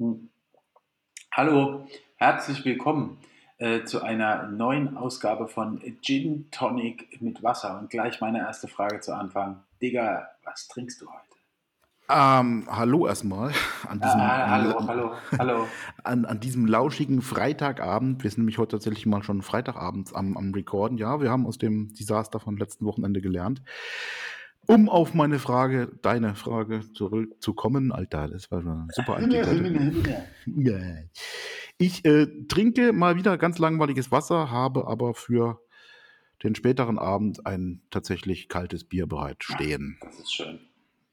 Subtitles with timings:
[0.00, 0.30] Hm.
[1.30, 1.86] Hallo,
[2.16, 3.18] herzlich willkommen
[3.58, 7.78] äh, zu einer neuen Ausgabe von Gin Tonic mit Wasser.
[7.78, 9.62] Und gleich meine erste Frage zu Anfang.
[9.82, 11.20] Digga, was trinkst du heute?
[12.08, 13.52] Ähm, hallo erstmal
[13.86, 15.66] an diesem, Ah, hallo, hallo, hallo.
[16.02, 18.22] an, an diesem lauschigen Freitagabend.
[18.24, 20.96] Wir sind nämlich heute tatsächlich mal schon Freitagabends am, am Recorden.
[20.96, 23.60] Ja, wir haben aus dem Desaster von letzten Wochenende gelernt.
[24.70, 29.20] Um auf meine Frage, deine Frage zurückzukommen, Alter, das war schon super.
[30.46, 30.80] Ja.
[31.76, 35.60] Ich äh, trinke mal wieder ganz langweiliges Wasser, habe aber für
[36.44, 39.98] den späteren Abend ein tatsächlich kaltes Bier bereitstehen.
[40.02, 40.60] Das ist schön.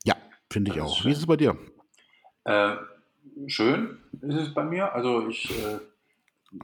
[0.04, 0.16] Ja,
[0.52, 0.96] finde ich auch.
[0.96, 1.08] schön.
[1.08, 1.58] Wie ist es bei dir?
[2.44, 2.76] Äh,
[3.48, 4.94] schön ist es bei mir.
[4.94, 5.80] Also ich, äh,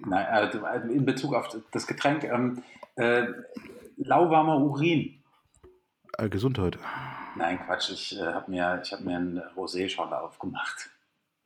[0.05, 0.59] nein, also
[0.91, 2.61] in Bezug auf das Getränk, ähm,
[2.97, 3.29] äh,
[3.97, 5.22] lauwarmer Urin.
[6.17, 6.77] Äh, Gesundheit.
[7.35, 10.89] Nein, Quatsch, ich äh, habe mir, ich hab mir einen Rosé-Schorle aufgemacht.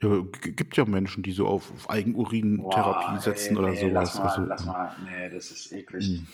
[0.01, 3.93] Ja, gibt ja Menschen, die so auf, auf Eigenurintherapie Boah, setzen ey, oder nee, sowas.
[3.93, 6.05] Lass mal, Also, lass mal, nee, das ist eklig.
[6.05, 6.27] hm,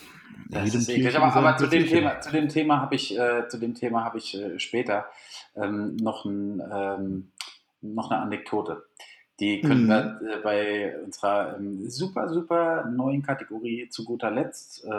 [0.50, 1.16] Das ist eklig.
[1.16, 1.86] Aber, aber zu dem.
[1.88, 5.06] Thema, zu dem Thema habe ich, äh, zu dem Thema habe ich äh, später
[5.56, 7.32] ähm, noch, ein, ähm,
[7.82, 8.84] noch eine Anekdote.
[9.40, 9.90] Die können Mhm.
[9.90, 14.90] wir äh, bei unserer ähm, super, super neuen Kategorie zu guter Letzt äh,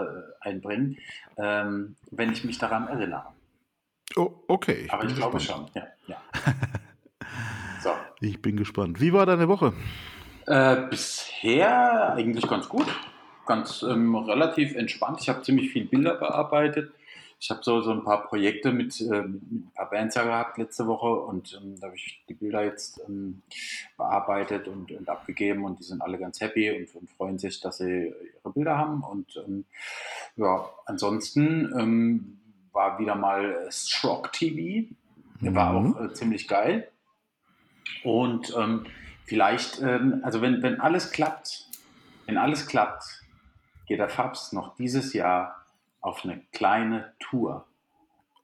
[0.41, 0.99] einbringen,
[1.37, 3.27] ähm, wenn ich mich daran erinnere.
[4.17, 5.71] Oh, okay, ich Aber ich glaube gespannt.
[5.75, 5.89] schon, ja.
[6.09, 6.17] ja.
[7.83, 7.91] So.
[8.21, 9.01] Ich bin gespannt.
[9.01, 9.75] Wie war deine Woche?
[10.47, 12.87] Äh, bisher eigentlich ganz gut,
[13.47, 15.19] ganz ähm, relativ entspannt.
[15.21, 16.93] Ich habe ziemlich viel Bilder bearbeitet.
[17.41, 20.59] Ich habe so, so ein paar Projekte mit, äh, mit ein paar Bands ja gehabt
[20.59, 23.43] letzte Woche und ähm, da habe ich die Bilder jetzt ähm,
[23.97, 27.79] bearbeitet und, und abgegeben und die sind alle ganz happy und, und freuen sich, dass
[27.79, 28.13] sie
[28.43, 29.03] ihre Bilder haben.
[29.03, 29.65] Und ähm,
[30.37, 32.39] ja, ansonsten ähm,
[32.73, 34.89] war wieder mal Stroke TV.
[35.41, 35.95] Der war Mhm.
[35.97, 36.89] auch äh, ziemlich geil.
[38.03, 38.87] Und ähm,
[39.25, 41.69] vielleicht, ähm, also wenn, wenn alles klappt,
[42.27, 43.23] wenn alles klappt,
[43.87, 45.64] geht der Fabs noch dieses Jahr
[46.05, 47.67] auf eine kleine Tour.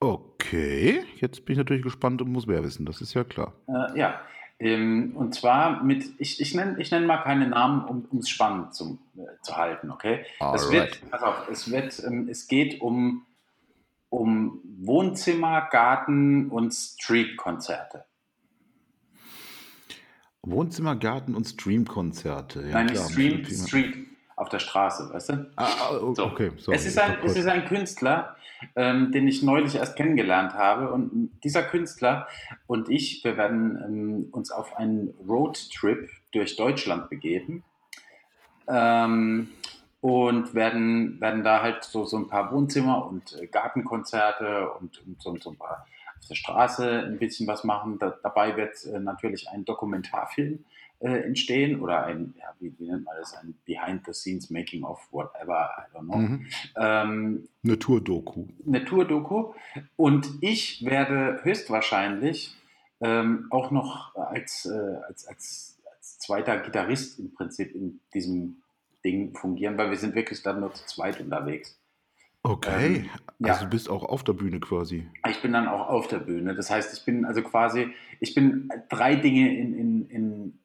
[0.00, 3.52] Okay, jetzt bin ich natürlich gespannt und muss mehr wissen, das ist ja klar.
[3.68, 4.20] Äh, ja,
[4.58, 8.74] ähm, und zwar mit, ich, ich nenne ich nenn mal keine Namen, um es spannend
[8.74, 10.24] zu, äh, zu halten, okay?
[10.54, 13.26] Es wird, pass auf, es wird, ähm, es geht um,
[14.08, 18.06] um Wohnzimmer, Garten und Streetkonzerte.
[20.42, 22.62] Wohnzimmer, Garten und Streamkonzerte.
[22.62, 23.10] Ja, Nein, klar.
[23.10, 23.44] Stream.
[23.44, 24.09] Street,
[24.40, 25.50] auf der Straße, weißt du?
[25.56, 26.24] Ah, ah, o- So.
[26.26, 26.76] okay, sorry.
[26.76, 28.36] Es ist ein, Oh es ist ein Künstler,
[28.76, 30.90] ähm, den ich neulich erst kennengelernt habe.
[30.92, 32.26] Und dieser Künstler
[32.66, 37.62] und ich, wir werden ähm, uns auf einen Roadtrip durch Deutschland begeben.
[38.68, 39.48] Ähm,
[40.02, 45.20] und werden, werden da halt so, so ein paar Wohnzimmer und äh, Gartenkonzerte und, und
[45.20, 45.86] so, so ein paar
[46.18, 47.98] auf der Straße ein bisschen was machen.
[47.98, 50.64] Da, dabei wird äh, natürlich ein Dokumentarfilm
[51.00, 55.70] äh, entstehen oder ein, ja, wie, wie nennt man das, ein Behind-the-Scenes Making of whatever,
[55.78, 56.16] I don't know.
[56.18, 56.46] Mhm.
[56.76, 58.46] Ähm, Eine Tour-Doku.
[58.66, 59.52] eine Tour-Doku.
[59.96, 62.54] Und ich werde höchstwahrscheinlich
[63.00, 68.56] ähm, auch noch als, äh, als, als, als zweiter Gitarrist im Prinzip in diesem
[69.04, 71.78] Ding fungieren, weil wir sind wirklich dann nur zu zweit unterwegs.
[72.42, 73.52] Okay, Ähm, ja.
[73.52, 75.06] also du bist auch auf der Bühne quasi.
[75.28, 76.54] Ich bin dann auch auf der Bühne.
[76.54, 77.88] Das heißt, ich bin also quasi,
[78.18, 80.58] ich bin drei Dinge in, in, in,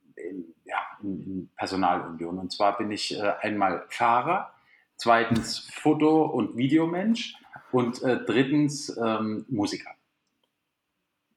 [1.05, 2.39] in, ja, in, Personalunion.
[2.39, 4.53] Und zwar bin ich äh, einmal Fahrer,
[4.97, 7.35] zweitens Foto- und Videomensch
[7.71, 9.91] und äh, drittens ähm, Musiker.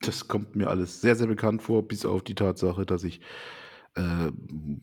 [0.00, 3.20] Das kommt mir alles sehr, sehr bekannt vor, bis auf die Tatsache, dass ich
[3.96, 4.30] äh,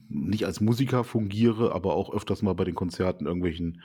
[0.10, 3.82] nicht als Musiker fungiere, aber auch öfters mal bei den Konzerten irgendwelchen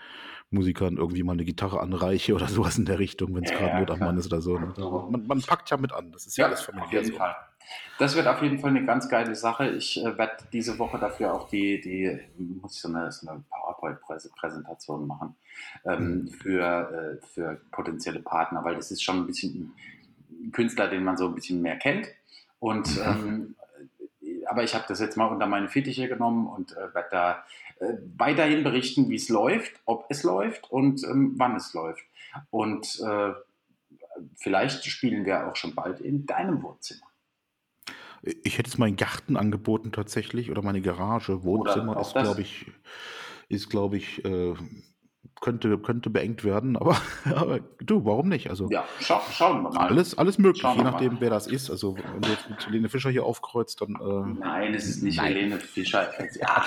[0.51, 3.75] Musikern irgendwie mal eine Gitarre anreiche oder sowas in der Richtung, wenn es Ja, gerade
[3.75, 3.99] ja, Not am.
[4.01, 4.59] Mann ist oder so.
[4.59, 4.75] ne?
[5.11, 7.19] Man, man packt ja mit an, das ist ja, alles auf familiär jeden so.
[7.19, 7.37] Fall.
[7.99, 9.69] Das wird auf jeden Fall eine ganz geile Sache.
[9.69, 13.45] Ich äh, werde diese Woche dafür auch die, die muss ich so eine, so eine
[13.51, 15.37] PowerPoint-Präsentation machen
[15.85, 16.29] ähm, Mhm.
[16.29, 19.73] für, äh, für potenzielle Partner, weil das ist schon ein bisschen
[20.31, 22.09] ein Künstler, den man so ein bisschen mehr kennt.
[22.59, 23.03] Und Mhm.
[23.07, 23.57] ähm,
[24.47, 27.45] aber ich habe das jetzt mal unter meine Fittiche genommen und äh, werde da
[27.79, 32.03] äh, weiterhin berichten, wie es läuft, ob es läuft und ähm, wann es läuft.
[32.51, 33.33] Und äh,
[34.35, 37.07] vielleicht spielen wir auch schon bald in deinem Wohnzimmer.
[38.23, 41.43] Ich hätte es meinen Garten angeboten tatsächlich oder meine Garage.
[41.43, 42.67] Wohnzimmer ist, glaube ich,
[43.49, 44.55] ist, glaube ich, äh,
[45.41, 47.01] könnte, könnte beengt werden, aber,
[47.35, 48.51] aber du, warum nicht?
[48.51, 49.89] Also Ja, schau, schauen wir mal.
[49.89, 51.71] alles, alles möglich, Schauen je nachdem, wer das ist.
[51.71, 55.17] Also wenn du jetzt mit Helene Fischer hier aufkreuzt, dann äh, Nein, es ist nicht
[55.17, 55.35] Nein.
[55.35, 56.11] Helene Fischer.
[56.39, 56.65] Ja,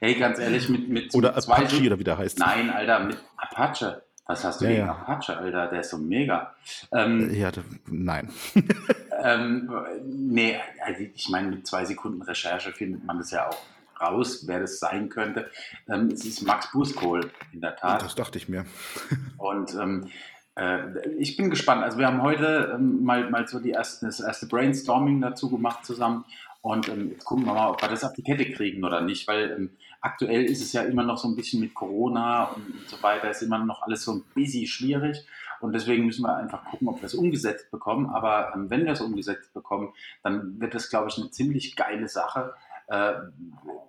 [0.00, 2.38] hey, ganz ehrlich, mit, mit oder mit Apache oder wie der heißt.
[2.38, 4.02] Nein, Alter, mit Apache.
[4.30, 4.92] Was hast du Ja, gegen ja.
[4.92, 5.66] Apache, Alter?
[5.66, 6.54] Der ist so mega.
[6.92, 8.30] Ähm, Ja, da- nein.
[9.24, 9.68] ähm,
[10.04, 10.56] nee,
[10.86, 13.56] also ich meine, mit zwei Sekunden Recherche findet man das ja auch
[14.00, 15.50] raus, wer das sein könnte.
[15.88, 18.02] Ähm, es ist Max Buskohl, in der Tat.
[18.02, 18.66] Das dachte ich mir.
[19.36, 20.06] Und ähm,
[20.54, 20.78] äh,
[21.18, 21.82] ich bin gespannt.
[21.82, 25.84] Also wir haben heute ähm, mal, mal so die erste, das erste Brainstorming dazu gemacht
[25.84, 26.24] zusammen.
[26.62, 29.26] Und ähm, jetzt gucken wir mal, ob wir das auf die Kette kriegen oder nicht,
[29.26, 33.02] weil ähm, aktuell ist es ja immer noch so ein bisschen mit Corona und, so
[33.02, 35.26] weiter, ist immer noch alles so ein bisschen schwierig.
[35.60, 38.08] Und deswegen müssen wir einfach gucken, ob wir es umgesetzt bekommen.
[38.10, 39.92] Aber ähm, wenn wir es umgesetzt bekommen,
[40.22, 42.54] dann wird das, glaube ich, eine ziemlich geile Sache.
[42.86, 43.12] Äh,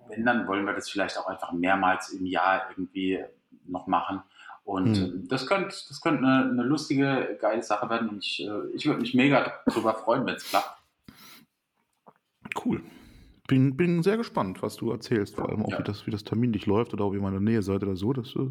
[0.08, 3.24] wenn, dann wollen wir das vielleicht auch einfach mehrmals im Jahr irgendwie
[3.66, 4.22] noch machen.
[4.64, 5.24] Und Hm.
[5.24, 8.10] äh, das könnte das könnte eine, eine lustige, geile Sache werden.
[8.10, 10.78] Und ich, äh, ich würde mich mega darüber freuen, wenn es klappt.
[12.64, 12.82] Cool.
[13.48, 15.34] Bin, bin sehr gespannt, was du erzählst.
[15.34, 15.78] Vor allem auch, Ja.
[15.80, 18.12] wie, das, wie das terminlich läuft oder ob ihr in meiner Nähe seid oder so.
[18.12, 18.48] Das, äh,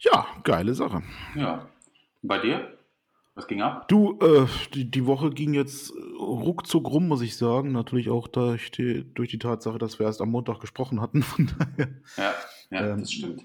[0.00, 1.02] ja, geile Sache.
[1.34, 1.68] Ja.
[2.22, 2.72] Bei dir?
[3.34, 3.88] Was ging ab?
[3.88, 7.72] Du, äh, die, die Woche ging jetzt ruckzuck rum, muss ich sagen.
[7.72, 11.22] Natürlich auch durch die, durch die Tatsache, dass wir erst am Montag gesprochen hatten.
[11.22, 12.34] Von daher Ja,
[12.70, 13.44] ja Ähm, das stimmt.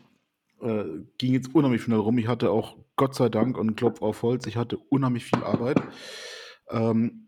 [0.62, 0.84] äh,
[1.18, 2.18] ging jetzt unheimlich schnell rum.
[2.18, 5.82] Ich hatte auch, Gott sei Dank, und Klopf auf Holz, ich hatte unheimlich viel Arbeit.
[6.70, 7.28] Ähm,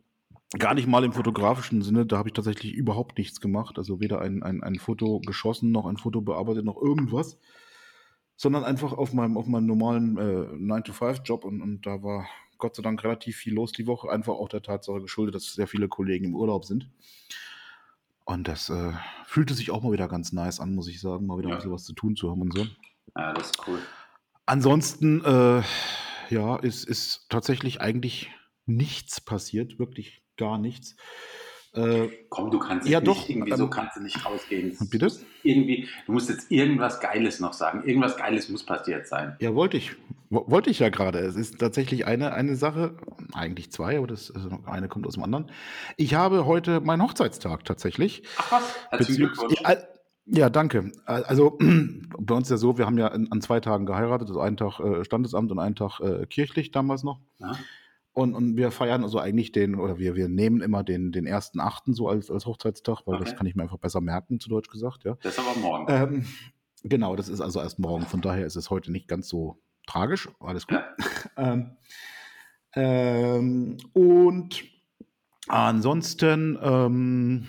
[0.60, 3.78] gar nicht mal im fotografischen Sinne, da habe ich tatsächlich überhaupt nichts gemacht.
[3.78, 7.38] Also weder ein, ein, ein Foto geschossen, noch ein Foto bearbeitet, noch irgendwas.
[8.36, 12.28] Sondern einfach auf meinem, auf meinem normalen äh, 9-to-5-Job und, und da war
[12.58, 14.10] Gott sei Dank relativ viel los die Woche.
[14.10, 16.90] Einfach auch der Tatsache geschuldet, dass sehr viele Kollegen im Urlaub sind.
[18.26, 18.94] Und das äh,
[19.26, 21.56] fühlte sich auch mal wieder ganz nice an, muss ich sagen, mal wieder Ja.
[21.56, 22.66] ein bisschen was zu tun zu haben und so.
[23.18, 23.80] Ja, das ist cool.
[24.46, 25.62] Ansonsten, äh,
[26.30, 28.32] ja, ist, ist tatsächlich eigentlich
[28.66, 30.96] nichts passiert, wirklich gar nichts.
[31.74, 34.78] Äh, Komm, du kannst Ja, nicht, doch, irgendwie ähm, so kannst du nicht rausgehen.
[34.92, 35.12] Bitte?
[35.42, 37.84] Irgendwie, du musst jetzt irgendwas Geiles noch sagen.
[37.88, 39.36] Irgendwas Geiles muss passiert sein.
[39.40, 39.96] Ja, wollte ich.
[40.30, 41.20] Wo- Wollte ich ja gerade.
[41.20, 42.96] Es ist tatsächlich eine, eine Sache,
[43.34, 45.52] eigentlich zwei, aber das also eine kommt aus dem anderen.
[45.98, 48.24] Ich habe heute meinen Hochzeitstag tatsächlich.
[48.38, 49.56] Ach was, herzlichen Glückwunsch.
[50.26, 50.92] Ja, danke.
[51.06, 51.58] Also
[52.20, 54.58] bei uns ist ja so, wir haben ja an, an zwei Tagen geheiratet, also einen
[54.58, 57.20] Tag äh, Standesamt und einen Tag äh, kirchlich damals noch.
[57.40, 57.58] Ja.
[58.14, 61.60] Und, und wir feiern also eigentlich den, oder wir, wir nehmen immer den, den ersten
[61.60, 63.38] Achten so als, als Hochzeitstag, weil das Okay.
[63.38, 65.16] kann ich mir einfach besser merken, zu Deutsch gesagt, ja.
[65.24, 65.86] Das ist aber morgen.
[65.90, 66.26] Ähm,
[66.84, 70.30] genau, das ist also erst morgen, von daher ist es heute nicht ganz so tragisch,
[70.40, 70.78] alles gut.
[70.78, 70.96] Ja.
[71.38, 71.78] ähm,
[72.76, 74.64] ähm, und
[75.48, 77.48] ansonsten, ähm,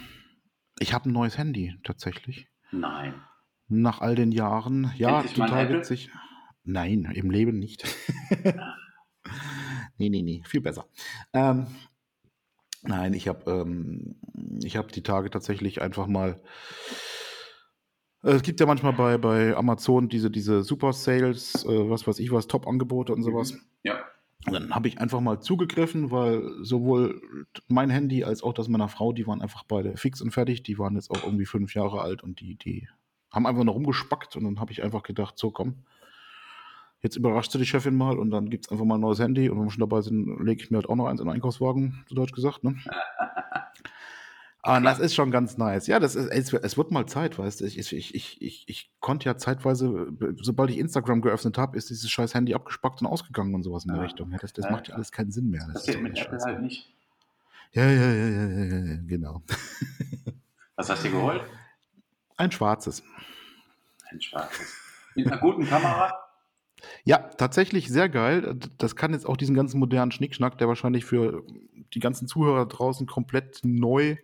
[0.78, 2.48] ich habe ein neues Handy tatsächlich.
[2.72, 3.14] Nein.
[3.68, 6.10] Nach all den Jahren, ja, total witzig.
[6.64, 7.84] Nein, im Leben nicht.
[9.98, 10.86] Nee, nee, nee, viel besser.
[11.32, 11.66] Ähm,
[12.82, 14.16] nein, ich habe ähm,
[14.62, 16.40] ich hab die Tage tatsächlich einfach mal.
[18.22, 22.18] Äh, Es gibt ja manchmal bei, bei Amazon diese, diese Super Sales, äh, was weiß
[22.18, 23.52] ich was, Top-Angebote und sowas.
[23.52, 23.60] Mhm.
[23.84, 24.04] Ja.
[24.46, 27.22] Und dann habe ich einfach mal zugegriffen, weil sowohl
[27.68, 30.62] mein Handy als auch das meiner Frau, die waren einfach beide fix und fertig.
[30.62, 32.86] Die waren jetzt auch irgendwie fünf Jahre alt und die, die
[33.32, 35.84] haben einfach noch rumgespackt und dann habe ich einfach gedacht, so komm,
[37.04, 39.48] jetzt überrascht du die Chefin mal und dann gibt es einfach mal ein neues Handy
[39.48, 41.34] und wenn wir schon dabei sind, lege ich mir halt auch noch eins in den
[41.34, 42.64] Einkaufswagen, zu Deutsch gesagt.
[42.64, 42.76] Ne?
[44.66, 45.86] Ah, das ist schon ganz nice.
[45.88, 47.66] Ja, das ist, es, wird- es wird mal Zeit, weißt du.
[47.66, 50.06] Ich, ich, ich, ich, ich konnte ja zeitweise,
[50.40, 53.88] sobald ich Instagram geöffnet habe, ist dieses scheiß Handy abgespackt und ausgegangen und sowas in
[53.88, 54.04] der Ja.
[54.04, 54.30] Richtung.
[54.32, 55.66] Ja, das das Ja, macht ja alles keinen Sinn mehr.
[55.70, 56.90] Das Das ist mit Apple halt nicht.
[57.72, 59.42] Ja, ja, ja, ja, ja, ja, ja, genau.
[60.76, 61.42] Was hast du geholt?
[62.38, 63.02] Ein schwarzes.
[64.10, 64.74] Ein schwarzes.
[65.14, 66.23] Mit einer guten Kamera?
[67.04, 68.58] Ja, tatsächlich sehr geil.
[68.78, 71.44] Das kann jetzt auch diesen ganzen modernen Schnickschnack, der wahrscheinlich für
[71.92, 74.16] die ganzen Zuhörer draußen komplett neu.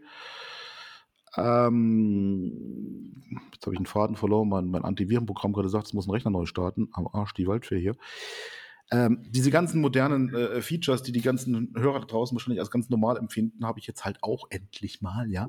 [1.36, 3.14] Ähm,
[3.52, 4.48] jetzt habe ich einen Faden verloren.
[4.48, 6.88] Mein, mein Antivirenprogramm gerade sagt, es muss ein Rechner neu starten.
[6.92, 7.96] Am Arsch die Waldfee hier.
[8.92, 13.18] Ähm, diese ganzen modernen äh, Features, die die ganzen Hörer draußen wahrscheinlich als ganz normal
[13.18, 15.48] empfinden, habe ich jetzt halt auch endlich mal, ja.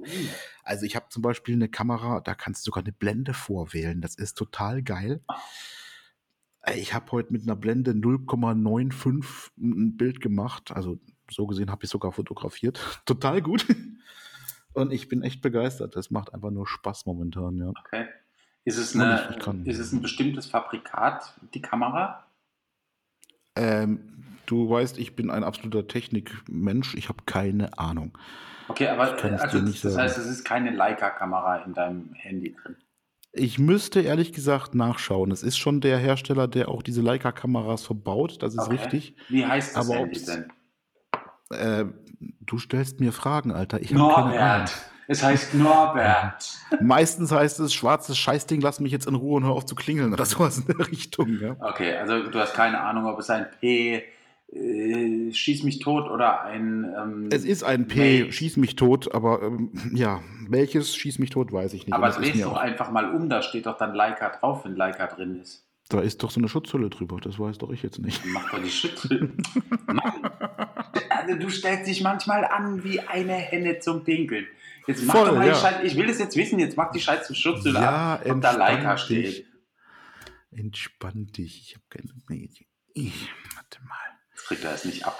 [0.63, 3.99] Also ich habe zum Beispiel eine Kamera, da kannst du sogar eine Blende vorwählen.
[3.99, 5.21] Das ist total geil.
[6.75, 10.71] Ich habe heute mit einer Blende 0,95 ein Bild gemacht.
[10.71, 10.99] Also
[11.29, 13.01] so gesehen habe ich sogar fotografiert.
[13.05, 13.65] Total gut.
[14.73, 15.95] Und ich bin echt begeistert.
[15.95, 17.69] Das macht einfach nur Spaß momentan, ja.
[17.69, 18.05] Okay.
[18.63, 22.27] Ist es, eine, ich kann- ist es ein bestimmtes Fabrikat, die Kamera?
[23.55, 24.13] Ähm,
[24.45, 26.93] du weißt, ich bin ein absoluter Technikmensch.
[26.93, 28.15] Ich habe keine Ahnung.
[28.67, 32.75] Okay, aber also, das heißt, es ist keine Leica-Kamera in deinem Handy drin.
[33.33, 35.31] Ich müsste ehrlich gesagt nachschauen.
[35.31, 38.41] Es ist schon der Hersteller, der auch diese Leica-Kameras verbaut.
[38.43, 38.75] Das ist Okay.
[38.75, 39.15] richtig.
[39.29, 40.51] Wie heißt das Aber denn?
[41.49, 41.85] Äh,
[42.41, 43.81] du stellst mir Fragen, Alter.
[43.81, 43.91] Ich.
[43.91, 44.73] Norbert!
[45.07, 46.57] Es heißt Norbert.
[46.81, 50.13] Meistens heißt es, schwarzes Scheißding, lass mich jetzt in Ruhe und hör auf zu klingeln
[50.13, 51.37] oder sowas in der Richtung.
[51.39, 51.55] Ja.
[51.59, 54.03] Okay, also du hast keine Ahnung, ob es ein P
[54.53, 56.93] äh, schieß mich tot oder ein.
[56.97, 58.31] Ähm, es ist ein P, Mail.
[58.31, 61.93] schieß mich tot, aber ähm, ja, welches schieß mich tot, weiß ich nicht.
[61.93, 65.39] Aber drehst doch einfach mal um, da steht doch dann Leica drauf, wenn Leica drin
[65.39, 65.65] ist.
[65.87, 68.21] Da ist doch so eine Schutzhülle drüber, das weiß doch ich jetzt nicht.
[68.25, 69.33] Mach doch die Schutzhülle.
[69.87, 70.31] Mann,
[71.09, 74.47] also du stellst dich manchmal an wie eine Henne zum Pinkeln.
[74.87, 75.53] Jetzt mach Voll, doch mal ja.
[75.53, 78.41] die Scheiße, ich will das jetzt wissen, jetzt mach die Scheiße Schutzhülle ja, ab, ob
[78.41, 79.45] da Leica steht.
[80.51, 82.67] Entspann dich, ich habe keine Medien.
[84.47, 85.19] Kriegt er es nicht ab.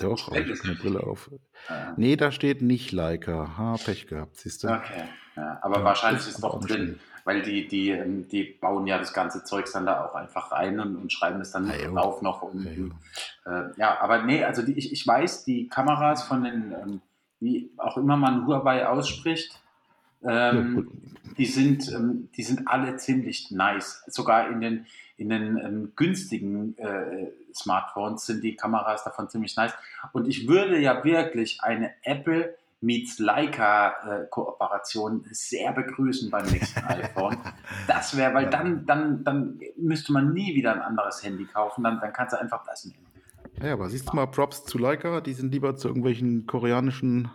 [0.00, 1.30] Doch, aber ich eine Brille auf.
[1.68, 1.94] Ja.
[1.96, 3.58] Nee, da steht nicht Leica.
[3.58, 4.68] Ha, Pech gehabt, siehst du.
[4.68, 5.04] Okay,
[5.36, 8.98] ja, aber ja, wahrscheinlich ist es doch drin, weil die, die, ähm, die bauen ja
[8.98, 12.22] das ganze Zeug dann da auch einfach rein und, und schreiben es dann ja, drauf
[12.22, 12.40] noch.
[12.42, 12.64] Und,
[13.44, 17.00] ja, äh, ja, aber nee, also die, ich, ich weiß, die Kameras von den, ähm,
[17.38, 19.60] wie auch immer man Huawei ausspricht,
[20.22, 20.88] ähm,
[21.36, 24.02] die, sind, ähm, die sind alle ziemlich nice.
[24.06, 29.72] Sogar in den, in den ähm, günstigen äh, Smartphones sind die Kameras davon ziemlich nice.
[30.12, 36.84] Und ich würde ja wirklich eine Apple meets Leica äh, Kooperation sehr begrüßen beim nächsten
[36.84, 37.36] iPhone.
[37.86, 42.00] Das wäre, weil dann, dann, dann müsste man nie wieder ein anderes Handy kaufen, dann,
[42.00, 43.06] dann kannst du einfach das nehmen.
[43.62, 47.30] Ja, aber siehst du mal Props zu Leica, die sind lieber zu irgendwelchen koreanischen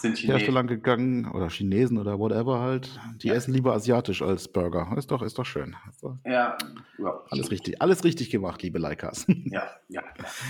[0.00, 2.98] sind Herstellern gegangen oder Chinesen oder whatever halt.
[3.22, 3.34] Die ja.
[3.34, 4.94] essen lieber asiatisch als Burger.
[4.96, 5.76] Ist doch, ist doch schön.
[5.88, 6.56] Ist doch ja,
[6.98, 9.26] ja, Alles richtig, alles richtig gemacht, liebe Leikas.
[9.50, 10.02] Ja, ja.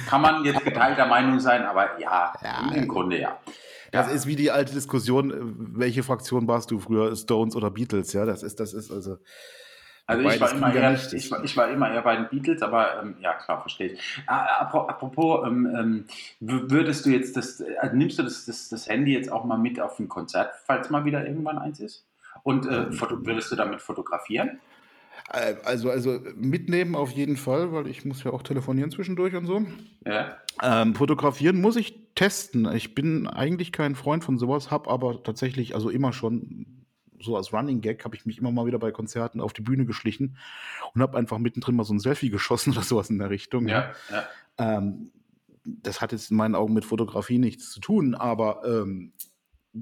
[0.08, 3.38] Kann man jetzt geteilter Meinung sein, aber ja, ja im Grunde ja.
[3.92, 8.12] Das ist wie die alte Diskussion, welche Fraktion warst du früher, Stones oder Beatles?
[8.12, 9.18] Ja, das ist, das ist also.
[10.08, 13.02] Also ich war, immer eher, ich, war, ich war immer eher bei den Beatles, aber
[13.02, 14.00] ähm, ja, klar, verstehe ich.
[14.26, 16.04] Ah, apropos, ähm, ähm
[16.40, 19.78] würdest du jetzt das, also nimmst du das, das, das Handy jetzt auch mal mit
[19.78, 22.06] auf ein Konzert, falls mal wieder irgendwann eins ist?
[22.42, 24.58] Und äh, ähm, würdest du damit fotografieren?
[25.30, 29.44] Äh, also, also mitnehmen auf jeden Fall, weil ich muss ja auch telefonieren zwischendurch und
[29.44, 29.66] so.
[30.06, 30.38] Ja.
[30.62, 32.66] Ähm, fotografieren muss ich testen.
[32.74, 36.77] Ich bin eigentlich kein Freund von sowas, habe aber tatsächlich, also immer schon
[37.20, 39.86] so als Running Gag habe ich mich immer mal wieder bei Konzerten auf die Bühne
[39.86, 40.36] geschlichen
[40.94, 43.68] und habe einfach mittendrin mal so ein Selfie geschossen oder sowas in der Richtung.
[43.68, 44.26] Ja, ja.
[44.58, 45.10] Ähm,
[45.64, 49.12] das hat jetzt in meinen Augen mit Fotografie nichts zu tun, aber ähm,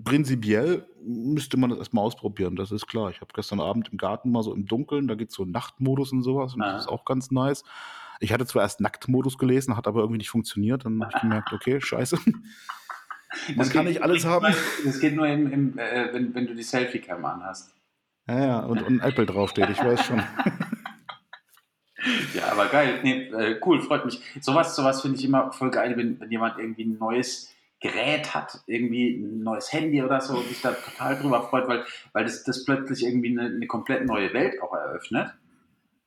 [0.04, 3.10] prinzipiell müsste man das erstmal ausprobieren, das ist klar.
[3.10, 6.12] Ich habe gestern Abend im Garten mal so im Dunkeln, da gibt es so Nachtmodus
[6.12, 6.72] und sowas und ah.
[6.72, 7.62] das ist auch ganz nice.
[8.18, 10.84] Ich hatte zwar erst Nacktmodus gelesen, hat aber irgendwie nicht funktioniert.
[10.84, 12.18] Dann habe ich gemerkt, okay, scheiße.
[13.48, 14.54] Man das kann nicht alles haben.
[14.84, 17.72] Das geht nur, im, im, äh, wenn, wenn du die Selfie-Cam anhast.
[18.28, 20.18] Ja, ja, und, und ein Apple draufsteht, ich weiß schon.
[22.34, 23.00] ja, aber geil.
[23.02, 24.20] Nee, äh, cool, freut mich.
[24.40, 28.60] Sowas, sowas finde ich immer voll geil, wenn, wenn jemand irgendwie ein neues Gerät hat,
[28.66, 32.42] irgendwie ein neues Handy oder so, und sich da total drüber freut, weil, weil das,
[32.42, 35.32] das plötzlich irgendwie eine, eine komplett neue Welt auch eröffnet.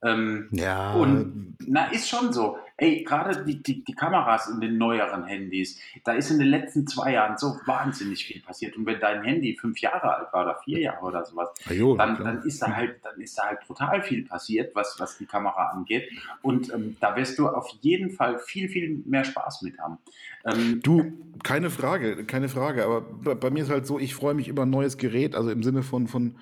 [0.02, 0.94] Ähm, ja.
[0.94, 2.58] Und na, ist schon so.
[2.80, 6.88] Ey, gerade die, die, die Kameras in den neueren Handys, da ist in den letzten
[6.88, 8.78] zwei Jahren so wahnsinnig viel passiert.
[8.78, 12.24] Und wenn dein Handy fünf Jahre alt war oder vier Jahre oder sowas, jo, dann,
[12.24, 15.72] dann, ist da halt, dann ist da halt brutal viel passiert, was, was die Kamera
[15.72, 16.10] angeht.
[16.42, 19.98] Und ähm, da wirst du auf jeden Fall viel, viel mehr Spaß mit haben.
[20.46, 22.86] Ähm, du, keine Frage, keine Frage.
[22.86, 25.50] Aber bei, bei mir ist halt so, ich freue mich über ein neues Gerät, also
[25.50, 26.36] im Sinne von, von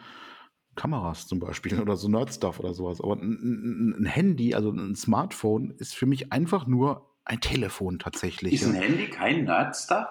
[0.78, 3.02] Kameras zum Beispiel oder so Nerd-Stuff oder sowas.
[3.02, 8.54] Aber ein, ein, Handy, also ein Smartphone, ist für mich einfach nur ein Telefon tatsächlich.
[8.54, 10.08] Ist ein Handy kein Nerd-Stuff?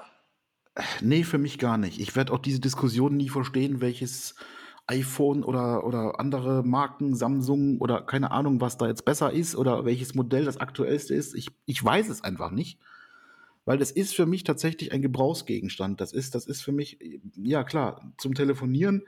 [1.01, 1.99] Nee, für mich gar nicht.
[2.01, 4.35] Ich werde auch diese Diskussion nie verstehen, welches
[4.87, 9.87] iPhone oder, oder andere Marken, Samsung oder keine Ahnung, was da jetzt besser ist oder
[9.87, 11.35] welches Modell das aktuellste ist.
[11.35, 12.79] Ich, ich weiß es einfach nicht
[13.67, 16.01] weil das ist für mich tatsächlich ein Gebrauchsgegenstand.
[16.01, 16.99] Das ist, das ist für mich,
[17.37, 19.03] ja klar, zum Telefonieren,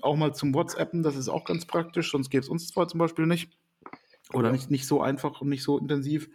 [0.00, 2.98] auch mal zum WhatsAppen, das ist auch ganz praktisch, sonst gäbe es uns zwar zum
[2.98, 3.50] Beispiel nicht.
[4.32, 4.52] Oder ja.
[4.52, 6.28] nicht, nicht so einfach und nicht so intensiv.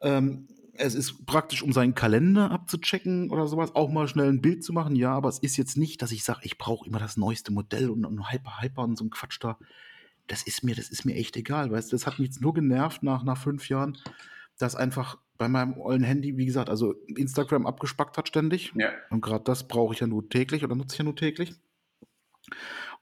[0.00, 4.62] Ähm, es ist praktisch, um seinen Kalender abzuchecken oder sowas, auch mal schnell ein Bild
[4.62, 7.16] zu machen, ja, aber es ist jetzt nicht, dass ich sage, ich brauche immer das
[7.16, 9.58] neueste Modell und, und Hyper, Hyper und so ein Quatsch da.
[10.28, 12.54] Das ist mir, das ist mir echt egal, weißt du, das hat mich jetzt nur
[12.54, 13.98] genervt nach, nach fünf Jahren,
[14.58, 18.72] dass einfach bei meinem ollen Handy, wie gesagt, also Instagram abgespackt hat ständig.
[18.74, 18.90] Ja.
[19.10, 21.54] Und gerade das brauche ich ja nur täglich oder nutze ich ja nur täglich.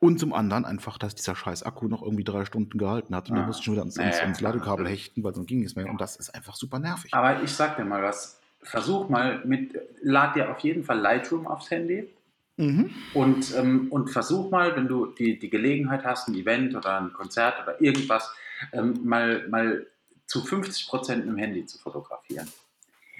[0.00, 3.36] Und zum anderen einfach, dass dieser scheiß Akku noch irgendwie drei Stunden gehalten hat und
[3.36, 3.38] ah.
[3.38, 5.88] dann musste ich schon wieder ans, ans, ans Ladekabel hechten, weil sonst ging es mehr.
[5.88, 7.14] Und das ist einfach super nervig.
[7.14, 8.40] Aber ich sag dir mal was.
[8.62, 12.08] Versuch mal mit, lad dir auf jeden Fall Lightroom aufs Handy.
[12.56, 12.90] Mhm.
[13.12, 17.12] Und, ähm, und versuch mal, wenn du die, die Gelegenheit hast, ein Event oder ein
[17.12, 18.32] Konzert oder irgendwas,
[18.72, 19.86] ähm, mal, mal
[20.26, 22.50] zu 50 Prozent mit dem Handy zu fotografieren.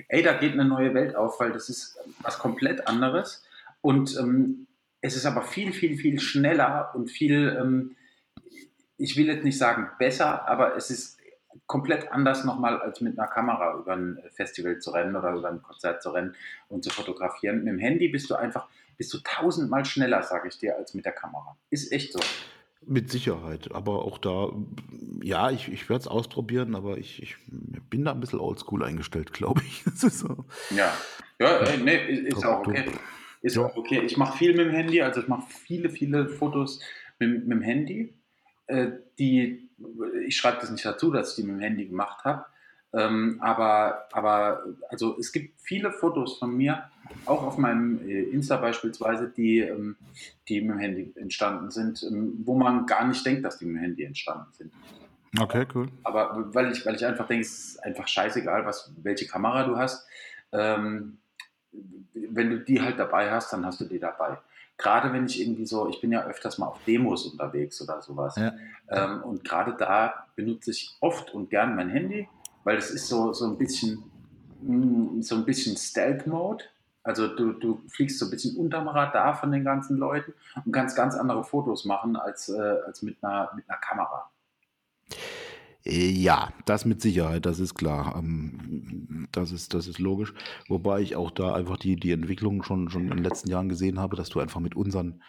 [0.08, 3.44] Ey, da geht eine neue Welt auf, weil das ist was komplett anderes.
[3.80, 4.66] Und ähm,
[5.00, 7.96] es ist aber viel, viel, viel schneller und viel, ähm,
[8.96, 11.18] ich will jetzt nicht sagen besser, aber es ist
[11.66, 15.62] komplett anders nochmal als mit einer Kamera über ein Festival zu rennen oder über ein
[15.62, 16.34] Konzert zu rennen
[16.68, 17.58] und zu fotografieren.
[17.58, 21.04] Mit dem Handy bist du einfach, bist du tausendmal schneller, sage ich dir, als mit
[21.04, 21.56] der Kamera.
[21.70, 22.20] Ist echt so.
[22.86, 24.50] Mit Sicherheit, aber auch da,
[25.22, 27.36] ja, ich, ich werde es ausprobieren, aber ich, ich
[27.88, 29.84] bin da ein bisschen oldschool eingestellt, glaube ich.
[29.94, 30.44] so.
[30.70, 30.92] Ja,
[31.40, 32.84] ja nee, ist auch okay.
[33.42, 33.66] Ist ja.
[33.66, 34.02] auch okay.
[34.04, 36.80] Ich mache viel mit dem Handy, also ich mache viele, viele Fotos
[37.18, 38.14] mit, mit dem Handy.
[38.66, 39.70] Äh, die,
[40.26, 42.46] ich schreibe das nicht dazu, dass ich die mit dem Handy gemacht habe.
[42.94, 46.90] Ähm, aber, aber also es gibt viele Fotos von mir,
[47.26, 49.96] auch auf meinem äh, Insta beispielsweise, die, ähm,
[50.48, 53.76] die mit dem Handy entstanden sind, ähm, wo man gar nicht denkt, dass die mit
[53.76, 54.72] dem Handy entstanden sind.
[55.38, 55.88] Okay, cool.
[56.04, 59.76] Aber weil ich, weil ich einfach denke, es ist einfach scheißegal, was, welche Kamera du
[59.76, 60.06] hast.
[60.52, 61.18] Ähm,
[62.12, 64.38] wenn du die halt dabei hast, dann hast du die dabei.
[64.76, 68.36] Gerade wenn ich irgendwie so, ich bin ja öfters mal auf Demos unterwegs oder sowas.
[68.36, 68.54] Ja.
[68.90, 72.28] Ähm, und gerade da benutze ich oft und gern mein Handy,
[72.64, 74.02] weil es ist so, so ein bisschen,
[74.62, 76.64] mm, so ein bisschen Stealth-Mode.
[77.04, 80.32] Also du, du fliegst so ein bisschen unterm Radar von den ganzen Leuten
[80.64, 84.30] und kannst ganz andere Fotos machen als, äh, als mit, einer, mit einer Kamera.
[85.86, 88.16] Ja, das mit Sicherheit, das ist klar.
[88.16, 90.32] Ähm, das ist, das ist logisch.
[90.66, 94.00] Wobei ich auch da einfach die, die Entwicklung schon, schon in den letzten Jahren gesehen
[94.00, 95.22] habe, dass du einfach mit unseren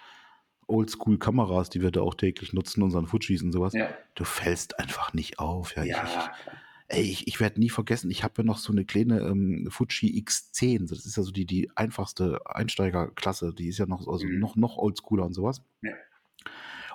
[0.67, 3.89] Oldschool-Kameras, die wir da auch täglich nutzen, unseren Fujis und sowas, ja.
[4.15, 5.75] du fällst einfach nicht auf.
[5.75, 6.03] Ja, ja.
[6.05, 6.51] Ich,
[6.87, 10.23] ey, ich, ich werde nie vergessen, ich habe ja noch so eine kleine ähm, Fuji
[10.23, 10.87] X10.
[10.89, 13.53] Das ist ja so die, die einfachste Einsteigerklasse.
[13.53, 14.39] Die ist ja noch, also mhm.
[14.39, 15.61] noch, noch oldschooler und sowas.
[15.81, 15.93] Ja.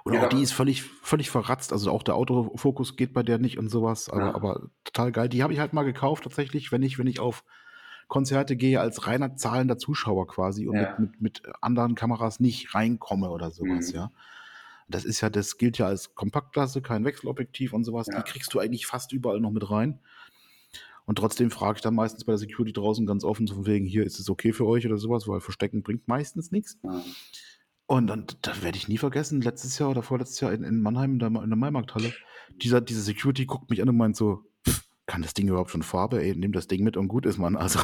[0.05, 0.25] Und ja.
[0.25, 1.73] auch die ist völlig, völlig verratzt.
[1.73, 4.09] Also auch der Autofokus geht bei der nicht und sowas.
[4.09, 4.35] Aber, ja.
[4.35, 5.29] aber total geil.
[5.29, 7.45] Die habe ich halt mal gekauft tatsächlich, wenn ich, wenn ich auf
[8.09, 10.97] Konzerte gehe als reiner zahlender Zuschauer quasi und ja.
[10.99, 13.95] mit, mit, mit, anderen Kameras nicht reinkomme oder sowas, mhm.
[13.95, 14.11] ja.
[14.91, 18.07] Das ist ja, das gilt ja als Kompaktklasse, kein Wechselobjektiv und sowas.
[18.07, 20.01] Die kriegst du eigentlich fast überall noch mit rein.
[21.07, 23.87] Und trotzdem frage ich dann meistens bei der Security draußen ganz offen, so von wegen,
[23.87, 26.79] hier ist es okay für euch oder sowas, weil Verstecken bringt meistens nichts.
[26.83, 27.03] Mhm.
[27.87, 31.15] Und dann, das werde ich nie vergessen, letztes Jahr oder vorletztes Jahr in, in Mannheim
[31.15, 32.13] in der, in der Maimarkthalle,
[32.63, 34.45] dieser, diese Security guckt mich an und meint so,
[35.07, 36.23] kann das Ding überhaupt schon Farbe?
[36.23, 37.57] Ey, nimm das Ding mit und gut ist man.
[37.57, 37.81] Also.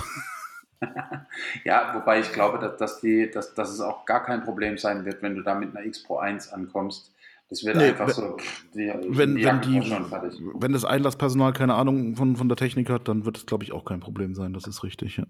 [1.64, 5.04] ja, wobei ich glaube, dass, dass, die, dass, dass es auch gar kein Problem sein
[5.04, 7.12] wird, wenn du da mit einer X Pro 1 ankommst.
[7.48, 8.36] Das wird nee, einfach wenn, so.
[8.74, 13.06] Die, wenn, die wenn, die, wenn das Einlasspersonal keine Ahnung von, von der Technik hat,
[13.06, 14.52] dann wird es, glaube ich, auch kein Problem sein.
[14.52, 15.16] Das ist richtig.
[15.18, 15.26] Ja,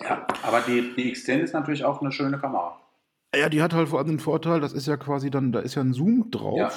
[0.00, 2.78] ja aber die, die X10 ist natürlich auch eine schöne Kamera.
[3.34, 5.76] Ja, die hat halt vor allem den Vorteil, das ist ja quasi dann, da ist
[5.76, 6.58] ja ein Zoom drauf.
[6.58, 6.70] Ja.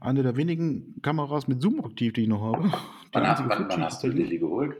[0.00, 2.72] Eine der wenigen Kameras mit Zoom-Aktiv, die ich noch habe.
[3.12, 4.76] Wann, wann, wann hast du die geholt?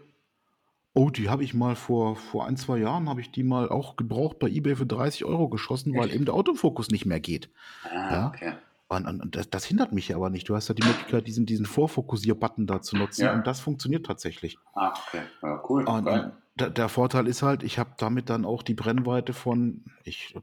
[0.98, 3.96] Oh, die habe ich mal vor, vor ein, zwei Jahren, habe ich die mal auch
[3.96, 7.50] gebraucht bei eBay für 30 Euro geschossen, weil eben der Autofokus nicht mehr geht.
[7.84, 8.26] Ah, ja?
[8.28, 8.52] okay.
[8.88, 10.48] Und, und, und das, das, hindert mich aber nicht.
[10.48, 13.34] Du hast ja die Möglichkeit, diesen, diesen Vorfokussier-Button da zu nutzen ja.
[13.34, 14.58] und das funktioniert tatsächlich.
[14.72, 15.20] Ah, okay.
[15.42, 15.84] Ja, cool.
[15.84, 19.84] Und, und der, der, Vorteil ist halt, ich habe damit dann auch die Brennweite von,
[20.02, 20.34] ich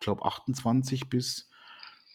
[0.00, 1.48] glaube 28 bis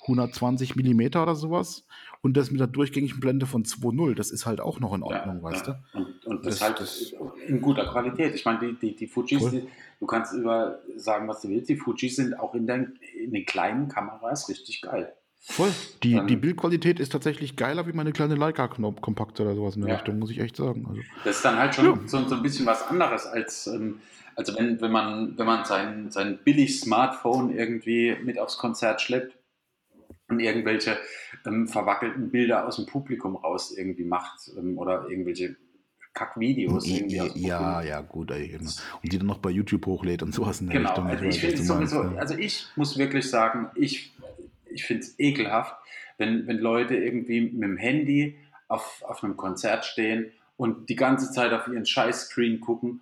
[0.07, 1.85] 120 Millimeter oder sowas.
[2.21, 5.37] Und das mit der durchgängigen Blende von 2.0, das ist halt auch noch in Ordnung,
[5.37, 5.79] ja, weißt ja.
[5.93, 5.99] du?
[5.99, 7.13] Und, und das, das halt das
[7.45, 8.33] in guter Qualität.
[8.35, 9.51] Ich meine, die, die, die Fujis, cool.
[9.51, 9.67] die,
[9.99, 13.45] du kannst über sagen, was du willst, die Fujis sind auch in den, in den
[13.45, 15.13] kleinen Kameras richtig geil.
[15.39, 15.71] Voll.
[16.03, 19.91] Die, ähm, die Bildqualität ist tatsächlich geiler wie meine kleine Leica-Kompakte oder sowas in der
[19.91, 19.95] ja.
[19.95, 20.85] Richtung, muss ich echt sagen.
[20.89, 21.99] Also, das ist dann halt schon ja.
[22.05, 24.01] so, so, ein bisschen was anderes als, ähm,
[24.35, 29.37] also wenn, wenn man, wenn man sein, sein billig Smartphone irgendwie mit aufs Konzert schleppt
[30.29, 30.97] und irgendwelche
[31.45, 35.55] ähm, verwackelten Bilder aus dem Publikum raus irgendwie macht ähm, oder irgendwelche
[36.13, 37.47] Kackvideos irgendwie.
[37.47, 38.31] Ja, ja, gut.
[38.31, 38.71] Ey, genau.
[39.03, 41.07] Und die dann noch bei YouTube hochlädt und sowas in der genau, Richtung.
[41.07, 44.13] Also ich, finde sowieso, also ich muss wirklich sagen, ich
[44.77, 45.75] ich finde es ekelhaft,
[46.17, 48.37] wenn, wenn Leute irgendwie mit dem Handy
[48.67, 53.01] auf, auf einem Konzert stehen und die ganze Zeit auf ihren Scheißscreen gucken,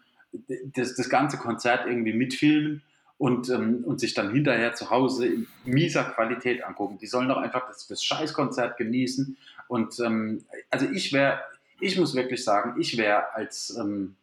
[0.74, 2.82] das, das ganze Konzert irgendwie mitfilmen
[3.18, 6.98] und, ähm, und sich dann hinterher zu Hause in mieser Qualität angucken.
[6.98, 9.38] Die sollen doch einfach das, das Scheißkonzert genießen.
[9.68, 11.40] Und ähm, also ich wäre,
[11.80, 14.16] ich muss wirklich sagen, ich wäre als, ähm,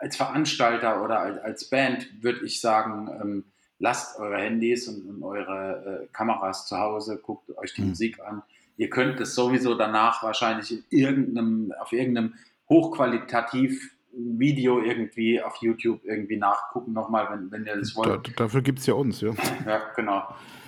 [0.00, 3.44] als Veranstalter oder als, als Band, würde ich sagen, ähm,
[3.78, 7.90] lasst eure Handys und, und eure äh, Kameras zu Hause, guckt euch die mhm.
[7.90, 8.42] Musik an.
[8.76, 12.34] Ihr könnt es sowieso danach wahrscheinlich in irgendeinem, auf irgendeinem
[12.68, 18.28] hochqualitativ Video irgendwie auf YouTube irgendwie nachgucken nochmal, wenn, wenn ihr das wollt.
[18.28, 19.32] Da, dafür gibt es ja uns, ja.
[19.66, 20.22] ja, genau.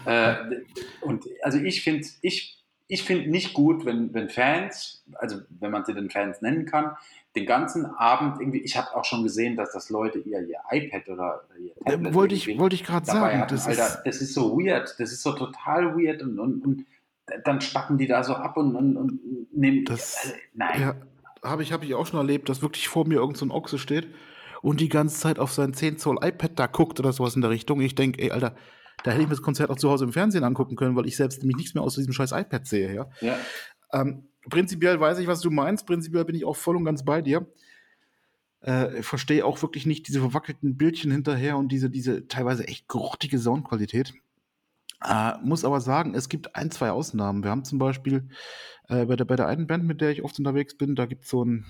[0.04, 0.36] Äh,
[1.00, 2.56] und also ich finde, ich
[2.88, 6.96] ich finde nicht gut, wenn, wenn Fans, also wenn man sie den Fans nennen kann,
[7.34, 11.08] den ganzen Abend irgendwie, ich habe auch schon gesehen, dass das Leute ihr, ihr iPad
[11.08, 13.40] oder, ihr Tablet wollte ich, wollte ich gerade sagen.
[13.40, 16.64] Hatten, das, Alter, ist das ist so weird, das ist so total weird und, und,
[16.64, 16.86] und
[17.44, 19.84] dann spacken die da so ab und, und, und nehmen.
[19.84, 20.80] Das, also, nein.
[20.80, 20.96] Ja,
[21.48, 24.08] habe ich, hab ich auch schon erlebt, dass wirklich vor mir irgendein so Ochse steht
[24.62, 27.50] und die ganze Zeit auf sein 10 Zoll iPad da guckt oder sowas in der
[27.50, 27.80] Richtung.
[27.80, 28.56] Ich denke, ey, Alter,
[29.04, 31.16] da hätte ich mir das Konzert auch zu Hause im Fernsehen angucken können, weil ich
[31.16, 32.94] selbst nämlich nichts mehr aus diesem scheiß iPad sehe.
[32.94, 33.08] Ja?
[33.20, 33.36] ja.
[33.92, 35.86] Ähm, prinzipiell weiß ich, was du meinst.
[35.86, 37.46] Prinzipiell bin ich auch voll und ganz bei dir.
[38.60, 43.38] Äh, verstehe auch wirklich nicht diese verwackelten Bildchen hinterher und diese, diese teilweise echt grottige
[43.38, 44.14] Soundqualität.
[45.04, 47.42] Äh, muss aber sagen, es gibt ein, zwei Ausnahmen.
[47.42, 48.28] Wir haben zum Beispiel
[48.88, 51.24] äh, bei, der, bei der einen Band, mit der ich oft unterwegs bin, da gibt
[51.24, 51.66] es so ein,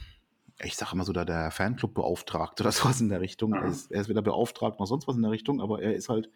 [0.63, 3.55] ich sage immer so, da der Fanclub beauftragt oder sowas in der Richtung.
[3.55, 6.09] Er ist, er ist weder beauftragt noch sonst was in der Richtung, aber er ist
[6.09, 6.31] halt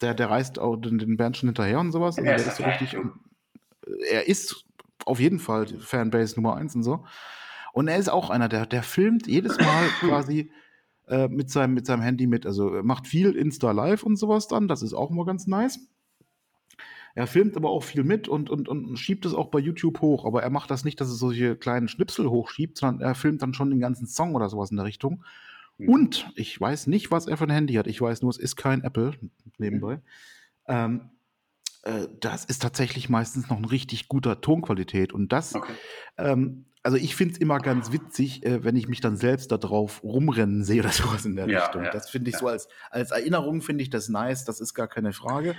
[0.00, 2.18] der, der reist auch den, den Band schon hinterher und sowas.
[2.18, 2.96] Also der ist so richtig,
[4.10, 4.64] er ist
[5.04, 7.04] auf jeden Fall Fanbase Nummer eins und so.
[7.72, 10.50] Und er ist auch einer, der, der filmt jedes Mal quasi
[11.08, 12.46] äh, mit, seinem, mit seinem Handy mit.
[12.46, 14.68] Also er macht viel Insta Live und sowas dann.
[14.68, 15.80] Das ist auch immer ganz nice.
[17.14, 20.24] Er filmt aber auch viel mit und, und, und schiebt es auch bei YouTube hoch.
[20.24, 23.54] Aber er macht das nicht, dass er solche kleinen Schnipsel hochschiebt, sondern er filmt dann
[23.54, 25.22] schon den ganzen Song oder sowas in der Richtung.
[25.78, 25.88] Mhm.
[25.88, 27.86] Und ich weiß nicht, was er für ein Handy hat.
[27.86, 29.12] Ich weiß nur, es ist kein Apple
[29.58, 29.96] nebenbei.
[29.96, 30.00] Mhm.
[30.68, 31.10] Ähm,
[31.82, 35.12] äh, das ist tatsächlich meistens noch ein richtig guter Tonqualität.
[35.12, 35.72] Und das, okay.
[36.16, 39.58] ähm, also ich finde es immer ganz witzig, äh, wenn ich mich dann selbst da
[39.58, 41.84] drauf rumrennen sehe oder sowas in der ja, Richtung.
[41.84, 42.40] Ja, das finde ich ja.
[42.40, 45.56] so als, als Erinnerung, finde ich das nice, das ist gar keine Frage.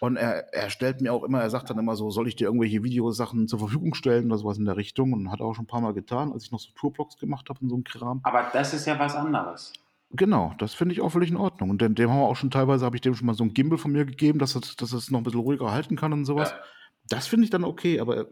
[0.00, 2.46] Und er, er stellt mir auch immer, er sagt dann immer so, soll ich dir
[2.46, 5.12] irgendwelche Videosachen zur Verfügung stellen oder sowas in der Richtung?
[5.12, 7.48] Und hat er auch schon ein paar Mal getan, als ich noch so Tourblogs gemacht
[7.48, 8.20] habe und so ein Kram.
[8.22, 9.72] Aber das ist ja was anderes.
[10.10, 11.70] Genau, das finde ich auch völlig in Ordnung.
[11.70, 13.54] Und dem, dem haben wir auch schon teilweise, habe ich dem schon mal so ein
[13.54, 16.24] Gimbal von mir gegeben, dass es, dass es noch ein bisschen ruhiger halten kann und
[16.24, 16.50] sowas.
[16.50, 16.58] Ja.
[17.08, 18.26] Das finde ich dann okay, aber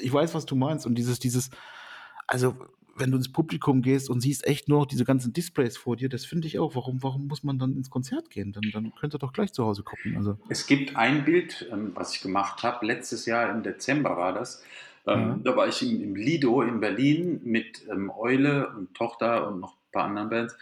[0.00, 0.86] ich weiß, was du meinst.
[0.86, 1.50] Und dieses, dieses,
[2.26, 2.54] also
[3.00, 6.08] wenn du ins Publikum gehst und siehst echt nur noch diese ganzen Displays vor dir,
[6.08, 6.74] das finde ich auch.
[6.74, 8.52] Warum, warum muss man dann ins Konzert gehen?
[8.52, 10.16] Dann, dann könnt ihr doch gleich zu Hause gucken.
[10.16, 10.38] Also.
[10.48, 14.62] Es gibt ein Bild, ähm, was ich gemacht habe, letztes Jahr im Dezember war das.
[15.06, 15.44] Ähm, mhm.
[15.44, 19.72] Da war ich im, im, Lido in Berlin mit ähm, Eule und Tochter und noch
[19.72, 20.56] ein paar anderen Bands.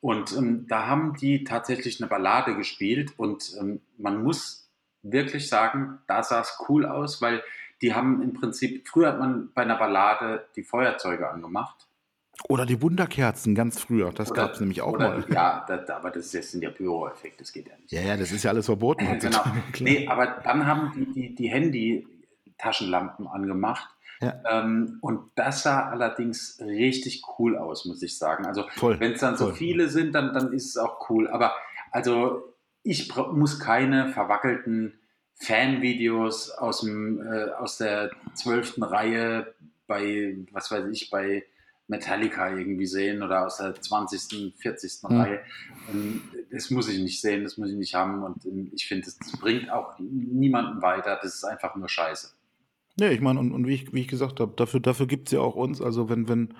[0.00, 4.70] Und ähm, da haben die tatsächlich eine Ballade gespielt und ähm, man muss
[5.02, 7.42] wirklich sagen, da sah es cool aus, weil
[7.82, 11.86] die haben im Prinzip, früher hat man bei einer Ballade die Feuerzeuge angemacht.
[12.48, 15.24] Oder die Wunderkerzen ganz früher, das gab es nämlich auch oder, mal.
[15.30, 17.92] Ja, das, aber das, das sind ja Pyro-Effekte, das geht ja nicht.
[17.92, 19.04] Ja, ja, das ist ja alles verboten.
[19.04, 19.44] Äh, genau.
[19.80, 23.90] Nee, aber dann haben die, die, die Handy-Taschenlampen angemacht.
[24.22, 24.40] Ja.
[24.50, 28.46] Ähm, und das sah allerdings richtig cool aus, muss ich sagen.
[28.46, 29.48] Also wenn es dann voll.
[29.48, 31.28] so viele sind, dann, dann ist es auch cool.
[31.28, 31.54] Aber
[31.90, 34.99] also ich muss keine verwackelten
[35.40, 39.54] Fanvideos aus, dem, äh, aus der zwölften Reihe
[39.86, 41.44] bei, was weiß ich, bei
[41.88, 45.02] Metallica irgendwie sehen oder aus der 20., 40.
[45.02, 45.20] Mhm.
[45.20, 45.40] Reihe.
[46.52, 49.18] Das muss ich nicht sehen, das muss ich nicht haben und ähm, ich finde, das
[49.40, 52.32] bringt auch niemanden weiter, das ist einfach nur Scheiße.
[52.98, 55.32] Ja, ich meine, und, und wie, ich, wie ich gesagt habe, dafür, dafür gibt es
[55.32, 56.54] ja auch uns, also wenn, wenn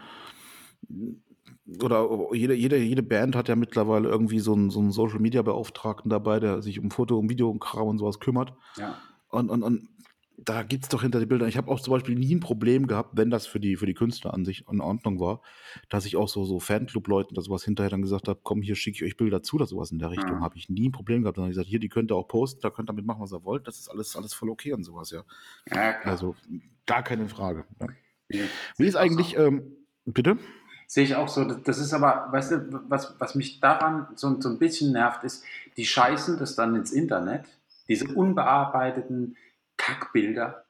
[1.82, 5.42] oder jede, jede, jede Band hat ja mittlerweile irgendwie so einen, so einen Social Media
[5.42, 8.54] Beauftragten dabei, der sich um Foto, um Video und Kram und sowas kümmert.
[8.76, 8.98] Ja.
[9.28, 9.88] Und, und, und
[10.44, 11.46] da gibt es doch hinter die Bilder.
[11.46, 13.94] Ich habe auch zum Beispiel nie ein Problem gehabt, wenn das für die, für die
[13.94, 15.42] Künstler an sich in Ordnung war,
[15.88, 18.96] dass ich auch so, so Fanclub-Leuten oder sowas hinterher dann gesagt habe, komm, hier schicke
[18.96, 20.36] ich euch Bilder zu oder sowas in der Richtung.
[20.36, 20.40] Mhm.
[20.40, 21.36] Habe ich nie ein Problem gehabt.
[21.36, 23.20] Dann habe ich gesagt, hier, die könnt ihr auch posten, da könnt ihr damit machen,
[23.20, 23.66] was ihr wollt.
[23.68, 25.24] Das ist alles, alles voll okay und sowas, ja.
[25.70, 26.34] ja also
[26.86, 27.66] gar keine Frage.
[28.30, 28.44] Ja,
[28.78, 30.38] Wie ist eigentlich, ähm, bitte?
[30.90, 31.44] Sehe ich auch so.
[31.44, 35.44] Das ist aber, weißt du, was, was mich daran so, so ein bisschen nervt, ist,
[35.76, 37.44] die scheißen das dann ins Internet,
[37.86, 39.36] diese unbearbeiteten
[39.76, 40.64] Kackbilder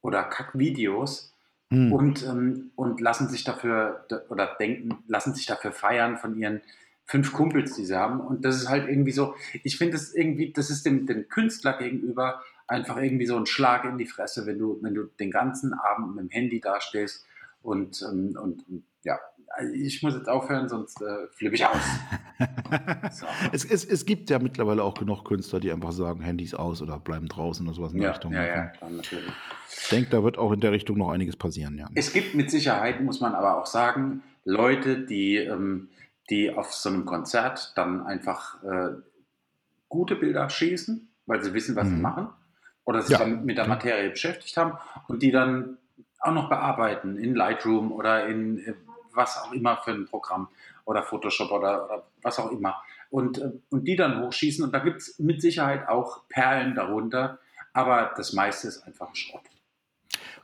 [0.00, 1.34] oder Kackvideos
[1.70, 1.92] hm.
[1.92, 6.60] und, ähm, und lassen sich dafür oder denken, lassen sich dafür feiern von ihren
[7.04, 8.20] fünf Kumpels, die sie haben.
[8.20, 9.34] Und das ist halt irgendwie so,
[9.64, 13.84] ich finde es irgendwie, das ist dem, dem Künstler gegenüber einfach irgendwie so ein Schlag
[13.86, 17.26] in die Fresse, wenn du, wenn du den ganzen Abend mit dem Handy dastehst
[17.60, 19.18] und, ähm, und, und ja,
[19.74, 21.82] ich muss jetzt aufhören, sonst äh, flippe ich aus.
[23.12, 23.26] so.
[23.52, 26.98] es, es, es, gibt ja mittlerweile auch genug Künstler, die einfach sagen, Handys aus oder
[26.98, 28.32] bleiben draußen oder sowas in der ja, Richtung.
[28.32, 29.32] Ja, ja, klar, natürlich.
[29.82, 31.88] Ich denke, da wird auch in der Richtung noch einiges passieren, ja.
[31.94, 35.88] Es gibt mit Sicherheit, muss man aber auch sagen, Leute, die, ähm,
[36.30, 38.90] die auf so einem Konzert dann einfach äh,
[39.88, 41.96] gute Bilder schießen, weil sie wissen, was mhm.
[41.96, 42.28] sie machen
[42.84, 43.18] oder sich ja.
[43.18, 44.78] dann mit der Materie beschäftigt haben
[45.08, 45.78] und die dann
[46.20, 48.74] auch noch bearbeiten in Lightroom oder in äh,
[49.14, 50.48] was auch immer für ein Programm
[50.84, 52.82] oder Photoshop oder, oder was auch immer.
[53.10, 54.64] Und, äh, und die dann hochschießen.
[54.64, 57.38] Und da gibt es mit Sicherheit auch Perlen darunter,
[57.72, 59.42] aber das meiste ist einfach Schrott.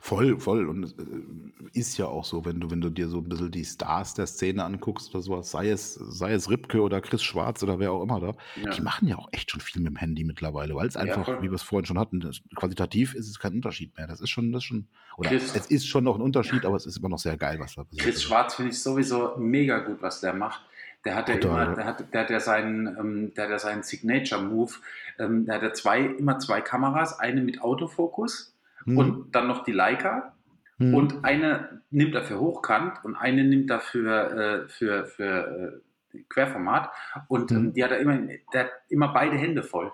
[0.03, 0.67] Voll, voll.
[0.67, 3.51] Und es äh, ist ja auch so, wenn du, wenn du dir so ein bisschen
[3.51, 7.61] die Stars der Szene anguckst oder sowas, sei es, sei es Ripke oder Chris Schwarz
[7.61, 8.71] oder wer auch immer da, Ja.
[8.71, 11.25] die machen ja auch echt schon viel mit dem Handy mittlerweile, weil es Ja, einfach,
[11.25, 11.43] voll.
[11.43, 12.19] wie wir es vorhin schon hatten,
[12.55, 14.07] qualitativ ist es kein Unterschied mehr.
[14.07, 14.87] Das ist schon, das ist schon,
[15.17, 17.59] oder Chris- es ist schon noch ein Unterschied, aber es ist immer noch sehr geil,
[17.59, 18.01] was da passiert.
[18.03, 20.61] Chris Schwarz finde ich sowieso mega gut, was der macht.
[21.05, 21.73] Der hat ja immer, ja.
[21.75, 24.71] der hat, der hat ja seinen, ähm, der hat ja seinen Signature-Move.
[25.19, 28.53] Ähm, der hat ja zwei, immer zwei Kameras, eine mit Autofokus
[28.85, 30.35] Hm, und dann noch die Leica.
[30.77, 30.93] hm.
[30.93, 35.81] Und eine nimmt er für Hochkant und eine nimmt er für, äh, für, für
[36.13, 36.89] äh, Querformat.
[37.27, 37.73] Und Mhm.
[37.73, 38.17] die hat er immer,
[38.53, 39.91] der hat immer beide Hände voll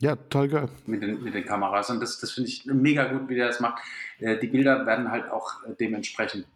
[0.00, 0.68] ja, total geil.
[0.86, 1.88] mit den, mit den Kameras.
[1.90, 3.82] Und das, das finde ich mega gut, wie der das macht.
[4.18, 6.46] Äh, die Bilder werden halt auch äh, dementsprechend,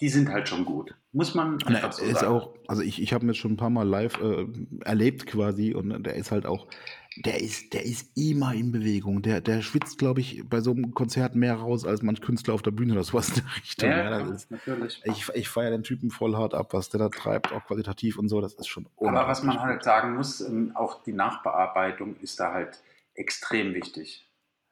[0.00, 0.94] die sind halt schon gut.
[1.12, 2.32] Muss man Na, einfach so er ist sagen.
[2.32, 4.46] auch, also ich, ich habe ihn jetzt schon ein paar Mal live äh,
[4.84, 6.66] erlebt quasi und der ist halt auch,
[7.16, 9.22] der ist, der ist immer in Bewegung.
[9.22, 12.62] Der, der schwitzt, glaube ich, bei so einem Konzert mehr raus als manch Künstler auf
[12.62, 13.90] der Bühne oder sowas in der Richtung.
[13.90, 15.02] ja, Ja, ist, natürlich.
[15.04, 18.28] ich ich feiere den Typen voll hart ab, was der da treibt, auch qualitativ und
[18.28, 22.38] so, das ist schon Aber was man halt sagen muss, ähm, auch die Nachbearbeitung ist
[22.38, 22.78] da halt
[23.14, 24.24] extrem wichtig.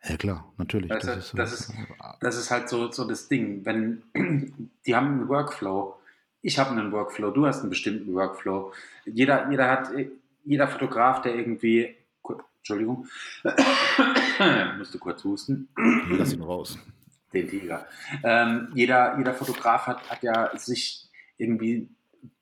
[0.04, 0.88] Ja klar, natürlich.
[0.90, 1.72] Das Das ist- das ist-
[2.20, 3.64] Das ist halt so, so das Ding.
[3.64, 4.02] Wenn
[4.86, 5.96] die haben einen Workflow,
[6.42, 8.72] ich habe einen Workflow, du hast einen bestimmten Workflow.
[9.04, 9.90] Jeder, jeder hat,
[10.44, 11.96] jeder Fotograf, der irgendwie,
[12.58, 13.06] Entschuldigung,
[14.78, 15.68] musste kurz husten,
[16.10, 16.78] Lass ihn raus.
[17.32, 17.86] den Tiger.
[18.24, 21.08] Ähm, jeder, jeder Fotograf hat, hat ja sich
[21.38, 21.88] irgendwie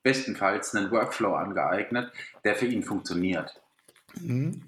[0.02, 2.12] bestenfalls einen Workflow angeeignet,
[2.44, 3.60] der für ihn funktioniert.
[4.20, 4.62] Mhm.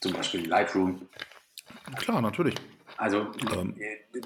[0.00, 1.08] Zum Beispiel Lightroom.
[1.96, 2.54] Klar, natürlich.
[2.96, 3.74] Also, Ähm.
[3.80, 4.20] äh,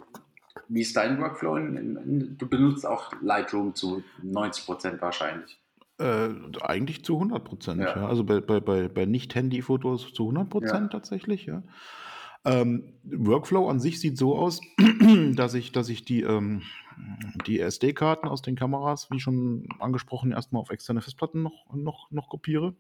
[0.68, 1.59] wie ist dein Workflow?
[1.59, 5.59] Du benutzt auch Lightroom zu 90 Prozent wahrscheinlich.
[6.02, 6.30] Äh,
[6.62, 7.96] eigentlich zu 100 Prozent, Ja.
[7.96, 8.06] ja.
[8.06, 10.88] Also bei, bei, bei, bei Nicht-Handy-Fotos zu 100 Prozent Ja.
[10.88, 11.62] tatsächlich, ja.
[12.44, 14.60] Ähm, Workflow an sich sieht so aus,
[15.36, 16.62] dass ich, dass ich die, ähm,
[17.46, 22.28] die SD-Karten aus den Kameras, wie schon angesprochen, erstmal auf externe Festplatten noch, noch, noch
[22.28, 22.74] kopiere.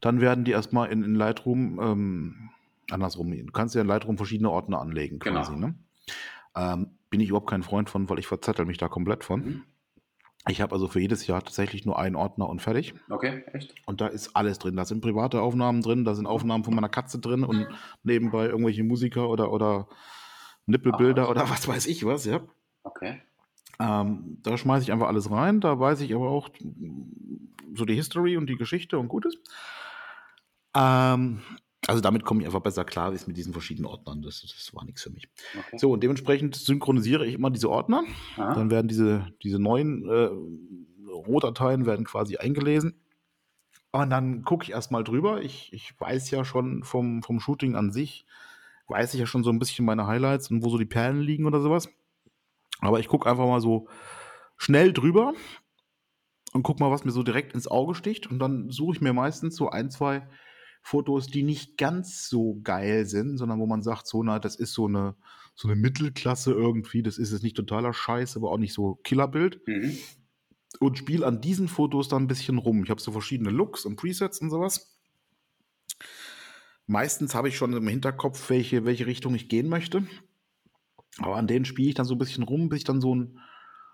[0.00, 2.50] Dann werden die erstmal in, in Lightroom, ähm,
[2.90, 5.42] andersrum, du kannst ja in Lightroom verschiedene Ordner anlegen Genau.
[5.42, 5.56] quasi.
[5.56, 5.74] Ne?
[6.56, 9.40] Ähm, bin ich überhaupt kein Freund von, weil ich verzettel mich da komplett von.
[9.40, 9.62] Mhm.
[10.48, 12.94] Ich habe also für jedes Jahr tatsächlich nur einen Ordner und fertig.
[13.10, 13.74] Okay, echt?
[13.86, 14.74] Und da ist alles drin.
[14.74, 17.66] Da sind private Aufnahmen drin, da sind Aufnahmen von meiner Katze drin und
[18.02, 19.88] nebenbei irgendwelche Musiker oder, oder
[20.66, 22.40] Nippelbilder Ach, oder was weiß ich was, ja.
[22.84, 23.20] Okay.
[23.78, 25.60] Ähm, da schmeiße ich einfach alles rein.
[25.60, 26.48] Da weiß ich aber auch
[27.74, 29.36] so die History und die Geschichte und Gutes.
[30.74, 31.42] Ähm,
[31.90, 34.22] also damit komme ich einfach besser klar, wie es mit diesen verschiedenen Ordnern.
[34.22, 35.28] Das, das war nichts für mich.
[35.58, 35.76] okay.
[35.76, 38.04] So, und dementsprechend synchronisiere ich immer diese Ordner.
[38.36, 38.54] Aha.
[38.54, 40.30] Dann werden diese, diese neuen äh,
[41.10, 42.94] Rohdateien werden quasi eingelesen.
[43.90, 45.42] Und dann gucke ich erstmal drüber.
[45.42, 48.24] Ich, ich weiß ja schon vom, vom Shooting an sich,
[48.86, 51.44] weiß ich ja schon so ein bisschen meine Highlights und wo so die Perlen liegen
[51.44, 51.88] oder sowas.
[52.78, 53.88] Aber ich gucke einfach mal so
[54.56, 55.34] schnell drüber
[56.52, 58.28] und guck mal, was mir so direkt ins Auge sticht.
[58.28, 60.28] Und dann suche ich mir meistens so ein, zwei
[60.82, 64.72] Fotos, die nicht ganz so geil sind, sondern wo man sagt, so, na, das ist
[64.72, 65.14] so eine,
[65.54, 67.02] so eine Mittelklasse irgendwie.
[67.02, 69.60] Das ist jetzt nicht totaler Scheiß, aber auch nicht so Killerbild.
[69.66, 69.96] Mhm.
[70.78, 72.84] Und spiele an diesen Fotos dann ein bisschen rum.
[72.84, 74.98] Ich habe so verschiedene Looks und Presets und sowas.
[76.86, 80.06] Meistens habe ich schon im Hinterkopf, welche, welche Richtung ich gehen möchte.
[81.18, 83.38] Aber an denen spiele ich dann so ein bisschen rum, bis ich dann so einen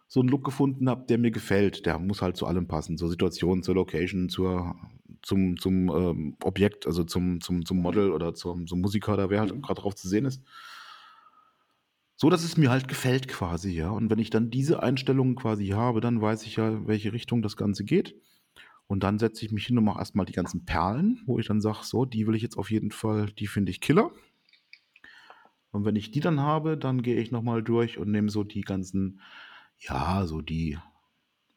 [0.09, 1.87] so einen Look gefunden habe, der mir gefällt.
[1.87, 2.97] Der muss halt zu allem passen.
[2.97, 4.77] Zur Situation, zur Location, zur,
[5.23, 9.41] zum, zum ähm, Objekt, also zum, zum, zum Model oder zum, zum Musiker, da wer
[9.41, 9.63] halt Mhm.
[9.63, 10.43] gerade drauf zu sehen ist.
[12.19, 13.91] So, dass es mir halt gefällt quasi, ja.
[13.91, 17.57] Und wenn ich dann diese Einstellungen quasi habe, dann weiß ich ja, welche Richtung das
[17.57, 18.15] Ganze geht.
[18.87, 21.61] Und dann setze ich mich hin und mache erstmal die ganzen Perlen, wo ich dann
[21.61, 24.13] sage, so, die will ich jetzt auf jeden Fall, die finde ich Killer.
[25.73, 28.63] Und wenn ich die dann habe, dann gehe ich nochmal durch und nehme so die
[28.63, 29.21] ganzen,
[29.79, 30.79] ja, so die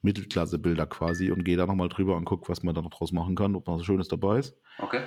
[0.02, 3.36] Mittelklasse-Bilder quasi und gehe da nochmal drüber und gucke, was man da noch draus machen
[3.36, 4.56] kann, ob noch was Schönes dabei ist.
[4.80, 5.02] Okay.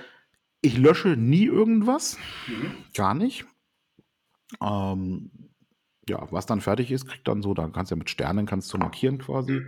[0.60, 2.74] Ich lösche nie irgendwas, Mhm.
[2.94, 3.44] gar nicht.
[4.62, 5.30] Ähm,
[6.08, 8.72] ja, was dann fertig ist, kriegt dann so, dann kannst du ja mit Sternen kannst
[8.72, 9.62] du markieren quasi.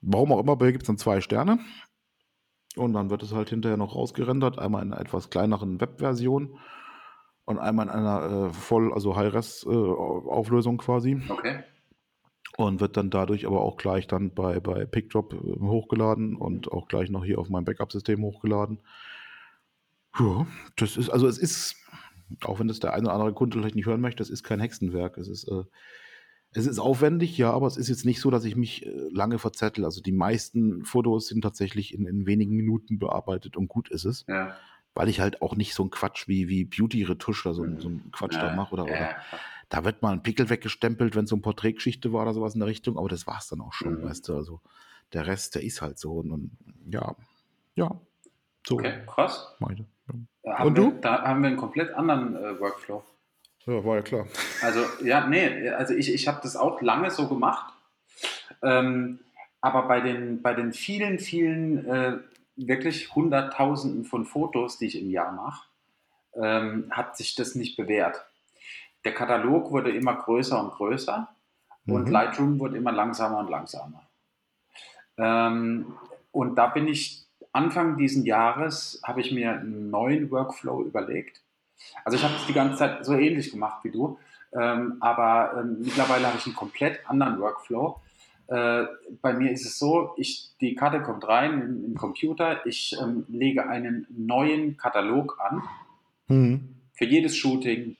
[0.00, 1.58] Warum auch immer, bei gibt es dann zwei Sterne.
[2.76, 6.58] Und dann wird es halt hinterher noch rausgerendert, einmal in einer etwas kleineren Webversion
[7.44, 11.20] und einmal in einer äh, voll, also High-Res-Auflösung quasi.
[11.28, 11.62] Okay.
[12.56, 16.86] Und wird dann dadurch aber auch gleich dann bei, bei PickDrop äh, hochgeladen und auch
[16.86, 18.78] gleich noch hier auf meinem Backup-System hochgeladen.
[20.20, 21.74] Ja, das ist, also es ist,
[22.44, 24.60] auch wenn das der eine oder andere Kunde vielleicht nicht hören möchte, es ist kein
[24.60, 25.18] Hexenwerk.
[25.18, 25.64] Es ist, äh,
[26.52, 29.40] es ist aufwendig, ja, aber es ist jetzt nicht so, dass ich mich äh, lange
[29.40, 29.84] verzettel.
[29.84, 34.24] Also die meisten Fotos sind tatsächlich in, in wenigen Minuten bearbeitet und gut ist es.
[34.28, 34.56] Ja.
[34.94, 38.12] weil ich halt auch nicht so ein Quatsch wie, wie Beauty-Retusch oder so, so einen
[38.12, 39.16] Quatsch da mache oder, oder
[39.68, 42.68] da wird mal ein Pickel weggestempelt, wenn so ein Porträtgeschichte war oder sowas in der
[42.68, 44.04] Richtung, aber das war es dann auch schon, mhm.
[44.04, 44.60] weißt du, also
[45.12, 46.50] der Rest, der ist halt so und, und
[46.90, 47.14] ja,
[47.74, 47.90] ja,
[48.66, 48.76] so.
[48.76, 49.54] Okay, krass.
[49.58, 49.86] Meine,
[50.42, 50.62] ja.
[50.62, 50.92] Und du?
[50.92, 53.02] Wir, da haben wir einen komplett anderen äh, Workflow.
[53.66, 54.26] Ja, war ja klar.
[54.62, 57.72] Also, ja, nee, also ich, ich habe das auch lange so gemacht.
[58.62, 59.20] Ähm,
[59.60, 62.18] aber bei den, bei den vielen, vielen, äh,
[62.56, 65.66] wirklich Hunderttausenden von Fotos, die ich im Jahr mache,
[66.34, 68.24] ähm, hat sich das nicht bewährt.
[69.04, 71.28] Der Katalog wurde immer größer und größer
[71.84, 71.94] mhm.
[71.94, 74.02] und Lightroom wurde immer langsamer und langsamer.
[75.16, 75.94] Ähm,
[76.32, 81.42] und da bin ich Anfang dieses Jahres, habe ich mir einen neuen Workflow überlegt.
[82.04, 84.18] Also ich habe es die ganze Zeit so ähnlich gemacht wie du,
[84.52, 88.00] ähm, aber ähm, mittlerweile habe ich einen komplett anderen Workflow.
[88.46, 88.84] Äh,
[89.22, 92.96] bei mir ist es so, ich, die Karte kommt rein in, in den Computer, ich
[93.00, 95.62] ähm, lege einen neuen Katalog an.
[96.28, 96.74] Mhm.
[96.92, 97.96] Für jedes Shooting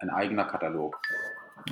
[0.00, 1.00] ein eigener Katalog.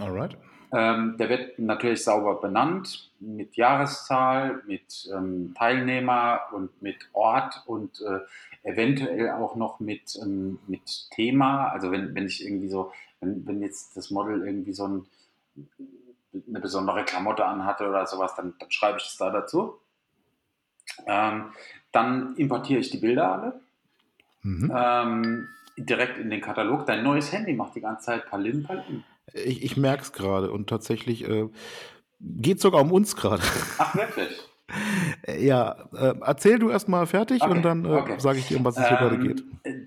[0.01, 0.37] Alright.
[0.71, 8.03] Ähm, der wird natürlich sauber benannt mit Jahreszahl, mit ähm, Teilnehmer und mit Ort und
[8.03, 8.21] äh,
[8.69, 11.69] eventuell auch noch mit, ähm, mit Thema.
[11.69, 15.07] Also wenn, wenn ich irgendwie so, wenn, wenn jetzt das Model irgendwie so ein,
[16.47, 19.81] eine besondere Klamotte anhatte oder sowas, dann, dann schreibe ich das da dazu.
[21.07, 21.53] Ähm,
[21.93, 23.61] dann importiere ich die Bilder alle.
[24.43, 24.71] Mhm.
[25.79, 26.87] Ähm, direkt in den Katalog.
[26.87, 29.05] Dein neues Handy macht die ganze Zeit Palim Palim.
[29.33, 31.49] Ich, ich merke es gerade und tatsächlich äh,
[32.21, 33.43] geht sogar um uns gerade.
[33.79, 34.49] Ach, wirklich?
[35.39, 38.19] ja, äh, erzähl du erstmal fertig okay, und dann äh, okay.
[38.19, 39.45] sage ich dir, um was es hier ähm, gerade geht.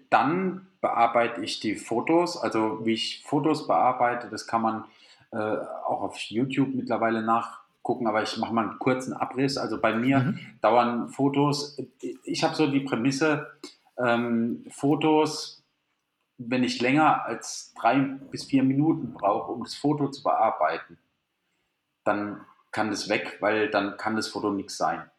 [0.10, 2.38] Dann bearbeite ich die Fotos.
[2.38, 4.86] Also, wie ich Fotos bearbeite, das kann man
[5.32, 9.58] äh, auch auf YouTube mittlerweile nachgucken, aber ich mache mal einen kurzen Abriss.
[9.58, 10.40] Also, bei mir mhm.
[10.62, 11.78] dauern Fotos,
[12.24, 13.52] ich habe so die Prämisse,
[13.98, 15.61] ähm, Fotos
[16.48, 20.98] wenn ich länger als drei bis vier Minuten brauche, um das Foto zu bearbeiten,
[22.04, 25.10] dann kann das weg, weil dann kann das Foto nichts sein.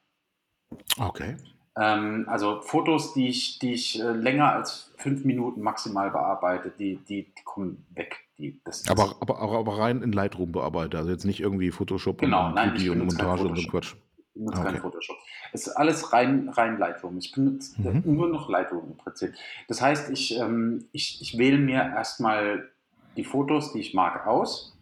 [0.99, 1.37] Okay.
[1.79, 6.97] Ähm, also Fotos, die ich, die ich äh, länger als fünf Minuten maximal bearbeite, die,
[6.97, 8.21] die, die kommen weg.
[8.39, 12.49] Die, das, aber, aber, aber, rein in Lightroom bearbeite, also jetzt nicht irgendwie Photoshop genau,
[12.49, 13.95] und nein, Video und Montage und so Quatsch.
[14.35, 14.73] Ich benutze okay.
[14.73, 15.17] kein Photoshop.
[15.53, 17.19] Es ist alles rein, rein Lightroom.
[17.19, 18.03] Ich benutze mhm.
[18.05, 19.35] nur noch Lightroom im Prinzip.
[19.69, 22.71] Das heißt, ich, ähm, ich, ich wähle mir erstmal
[23.17, 24.77] die Fotos, die ich mag, aus.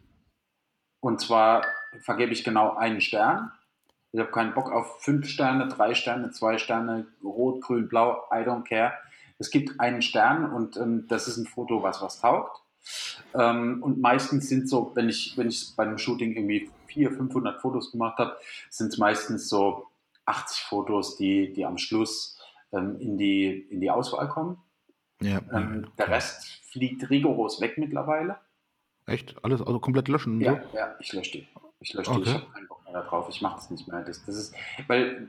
[1.00, 1.64] Und zwar
[2.00, 3.50] vergebe ich genau einen Stern.
[4.12, 8.38] Ich habe keinen Bock auf fünf Sterne, drei Sterne, zwei Sterne, rot, grün, blau, I
[8.38, 8.92] don't care.
[9.38, 12.62] Es gibt einen Stern und ähm, das ist ein Foto, was was taugt.
[13.34, 17.60] Ähm, und meistens sind so, wenn ich, wenn ich bei einem Shooting irgendwie 400, 500
[17.60, 18.36] Fotos gemacht habe,
[18.68, 19.86] sind es meistens so
[20.26, 22.38] 80 Fotos, die, die am Schluss
[22.72, 24.58] ähm, in, die, in die Auswahl kommen.
[25.22, 28.38] Ja, ähm, der Rest fliegt rigoros weg mittlerweile.
[29.06, 29.36] Echt?
[29.44, 30.40] Alles also komplett löschen?
[30.40, 30.76] Ja, so?
[30.76, 31.48] ja ich lösche die.
[31.80, 32.22] Ich lösche okay.
[32.22, 33.28] die, ich habe keinen Bock mehr darauf.
[33.28, 34.02] Ich mache das nicht mehr.
[34.02, 34.54] Das, das ist,
[34.86, 35.28] weil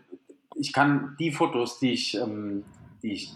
[0.55, 2.63] ich kann die Fotos, die ich, ähm,
[3.01, 3.33] die ich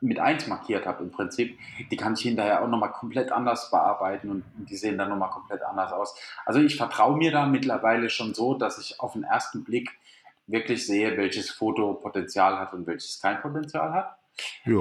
[0.00, 1.58] mit 1 markiert habe im Prinzip,
[1.90, 5.62] die kann ich hinterher auch nochmal komplett anders bearbeiten und die sehen dann nochmal komplett
[5.62, 6.14] anders aus.
[6.44, 9.98] Also ich vertraue mir da mittlerweile schon so, dass ich auf den ersten Blick
[10.46, 14.18] wirklich sehe, welches Foto Potenzial hat und welches kein Potenzial hat.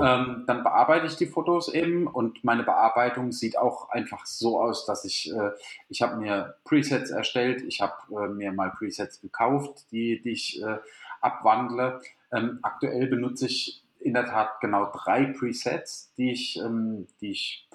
[0.03, 4.85] Ähm, dann bearbeite ich die Fotos eben und meine Bearbeitung sieht auch einfach so aus,
[4.85, 5.51] dass ich, äh,
[5.89, 10.61] ich habe mir Presets erstellt, ich habe äh, mir mal Presets gekauft, die, die ich
[10.61, 10.77] äh,
[11.21, 12.01] abwandle.
[12.31, 17.67] Ähm, aktuell benutze ich in der Tat genau drei Presets, die ich, ähm, die ich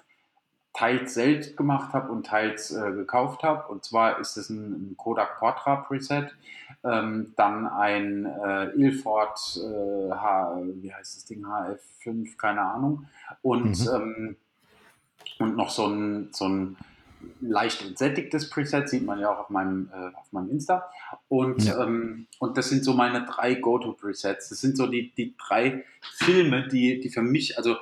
[0.72, 3.68] teils selbst gemacht habe und teils äh, gekauft habe.
[3.68, 6.34] Und zwar ist es ein, ein Kodak Portra Preset,
[6.82, 13.06] ähm, dann ein äh, Ilford äh, H, wie heißt das Ding, HF5, keine Ahnung,
[13.42, 13.90] und, mhm.
[13.94, 14.36] ähm,
[15.38, 16.76] und noch so ein, so ein
[17.40, 20.90] leicht entsättigtes Preset, sieht man ja auch auf meinem, äh, auf meinem Insta.
[21.28, 21.82] Und, ja.
[21.82, 24.48] ähm, und das sind so meine drei Go-To-Presets.
[24.48, 27.76] Das sind so die, die drei Filme, die, die für mich, also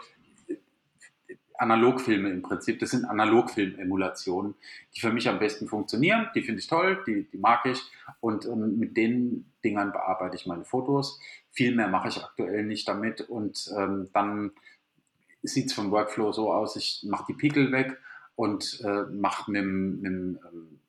[1.60, 4.54] Analogfilme im Prinzip, das sind Analogfilm-Emulationen,
[4.94, 6.28] die für mich am besten funktionieren.
[6.34, 7.82] Die finde ich toll, die, die mag ich.
[8.20, 11.20] Und ähm, mit den Dingern bearbeite ich meine Fotos.
[11.52, 13.20] Viel mehr mache ich aktuell nicht damit.
[13.20, 14.52] Und ähm, dann
[15.42, 17.98] sieht es vom Workflow so aus, ich mache die Pickel weg
[18.40, 20.80] und äh, mache mit dem, ähm,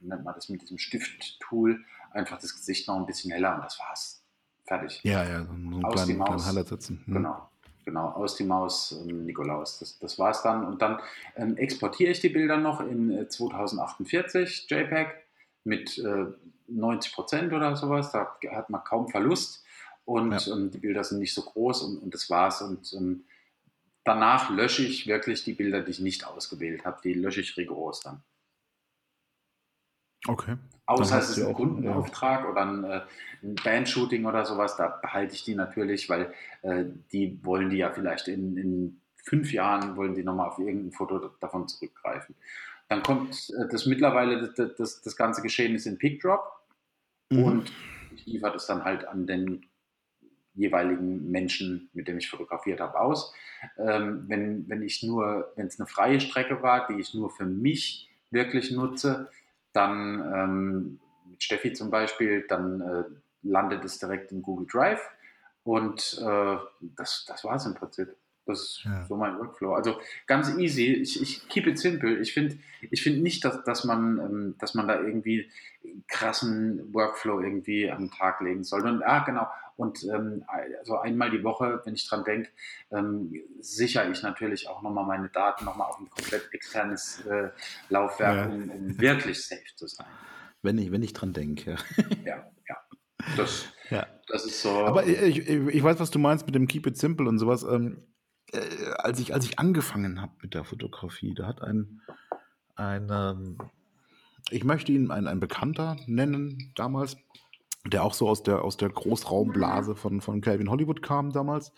[0.00, 3.80] nennt man das mit diesem Stift-Tool, einfach das Gesicht noch ein bisschen heller und das
[3.80, 4.22] war's.
[4.64, 5.00] Fertig.
[5.02, 7.02] Ja, ja, so einen aus kleinen, kleinen Highlight setzen.
[7.04, 7.14] Hm.
[7.14, 7.48] Genau.
[7.84, 9.80] Genau, aus die Maus, ähm, Nikolaus.
[9.80, 10.64] Das, das war es dann.
[10.64, 11.00] Und dann
[11.34, 15.08] ähm, exportiere ich die Bilder noch in 2048 JPEG
[15.64, 16.26] mit äh,
[16.68, 18.12] 90 Prozent oder sowas.
[18.12, 19.64] Da hat man kaum Verlust.
[20.04, 20.54] und ja.
[20.54, 22.62] ähm, die Bilder sind nicht so groß und, und das war's.
[22.62, 23.24] Und ähm,
[24.04, 27.00] danach lösche ich wirklich die Bilder, die ich nicht ausgewählt habe.
[27.04, 28.22] Die lösche ich rigoros dann.
[30.26, 30.56] Okay.
[30.86, 32.50] Außer es ist ein Kundenauftrag ja.
[32.50, 33.00] oder ein, äh,
[33.42, 36.32] ein Bandshooting oder sowas, da behalte ich die natürlich, weil
[36.62, 40.92] äh, die wollen die ja vielleicht in, in fünf Jahren, wollen die nochmal auf irgendein
[40.92, 42.34] Foto davon zurückgreifen.
[42.88, 46.42] Dann kommt äh, das mittlerweile, das, das, das ganze Geschehen ist in PickDrop
[47.30, 47.44] mhm.
[47.44, 47.72] und
[48.14, 49.66] ich liefere das dann halt an den
[50.54, 53.34] jeweiligen Menschen, mit dem ich fotografiert habe, aus.
[53.78, 57.46] Ähm, wenn, wenn ich nur, wenn es eine freie Strecke war, die ich nur für
[57.46, 59.30] mich wirklich nutze,
[59.72, 61.00] dann ähm,
[61.30, 63.04] mit Steffi zum Beispiel, dann äh,
[63.42, 65.00] landet es direkt in Google Drive
[65.64, 68.14] und äh, das, das war es im Prinzip.
[68.44, 69.04] Das ist ja.
[69.04, 69.74] so mein Workflow.
[69.74, 70.86] Also ganz easy.
[70.86, 72.18] Ich, ich keep it simple.
[72.18, 72.58] Ich finde
[72.90, 75.48] ich find nicht, dass, dass, man, ähm, dass man da irgendwie
[76.08, 78.82] krassen Workflow irgendwie am Tag legen soll.
[78.82, 79.46] Und ah, genau.
[79.76, 80.44] Und ähm,
[80.78, 82.50] also einmal die Woche, wenn ich dran denke,
[82.90, 87.50] ähm, sichere ich natürlich auch nochmal meine Daten nochmal auf ein komplett externes äh,
[87.88, 88.46] Laufwerk, ja.
[88.46, 90.06] um, um, wirklich safe zu sein.
[90.62, 91.76] Wenn ich, wenn ich dran denke.
[92.24, 92.76] ja, ja.
[93.36, 94.06] Das, ja.
[94.28, 94.70] das ist so.
[94.70, 97.62] Aber ich, ich, weiß, was du meinst mit dem Keep It Simple und sowas.
[97.62, 98.06] Ähm,
[98.52, 98.60] äh,
[98.96, 102.02] als, ich, als ich angefangen habe mit der Fotografie, da hat ein,
[102.74, 103.58] ein ähm,
[104.50, 107.16] ich möchte ihn ein, ein Bekannter nennen damals,
[107.84, 111.72] der auch so aus der, aus der Großraumblase von, von Calvin Hollywood kam damals.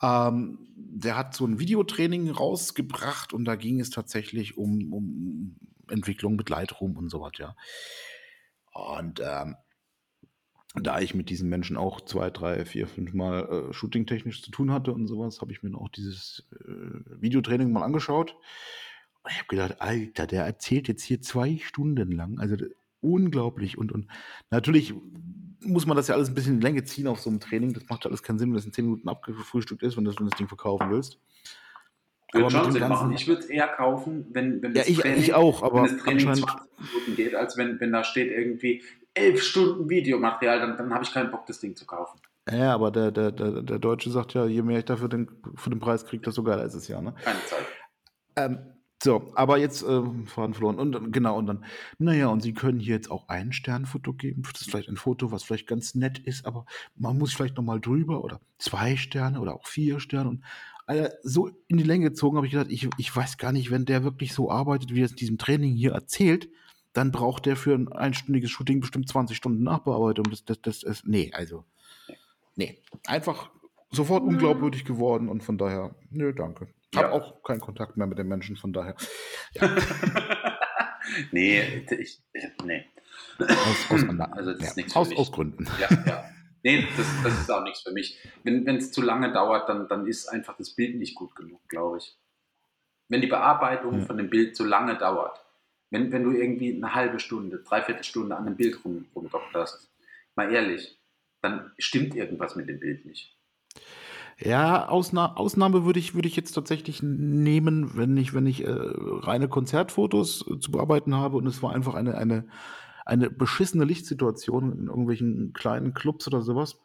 [0.00, 5.56] Ähm, der hat so ein Videotraining rausgebracht und da ging es tatsächlich um, um
[5.88, 7.54] Entwicklung mit Lightroom und so was, ja.
[8.72, 9.56] Und ähm,
[10.74, 14.72] da ich mit diesen Menschen auch zwei, drei, vier, fünf Mal äh, shootingtechnisch zu tun
[14.72, 18.34] hatte und sowas, habe ich mir auch dieses äh, Videotraining mal angeschaut.
[19.22, 22.40] Und ich habe gedacht, Alter, der erzählt jetzt hier zwei Stunden lang.
[22.40, 22.56] Also
[23.02, 23.76] unglaublich.
[23.76, 24.06] Und, und
[24.50, 24.94] natürlich
[25.60, 27.72] muss man das ja alles ein bisschen in Länge ziehen auf so einem Training.
[27.72, 30.38] Das macht alles keinen Sinn, wenn das in zehn Minuten abgefrühstückt ist, wenn du das
[30.38, 31.18] Ding verkaufen willst.
[32.32, 33.12] Würde schon Sinn machen.
[33.12, 35.96] Ich würde es eher kaufen, wenn, wenn das ja, ich, Training, ich auch, aber wenn
[35.96, 36.46] das Training 20
[36.78, 38.82] Minuten geht, als wenn, wenn da steht irgendwie
[39.12, 42.18] elf Stunden Videomaterial, dann, dann habe ich keinen Bock, das Ding zu kaufen.
[42.50, 45.70] Ja, aber der, der, der, der Deutsche sagt ja, je mehr ich dafür den, für
[45.70, 47.00] den Preis kriege, desto geiler ist es ja.
[47.00, 47.14] Ne?
[47.22, 47.66] Keine Zeit.
[48.36, 48.58] Ähm,
[49.02, 50.78] so, aber jetzt äh, Faden verloren.
[50.78, 51.64] Und genau, und dann,
[51.98, 54.42] naja, und Sie können hier jetzt auch ein Sternfoto geben.
[54.52, 57.80] Das ist vielleicht ein Foto, was vielleicht ganz nett ist, aber man muss vielleicht nochmal
[57.80, 60.28] drüber oder zwei Sterne oder auch vier Sterne.
[60.30, 60.44] Und
[60.86, 63.86] Alter, so in die Länge gezogen habe ich gedacht, ich, ich weiß gar nicht, wenn
[63.86, 66.48] der wirklich so arbeitet, wie er es in diesem Training hier erzählt,
[66.92, 70.26] dann braucht der für ein einstündiges Shooting bestimmt 20 Stunden Nachbearbeitung.
[70.30, 71.64] Das, das, das ist, nee, also,
[72.54, 72.78] nee.
[73.06, 73.50] Einfach
[73.90, 76.68] sofort unglaubwürdig geworden und von daher, nö, danke.
[76.92, 77.04] Ich ja.
[77.04, 78.94] habe auch keinen Kontakt mehr mit den Menschen, von daher.
[79.54, 79.76] Ja.
[81.30, 82.22] nee, ich,
[82.64, 82.86] nee.
[83.38, 85.66] Aus, aus, also das ja, aus, aus, Gründen.
[85.78, 86.24] Ja, ja.
[86.62, 88.18] Nee, das, das ist auch nichts für mich.
[88.44, 91.98] Wenn es zu lange dauert, dann, dann ist einfach das Bild nicht gut genug, glaube
[91.98, 92.16] ich.
[93.08, 94.04] Wenn die Bearbeitung ja.
[94.06, 95.44] von dem Bild zu lange dauert,
[95.90, 99.92] wenn, wenn du irgendwie eine halbe Stunde, dreiviertel Stunde an einem Bild rum, rumdokterst,
[100.34, 100.98] mal ehrlich,
[101.42, 103.36] dann stimmt irgendwas mit dem Bild nicht.
[104.44, 108.70] Ja, Ausna Ausnahme würde ich, würde ich jetzt tatsächlich nehmen, wenn ich, wenn ich äh,
[108.70, 112.46] reine Konzertfotos äh, zu bearbeiten habe und es war einfach eine, eine,
[113.04, 116.80] eine beschissene Lichtsituation in irgendwelchen kleinen Clubs oder sowas.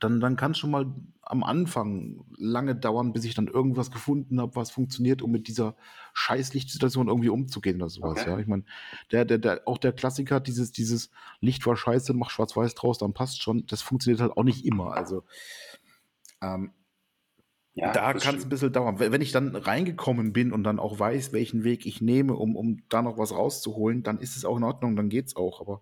[0.00, 0.86] Dann, dann kann es schon mal
[1.22, 5.76] am Anfang lange dauern, bis ich dann irgendwas gefunden habe, was funktioniert, um mit dieser
[6.14, 8.20] scheiß Lichtsituation irgendwie umzugehen oder sowas.
[8.20, 8.30] Okay.
[8.30, 8.64] Ja, ich meine,
[9.10, 13.12] der, der, der, auch der Klassiker, dieses, dieses Licht war scheiße, mach schwarz-weiß draus, dann
[13.12, 13.66] passt schon.
[13.66, 14.92] Das funktioniert halt auch nicht immer.
[14.92, 15.24] Also
[16.42, 16.72] ähm,
[17.78, 18.98] ja, da kann es ein bisschen dauern.
[18.98, 22.82] Wenn ich dann reingekommen bin und dann auch weiß, welchen Weg ich nehme, um, um
[22.88, 25.60] da noch was rauszuholen, dann ist es auch in Ordnung, dann geht es auch.
[25.60, 25.80] Aber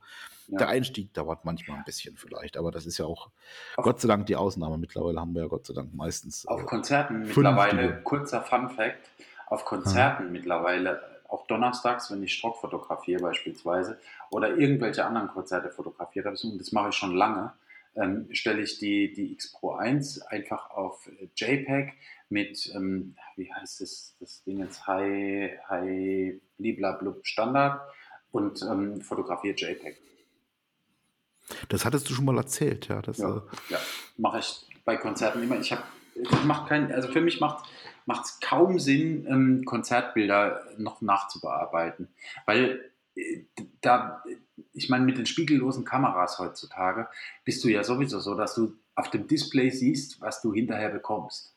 [0.49, 0.59] ja.
[0.59, 2.59] der Einstieg dauert manchmal ein bisschen vielleicht.
[2.59, 3.31] Aber das ist ja auch
[3.77, 4.77] auf, Gott sei Dank die Ausnahme.
[4.77, 6.47] Mittlerweile haben wir ja Gott sei Dank meistens.
[6.47, 9.09] Auf äh, Konzerten mittlerweile, kurzer Fun Fact,
[9.47, 10.33] auf Konzerten hm.
[10.33, 13.99] mittlerweile, auch donnerstags, wenn ich Strock fotografiere beispielsweise,
[14.31, 17.55] oder irgendwelche anderen Konzerte fotografiert habe, das mache ich schon lange
[17.97, 21.95] ähm, stelle ich die, die X Pro 1 einfach auf äh, JPEG
[22.29, 27.81] mit, ähm, wie heißt das, das Ding jetzt, High, High Bliblablub Standard
[28.31, 29.97] und ähm, fotografiere JPEG.
[31.69, 33.01] Das hattest du schon mal erzählt, ja.
[33.03, 33.41] Das, ja, äh
[33.71, 33.79] ja
[34.17, 35.59] mache ich bei Konzerten immer.
[35.59, 35.83] Ich habe,
[36.45, 37.65] macht kein, also für mich macht
[38.09, 42.09] es kaum Sinn, ähm, Konzertbilder noch nachzubearbeiten,
[42.47, 43.43] weil äh,
[43.81, 44.23] da
[44.73, 47.09] ich meine, mit den spiegellosen Kameras heutzutage
[47.45, 51.55] bist du ja sowieso so, dass du auf dem Display siehst, was du hinterher bekommst.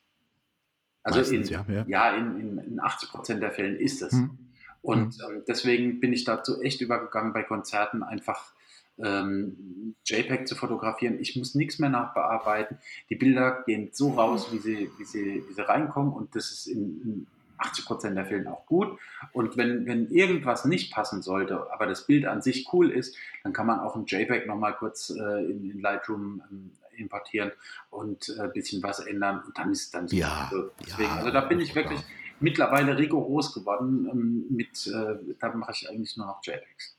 [1.04, 1.86] Also Meistens, in, ja, ja.
[1.88, 4.12] ja in, in, in, 80 Prozent der Fällen ist es.
[4.12, 4.38] Hm.
[4.82, 5.36] Und hm.
[5.36, 8.54] ähm, deswegen bin ich dazu echt übergegangen, bei Konzerten einfach
[8.97, 11.20] ähm, JPEG zu fotografieren.
[11.20, 12.78] Ich muss nichts mehr nachbearbeiten.
[13.10, 16.68] Die Bilder gehen so raus, wie sie, wie sie, wie sie reinkommen und das ist
[16.68, 17.28] in, in
[17.60, 18.97] 80 Prozent der Fälle auch gut.
[19.34, 23.53] Und wenn, wenn irgendwas nicht passen sollte, aber das Bild an sich cool ist, dann
[23.53, 27.51] kann man auch ein JPEG nochmal kurz äh, in, in, Lightroom ähm, importieren
[27.89, 30.16] und äh, ein bisschen was ändern und dann ist dann so.
[30.16, 30.49] Ja,
[30.86, 31.86] Deswegen, ja, also da bin ich klar.
[31.86, 32.01] wirklich
[32.39, 36.97] mittlerweile rigoros geworden ähm, mit, äh, da mache ich eigentlich nur noch JPEGs.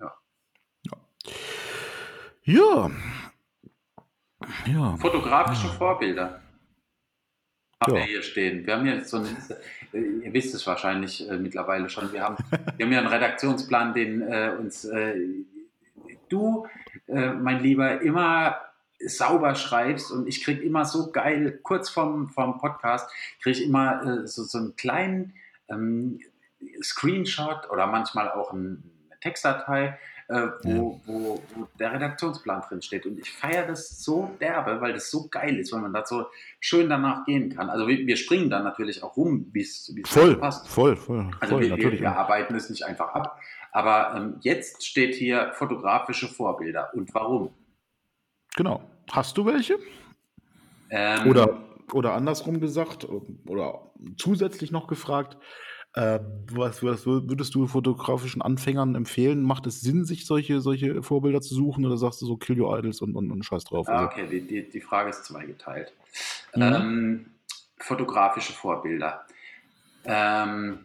[0.00, 0.14] Ja.
[4.66, 4.96] Ja.
[4.98, 5.72] Fotografische Ja.
[5.72, 6.43] Vorbilder
[7.86, 8.00] haben Ja.
[8.00, 8.66] wir hier stehen.
[8.66, 9.60] Wir haben hier so eine Liste,
[9.92, 12.36] ihr wisst es wahrscheinlich äh, mittlerweile schon, wir haben,
[12.76, 15.14] wir haben ja einen Redaktionsplan, den äh, uns äh,
[16.28, 16.66] du,
[17.06, 18.56] äh, mein Lieber, immer
[19.06, 23.10] sauber schreibst und ich kriege immer so geil, kurz vorm, vorm Podcast,
[23.42, 25.34] kriege ich immer äh, so, so einen kleinen
[25.68, 26.20] ähm,
[26.82, 29.98] Screenshot oder manchmal auch ein, eine Textdatei,
[30.34, 33.06] äh, wo, wo, wo der Redaktionsplan drin steht.
[33.06, 36.26] Und ich feiere das so derbe, weil das so geil ist, weil man da so
[36.58, 37.70] schön danach gehen kann.
[37.70, 40.66] Also wir, wir springen dann natürlich auch rum, wie es Voll, passt.
[40.68, 42.00] voll, voll, Also voll, wir, wir, natürlich.
[42.00, 43.38] wir arbeiten es nicht einfach ab.
[43.70, 46.90] Aber ähm, jetzt steht hier fotografische Vorbilder.
[46.94, 47.50] Und warum?
[48.56, 48.82] Genau.
[49.10, 49.78] Hast du welche?
[50.90, 51.58] Ähm, Oder,
[51.92, 53.06] oder andersrum gesagt,
[53.46, 55.36] oder zusätzlich noch gefragt,
[55.94, 56.18] äh,
[56.50, 59.42] was, was würdest du fotografischen Anfängern empfehlen?
[59.42, 62.76] Macht es Sinn, sich solche, solche Vorbilder zu suchen oder sagst du so Kill Your
[62.76, 63.88] Idols und, und, und Scheiß drauf?
[63.88, 65.92] Ah, Also, okay, die, die, die Frage ist zweigeteilt.
[66.56, 66.62] Mhm.
[66.62, 67.26] Ähm,
[67.78, 69.24] fotografische Vorbilder.
[70.04, 70.80] Ähm,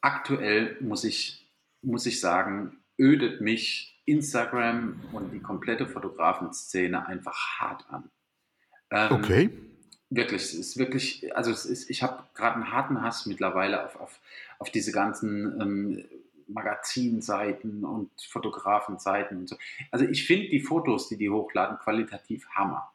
[0.00, 1.46] aktuell muss ich,
[1.82, 8.10] muss ich sagen, ödet mich Instagram und die komplette Fotografenszene einfach hart an.
[8.90, 9.50] Ähm, okay.
[10.10, 13.96] Wirklich, es ist wirklich, also es ist, ich habe gerade einen harten Hass mittlerweile auf,
[13.96, 14.20] auf,
[14.58, 16.04] auf diese ganzen ähm,
[16.46, 19.56] Magazinseiten und Fotografenseiten und so.
[19.90, 22.90] Also ich finde die Fotos, die die hochladen, qualitativ Hammer.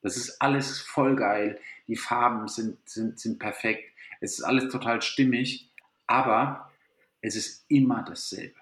[0.00, 1.58] Das ist alles voll geil.
[1.88, 3.90] Die Farben sind, sind, sind perfekt.
[4.20, 5.70] Es ist alles total stimmig,
[6.06, 6.70] aber
[7.20, 8.54] es ist immer dasselbe.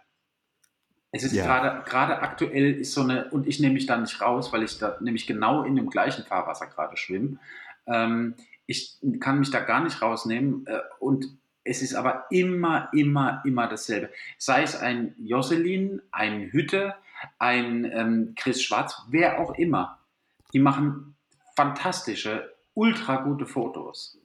[1.11, 1.45] Es ist Ja.
[1.45, 4.79] gerade gerade aktuell ist so eine, und ich nehme mich da nicht raus, weil ich
[4.79, 7.39] da nämlich genau in dem gleichen Fahrwasser gerade schwimme.
[7.87, 8.35] Ähm,
[8.67, 11.27] ich kann mich da gar nicht rausnehmen äh, und
[11.65, 14.11] es ist aber immer, immer, immer dasselbe.
[14.39, 16.95] Sei es ein Jocelyn, ein Hütte,
[17.39, 20.01] ein ähm, Chris Schwarz, wer auch immer.
[20.53, 21.17] Die machen
[21.55, 24.19] fantastische, ultra gute Fotos.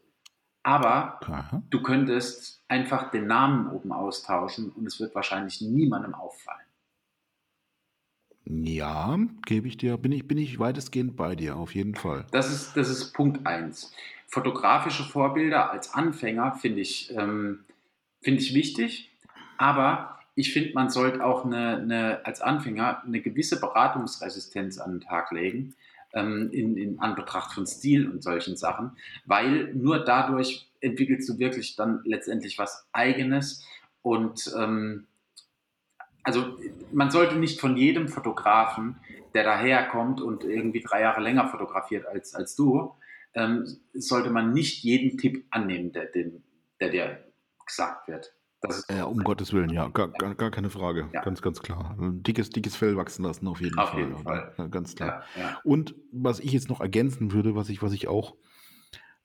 [0.64, 1.62] Aber Aha.
[1.70, 6.67] du könntest einfach den Namen oben austauschen und es wird wahrscheinlich niemandem auffallen.
[8.50, 12.26] Ja, gebe ich dir, bin ich, bin ich weitestgehend bei dir, auf jeden Fall.
[12.32, 13.92] Das ist, das ist Punkt 1.
[14.28, 17.66] Fotografische Vorbilder als Anfänger finde ich, ähm,
[18.22, 19.10] finde ich wichtig,
[19.58, 25.02] aber ich finde, man sollte auch eine, eine, als Anfänger eine gewisse Beratungsresistenz an den
[25.02, 25.76] Tag legen,
[26.14, 28.92] ähm, in, in Anbetracht von Stil und solchen Sachen,
[29.26, 33.66] weil nur dadurch entwickelst du wirklich dann letztendlich was Eigenes
[34.04, 35.08] und ähm,
[36.28, 36.58] also
[36.92, 38.98] man sollte nicht von jedem Fotografen,
[39.34, 42.92] der daherkommt und irgendwie drei Jahre länger fotografiert als, als du,
[43.34, 46.44] ähm, sollte man nicht jeden Tipp annehmen, der, den,
[46.82, 47.24] der dir
[47.66, 48.34] gesagt wird.
[48.60, 51.08] Das ist Ja, um Gottes Willen, ja, gar, gar, gar keine Frage.
[51.14, 51.22] Ja.
[51.22, 51.96] Ganz, ganz klar.
[51.98, 54.00] Dickes, dickes Fell wachsen lassen, auf jeden Auf Fall.
[54.02, 54.18] jeden?
[54.18, 54.54] Fall.
[54.58, 55.24] Ja, ganz klar.
[55.40, 55.62] ja.
[55.64, 58.36] Und was ich jetzt noch ergänzen würde, was ich, was ich auch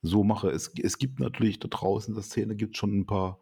[0.01, 3.39] so mache, es, es gibt natürlich da draußen in der Szene gibt schon ein paar,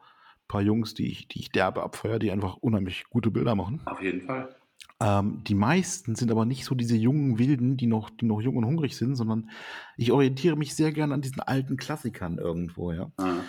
[0.51, 3.79] paar Jungs, die ich, die ich derbe abfeuere, die einfach unheimlich gute Bilder machen.
[3.85, 4.53] Auf jeden Fall.
[4.99, 8.57] Ähm, die meisten sind aber nicht so diese jungen Wilden, die noch, die noch jung
[8.57, 9.49] und hungrig sind, sondern
[9.95, 13.11] ich orientiere mich sehr gerne an diesen alten Klassikern irgendwo, ja.
[13.17, 13.43] Ja.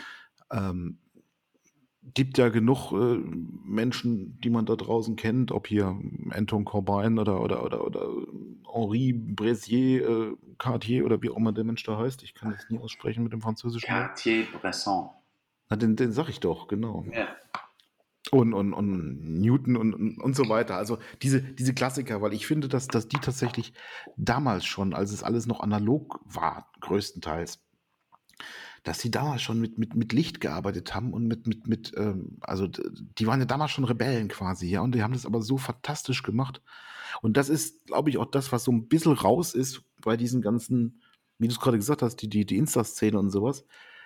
[0.51, 0.99] Ähm,
[2.15, 3.19] gibt ja genug äh,
[3.65, 5.99] Menschen, die man da draußen kennt, ob hier
[6.31, 8.09] Anton Corbin oder, oder, oder, oder
[8.73, 12.23] Henri Bressier, äh, Cartier oder wie auch immer der Mensch da heißt.
[12.23, 13.87] Ich kann das nie aussprechen mit dem französischen.
[13.87, 15.11] Cartier-Bresson.
[15.73, 17.07] Na, den, den sag ich doch, genau.
[17.11, 17.29] Ja.
[18.31, 20.77] Und, und, und Newton und, und, so weiter.
[20.77, 23.73] Also diese, diese Klassiker, weil ich finde, dass, dass die tatsächlich
[24.19, 27.63] damals schon, als es alles noch analog war, größtenteils,
[28.83, 32.37] dass die damals schon mit, mit, mit Licht gearbeitet haben und mit, mit, mit ähm,
[32.43, 35.57] also die waren ja damals schon Rebellen quasi, ja, und die haben das aber so
[35.57, 36.61] fantastisch gemacht.
[37.23, 40.43] Und das ist, glaube ich, auch das, was so ein bisschen raus ist bei diesen
[40.43, 41.01] ganzen,
[41.39, 43.65] wie du es gerade gesagt hast, die, die, die Insta-Szene und sowas.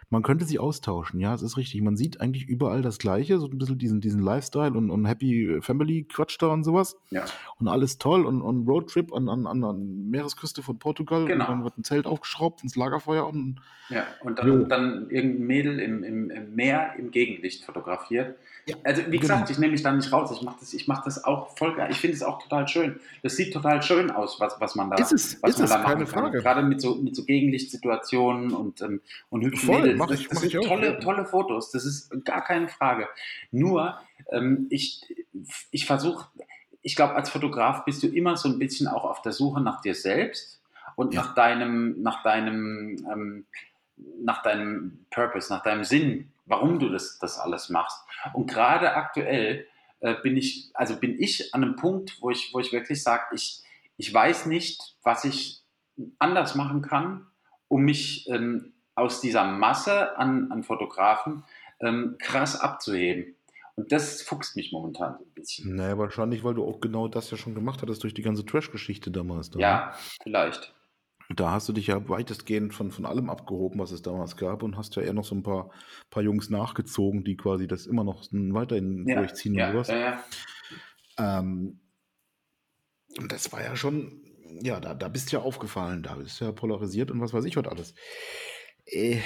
[0.09, 1.83] Man könnte sie austauschen, ja, es ist richtig.
[1.83, 5.59] Man sieht eigentlich überall das Gleiche, so ein bisschen diesen, diesen Lifestyle und, und Happy
[5.61, 6.97] Family Quatsch da und sowas.
[7.11, 7.25] Ja.
[7.59, 11.27] Und alles toll und, und Roadtrip an, an, an der Meeresküste von Portugal.
[11.27, 11.45] Genau.
[11.45, 14.65] Und dann wird ein Zelt aufgeschraubt ins Lagerfeuer und Ja, und dann, Jo.
[14.65, 18.37] dann irgendein Mädel im, im, im Meer im Gegenlicht fotografiert.
[18.69, 19.21] Ja, also wie genau.
[19.21, 20.31] gesagt, ich nehme mich da nicht raus.
[20.35, 21.77] Ich mache das, ich mach das auch voll.
[21.89, 22.99] Ich finde es auch total schön.
[23.23, 25.71] Das sieht total schön aus, was, was man da, Ist es, was ist man es,
[25.71, 26.23] da machen keine kann.
[26.25, 26.39] Frage.
[26.39, 29.01] Gerade mit so, mit so Gegenlichtsituationen und, ähm,
[29.31, 29.96] und hübschen Voll, Mädels.
[29.99, 31.71] Mach Das, ich- das mach sind ich tolle, tolle Fotos.
[31.71, 33.09] Das ist gar keine Frage.
[33.51, 33.99] Nur,
[34.31, 35.03] ähm, ich,
[35.71, 36.29] ich versuche,
[36.83, 39.81] ich glaube, als Fotograf bist du immer so ein bisschen auch auf der Suche nach
[39.81, 40.61] dir selbst
[40.95, 41.23] und Ja.
[41.23, 43.47] nach deinem, nach deinem, ähm,
[44.23, 47.99] nach deinem Purpose, nach deinem Sinn, warum du das, das alles machst.
[48.35, 49.67] Und gerade aktuell
[50.01, 53.25] äh, bin ich, also bin ich an einem Punkt, wo ich, wo ich wirklich sage,
[53.35, 53.63] ich,
[53.97, 55.63] ich weiß nicht, was ich
[56.19, 57.27] anders machen kann,
[57.69, 61.45] um mich ähm, aus dieser Masse an, an Fotografen
[61.81, 63.35] ähm, krass abzuheben.
[63.77, 65.77] Und das fuchst mich momentan so ein bisschen.
[65.77, 69.11] Naja, wahrscheinlich, weil du auch genau das ja schon gemacht hattest durch die ganze Trash-Geschichte
[69.11, 69.51] damals.
[69.51, 69.63] Da, ne?
[69.63, 70.75] Ja, vielleicht.
[71.35, 74.77] Da hast du dich ja weitestgehend von, von allem abgehoben, was es damals gab und
[74.79, 75.71] hast ja eher noch so ein paar,
[76.09, 79.89] paar Jungs nachgezogen, die quasi das immer noch weiterhin Ja, durchziehen ja, und sowas.
[79.89, 80.25] ja, ja.
[81.19, 81.81] Ähm,
[83.19, 84.23] und das war ja schon,
[84.63, 87.45] ja, da, da bist du ja aufgefallen, da bist du ja polarisiert und was weiß
[87.45, 87.95] ich was alles.
[88.87, 89.21] Äh,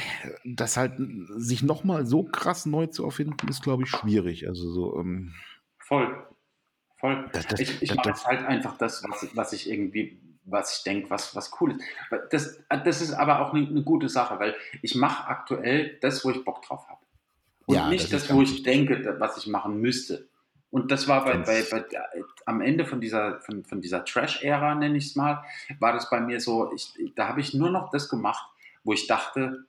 [0.44, 0.94] das halt
[1.36, 4.48] sich nochmal so krass neu zu erfinden, ist, glaube ich, schwierig.
[4.48, 5.34] Also so, ähm,
[5.78, 6.26] Voll.
[6.98, 7.28] Voll.
[7.32, 11.10] Das- das- ich ich mache halt einfach das, was, was ich irgendwie, was ich denke,
[11.10, 11.82] was, was cool ist.
[12.30, 16.30] Das, das ist aber auch eine, eine gute Sache, weil ich mache aktuell das, wo
[16.30, 17.00] ich Bock drauf habe.
[17.66, 20.28] Und Ja, nicht das das, wo ich denke, was ich machen müsste.
[20.70, 21.84] Und das war bei, bei, bei,
[22.46, 25.44] am Ende von dieser, von, von dieser Trash-Ära, nenne ich es mal,
[25.80, 28.46] war das bei mir so, ich, da habe ich nur noch das gemacht,
[28.84, 29.66] wo ich dachte,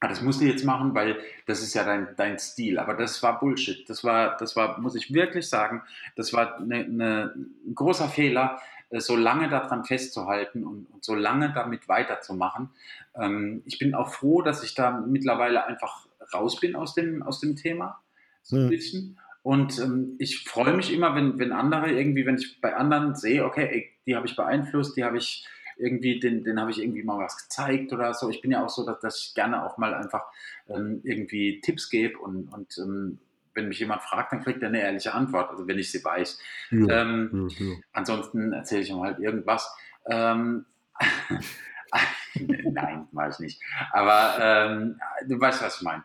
[0.00, 2.78] ah, das musst du jetzt machen, weil das ist ja dein, dein Stil.
[2.78, 3.88] Aber das war Bullshit.
[3.88, 5.82] Das war, das war, muss ich wirklich sagen,
[6.16, 7.34] das war eine, eine,
[7.66, 8.60] ein großer Fehler,
[8.90, 12.70] äh, so lange daran festzuhalten und, und so lange damit weiterzumachen.
[13.14, 17.40] Ähm, ich bin auch froh, dass ich da mittlerweile einfach raus bin aus dem, aus
[17.40, 18.00] dem Thema.
[18.42, 18.70] So ein Mhm.
[18.70, 19.18] bisschen.
[19.44, 23.44] Und ähm, ich freue mich immer, wenn, wenn andere irgendwie, wenn ich bei anderen sehe,
[23.44, 25.46] okay, ey, die habe ich beeinflusst, die habe ich
[25.76, 28.30] irgendwie, den, den habe ich irgendwie mal was gezeigt oder so.
[28.30, 30.24] Ich bin ja auch so, dass, dass ich gerne auch mal einfach
[30.68, 33.18] ähm, irgendwie Tipps gebe und, und ähm,
[33.54, 36.40] wenn mich jemand fragt, dann kriegt er eine ehrliche Antwort, also wenn ich sie weiß.
[36.70, 37.74] ja, Ähm, ja, ja.
[37.92, 39.74] Ansonsten erzähle ich ihm halt irgendwas.
[40.06, 40.64] Ähm,
[42.34, 43.62] Nein, mache ich nicht.
[43.92, 44.98] Aber ähm,
[45.28, 46.02] du weißt, was ich meine.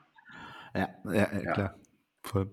[0.74, 1.76] Ja, ja, klar.
[2.22, 2.52] Voll.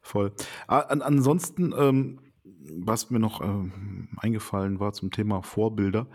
[0.00, 0.32] Voll.
[0.66, 2.27] An, ansonsten, ähm,
[2.72, 6.08] was mir noch ähm, eingefallen war zum Thema Vorbilder.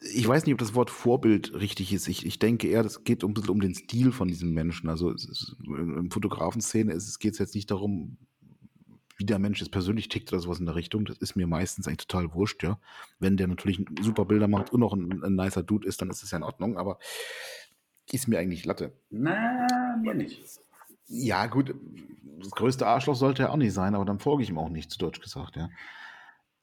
[0.00, 2.06] Ich weiß nicht, ob das Wort Vorbild richtig ist.
[2.06, 4.88] Ich, ich denke eher, das geht bisschen um den Stil von diesem Menschen.
[4.88, 8.16] Also ist, in Fotografenszene geht es jetzt nicht darum,
[9.16, 11.04] wie der Mensch jetzt persönlich tickt oder sowas in der Richtung.
[11.04, 12.78] Das ist mir meistens eigentlich total wurscht, ja.
[13.18, 16.22] Wenn der natürlich super Bilder macht und noch ein, ein nicer Dude ist, dann ist
[16.22, 16.98] es ja in Ordnung, aber
[18.12, 18.92] ist mir eigentlich Latte.
[19.10, 20.60] Na, mir nicht.
[21.08, 21.74] Ja, gut,
[22.38, 24.90] das größte Arschloch sollte er auch nicht sein, aber dann folge ich ihm auch nicht,
[24.90, 25.68] zu Deutsch gesagt, ja.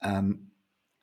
[0.01, 0.51] Ähm,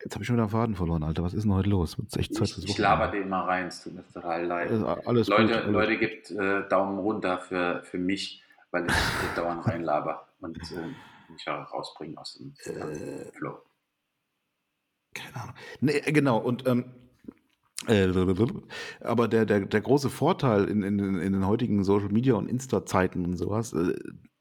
[0.02, 1.22] jetzt habe ich schon wieder den Faden verloren, Alter.
[1.24, 1.96] Was ist denn heute los?
[2.16, 4.70] Echt Zeit Ich, ich laber den mal rein, es tut mir total leid.
[4.70, 5.72] Äh, Alles Leute, gut.
[5.72, 8.94] Leute gibt äh, Daumen runter für, für mich, weil ich
[9.36, 13.58] dauernd reinlaber und äh, mich rausbringen aus dem Äh, Flow.
[15.14, 15.54] Keine Ahnung.
[15.80, 17.01] Nee, genau, und ähm, äh,
[19.00, 23.24] aber der, der, der große Vorteil in, in, in den heutigen Social Media und Insta-Zeiten
[23.24, 23.94] und sowas, äh,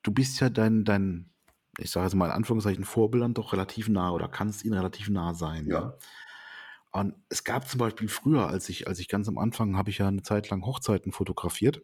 [0.03, 1.31] du bist ja dein, dein,
[1.79, 5.33] ich sage jetzt mal in Anführungszeichen, Vorbildern doch relativ nah oder kannst ihnen relativ nah
[5.33, 5.67] sein.
[5.67, 5.97] Ja.
[6.91, 9.99] Und es gab zum Beispiel früher, als ich, als ich ganz am Anfang, habe ich
[9.99, 11.81] ja eine Zeit lang Hochzeiten fotografiert.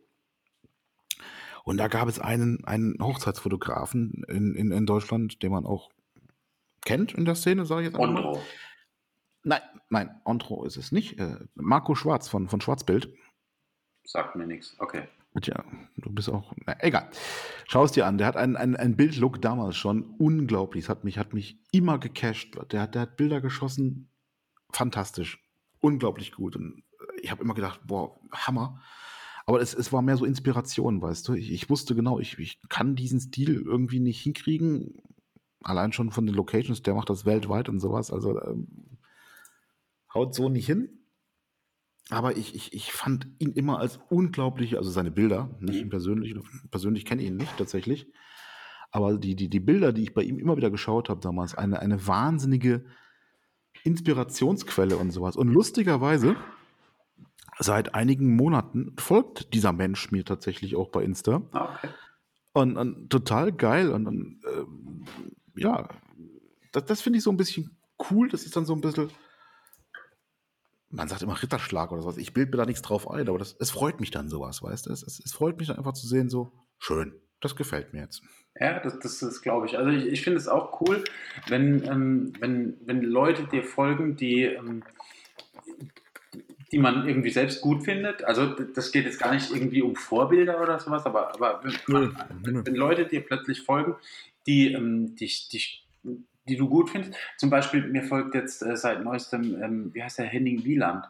[1.64, 5.90] Und da gab es einen, einen Hochzeitsfotografen in, in, in Deutschland, den man auch
[6.86, 8.42] kennt in der Szene, sage ich jetzt einfach mal.
[9.48, 11.18] Nein, nein, Ontro ist es nicht.
[11.20, 13.14] Äh, Marco Schwarz von, von Schwarzbild.
[14.04, 14.76] Sagt mir nichts.
[14.80, 15.08] Okay.
[15.42, 15.64] Tja,
[15.96, 16.54] du bist auch.
[16.66, 17.10] Na, egal.
[17.66, 18.18] Schau es dir an.
[18.18, 20.84] Der hat einen, einen, einen Bildlook damals schon unglaublich.
[20.84, 22.58] Es hat mich, hat mich immer gecasht.
[22.72, 24.10] Der hat, der hat Bilder geschossen.
[24.74, 25.42] Fantastisch.
[25.80, 26.58] Unglaublich gut.
[26.58, 26.84] Und
[27.22, 28.82] ich habe immer gedacht, boah, Hammer.
[29.46, 31.36] Aber es, es war mehr so Inspiration, weißt du.
[31.36, 35.02] Ich, ich wusste genau, ich, ich kann diesen Stil irgendwie nicht hinkriegen.
[35.62, 38.12] Allein schon von den Locations, der macht das weltweit und sowas.
[38.12, 38.87] Also ähm,
[40.18, 40.90] haut so nicht hin.
[42.10, 46.36] Aber ich, ich, ich fand ihn immer als unglaublich, also seine Bilder, nicht ihn persönlich,
[46.72, 48.08] persönlich kenne ich ihn nicht tatsächlich,
[48.92, 51.80] aber die, die, die Bilder, die ich bei ihm immer wieder geschaut habe damals, eine,
[51.80, 52.86] eine wahnsinnige
[53.84, 55.36] Inspirationsquelle und sowas.
[55.36, 56.38] Und lustigerweise
[57.60, 61.42] seit einigen Monaten folgt dieser Mensch mir tatsächlich auch bei Insta.
[61.52, 61.90] Ah, okay.
[62.54, 63.92] Und, und total geil.
[63.92, 65.06] Und, und ähm,
[65.56, 65.90] ja,
[66.72, 67.78] das, das finde ich so ein bisschen
[68.10, 68.30] cool.
[68.30, 69.10] Das ist dann so ein bisschen,
[70.98, 72.18] man sagt immer Ritterschlag oder sowas.
[72.18, 74.88] Ich bilde mir da nichts drauf ein, aber das, es freut mich dann sowas, weißt
[74.88, 74.92] du?
[74.92, 77.14] Es, es, es freut mich dann einfach zu sehen, so schön.
[77.40, 78.24] Das gefällt mir jetzt.
[78.60, 79.78] Ja, das, das, das glaube ich.
[79.78, 81.04] Also ich, ich finde es auch cool,
[81.48, 84.84] wenn, ähm, wenn, wenn Leute dir folgen, die, ähm,
[86.72, 88.24] die man irgendwie selbst gut findet.
[88.24, 92.66] Also das geht jetzt gar nicht irgendwie um Vorbilder oder sowas, aber, aber wenn, wenn,
[92.66, 93.96] wenn Leute dir plötzlich folgen,
[94.48, 95.87] die ähm, dich, dich
[96.48, 97.16] die du gut findest.
[97.38, 101.06] Zum Beispiel, mir folgt jetzt äh, seit neuestem, ähm, wie heißt der, Henning Wieland.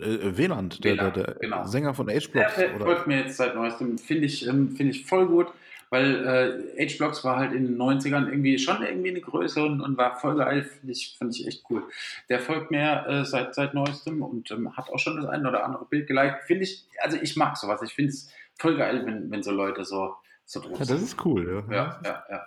[0.00, 1.64] Äh, Wieland, der, der, der genau.
[1.64, 2.54] Sänger von H-Blocks.
[2.56, 5.48] Der, der folgt mir jetzt seit neuestem, finde ich, ähm, find ich voll gut,
[5.90, 9.96] weil äh, H-Blocks war halt in den 90ern irgendwie schon irgendwie eine Größe und, und
[9.96, 11.82] war voll geil, finde ich, find ich echt cool.
[12.28, 15.64] Der folgt mir äh, seit, seit neuestem und ähm, hat auch schon das ein oder
[15.64, 16.44] andere Bild geliked.
[16.44, 17.82] Finde ich, also ich mag sowas.
[17.82, 21.24] Ich finde es voll geil, wenn, wenn so Leute so, so drauf ja, das ist
[21.24, 21.74] cool, ja.
[21.74, 22.46] Ja, ja, ja.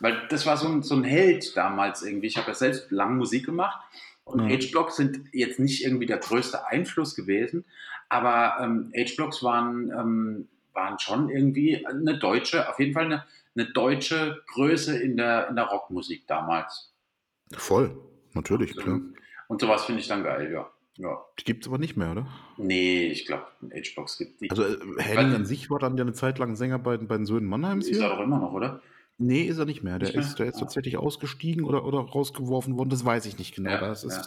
[0.00, 2.26] Weil das war so ein, so ein Held damals irgendwie.
[2.26, 3.78] Ich habe ja selbst lange Musik gemacht
[4.24, 4.56] und ja.
[4.56, 7.64] H-Blocks sind jetzt nicht irgendwie der größte Einfluss gewesen,
[8.08, 13.24] aber ähm, H-Blocks waren, ähm, waren schon irgendwie eine deutsche, auf jeden Fall eine,
[13.56, 16.92] eine deutsche Größe in der, in der Rockmusik damals.
[17.52, 17.96] Voll,
[18.32, 19.00] natürlich, und, klar.
[19.48, 20.68] Und sowas finde ich dann geil, ja.
[20.96, 21.18] Ja.
[21.40, 22.28] Die gibt es aber nicht mehr, oder?
[22.56, 24.50] Nee, ich glaube, H-Box gibt die.
[24.50, 27.26] Also äh, Henning an sich war dann ja eine Zeit lang Sänger bei, bei den
[27.26, 27.88] Söhnen Mannheims.
[27.88, 28.80] Ist er doch immer noch, oder?
[29.18, 29.98] Nee, ist er nicht mehr.
[29.98, 30.24] Der, nicht mehr?
[30.24, 32.90] Ist, der ist tatsächlich ausgestiegen oder, oder rausgeworfen worden.
[32.90, 33.70] Das weiß ich nicht genau.
[33.70, 34.24] Ja, das ist ja.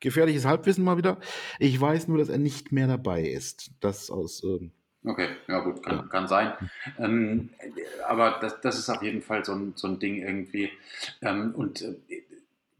[0.00, 1.18] gefährliches Halbwissen mal wieder.
[1.58, 3.70] Ich weiß nur, dass er nicht mehr dabei ist.
[3.80, 4.42] Das aus.
[4.42, 4.72] Ähm,
[5.04, 6.02] okay, ja gut, kann, ja.
[6.02, 6.52] kann sein.
[6.98, 7.50] Ähm,
[8.08, 10.70] aber das, das ist auf jeden Fall so ein, so ein Ding irgendwie.
[11.22, 11.94] Ähm, und äh,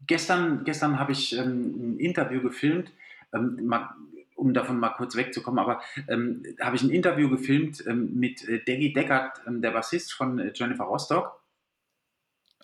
[0.05, 2.91] gestern, gestern habe ich ähm, ein Interview gefilmt.
[3.33, 3.91] Ähm, mal,
[4.35, 8.59] um davon mal kurz wegzukommen, aber ähm, habe ich ein Interview gefilmt ähm, mit äh,
[8.59, 11.41] Deggy Deckard, ähm, der Bassist von äh, Jennifer Rostock.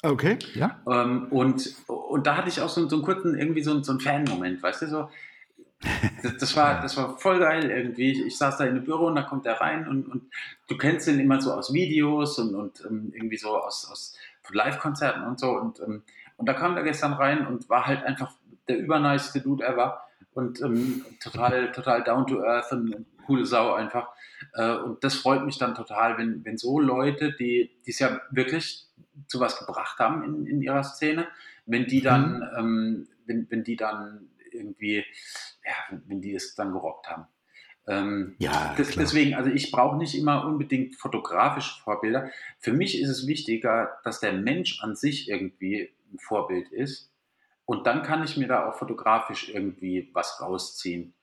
[0.04, 0.80] Okay, ja.
[0.88, 4.00] Ähm, und, und da hatte ich auch so, so einen kurzen, irgendwie so, so einen
[4.00, 5.10] Fan-Moment, weißt du, so.
[6.24, 8.12] Das, das, war, das war voll geil irgendwie.
[8.12, 10.32] Ich, ich, saß da in einem Büro und da kommt er rein und, und
[10.68, 14.16] du kennst ihn immer so aus Videos und, und um, irgendwie so aus, aus
[14.52, 15.52] Live-Konzerten und so.
[15.52, 16.04] Und, um,
[16.38, 18.32] und da kam er gestern rein und war halt einfach
[18.68, 20.02] der übernice Dude ever
[20.34, 24.08] und um, total, total down to earth und coole Sau einfach.
[24.58, 28.88] Uh, und das freut mich dann total, wenn, wenn so Leute, die es ja wirklich
[29.28, 31.28] zu was gebracht haben in, in ihrer Szene,
[31.66, 32.58] wenn die dann, mhm.
[32.58, 35.06] ähm, wenn, wenn die dann irgendwie,
[35.66, 37.28] ja, wenn die es dann gerockt haben.
[37.88, 42.30] Ähm, ja, das, deswegen, also ich brauche nicht immer unbedingt fotografische Vorbilder.
[42.60, 47.12] Für mich ist es wichtiger, dass der Mensch an sich irgendwie ein Vorbild ist.
[47.66, 51.14] Und dann kann ich mir da auch fotografisch irgendwie was rausziehen.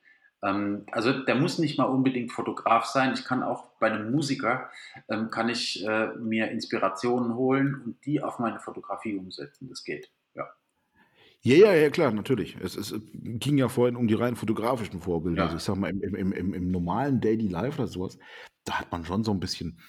[0.43, 3.13] Ähm, also der muss nicht mal unbedingt Fotograf sein.
[3.15, 4.71] Ich kann auch bei einem Musiker,
[5.09, 9.69] ähm, kann ich äh, mir Inspirationen holen und die auf meine Fotografie umsetzen.
[9.69, 10.45] Das geht, ja.
[11.41, 12.57] Ja, ja, ja, klar, natürlich.
[12.61, 15.39] Es, es ging ja vorhin um die rein fotografischen Vorbilder.
[15.39, 15.45] Ja.
[15.45, 18.19] Also ich sag mal, im, im, im, im normalen Daily Life oder sowas,
[18.65, 19.81] da hat man schon so ein bisschen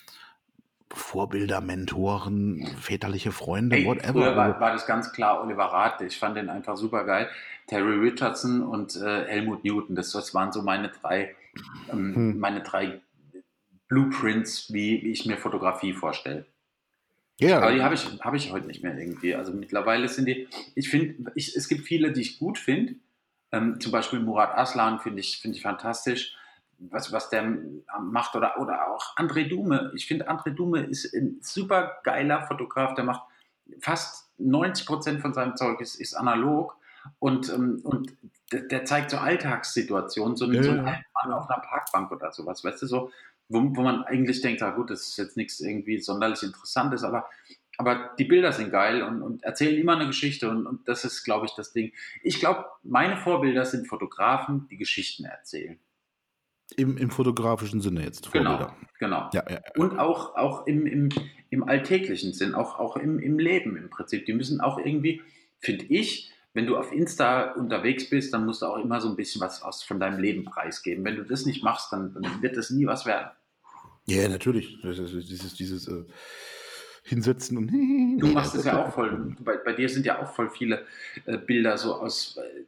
[0.91, 4.13] Vorbilder, Mentoren, väterliche Freunde, Ey, whatever.
[4.13, 6.01] Früher war, also war, das ganz klar Oliver Rath.
[6.01, 7.29] Ich fand den einfach super geil.
[7.67, 11.35] Terry Richardson und äh, Helmut Newton, das, das waren so meine drei,
[11.91, 12.39] ähm, hm.
[12.39, 12.99] meine drei
[13.87, 16.45] Blueprints, wie, wie ich mir Fotografie vorstelle.
[17.39, 17.59] Ja.
[17.59, 19.35] Aber die habe ich, hab ich heute nicht mehr irgendwie.
[19.35, 22.95] Also mittlerweile sind die, ich finde, es gibt viele, die ich gut finde.
[23.51, 26.35] Ähm, zum Beispiel Murat Aslan finde ich, find ich fantastisch
[26.79, 27.57] was, was der
[28.01, 29.91] macht oder, oder auch André Dume.
[29.95, 33.23] Ich finde, André Dume ist ein super geiler Fotograf, der macht
[33.79, 36.77] fast 90 Prozent von seinem Zeug ist, ist analog
[37.19, 38.15] und, ähm, und
[38.51, 40.63] der, zeigt so Alltagssituationen, so, ja.
[40.63, 43.11] so ein Mann auf einer Parkbank oder sowas, weißt du, so,
[43.47, 47.29] wo, wo man eigentlich denkt, ja gut, das ist jetzt nichts irgendwie sonderlich Interessantes, aber,
[47.77, 51.23] aber die Bilder sind geil und, und erzählen immer eine Geschichte und, und das ist,
[51.23, 51.93] glaube ich, das Ding.
[52.23, 55.79] Ich glaube, meine Vorbilder sind Fotografen, die Geschichten erzählen.
[56.77, 58.31] Im, Im fotografischen Sinne jetzt.
[58.31, 59.29] Genau, genau.
[59.33, 59.59] Ja, ja.
[59.75, 61.09] Und auch, auch im, im,
[61.49, 64.25] im alltäglichen Sinn, auch, auch im, im Leben im Prinzip.
[64.25, 65.21] Die müssen auch irgendwie,
[65.59, 69.15] finde ich, wenn du auf Insta unterwegs bist, dann musst du auch immer so ein
[69.15, 71.05] bisschen was aus, von deinem Leben preisgeben.
[71.05, 73.29] Wenn du das nicht machst, dann, dann wird das nie was werden.
[74.05, 74.79] Ja, natürlich.
[74.81, 76.05] Das ist dieses, dieses äh,
[77.03, 77.71] Hinsetzen und.
[78.19, 79.35] Du machst es ja auch voll.
[79.39, 80.85] Bei, bei, dir sind ja auch voll viele
[81.25, 82.37] äh, Bilder so aus.
[82.37, 82.65] Äh,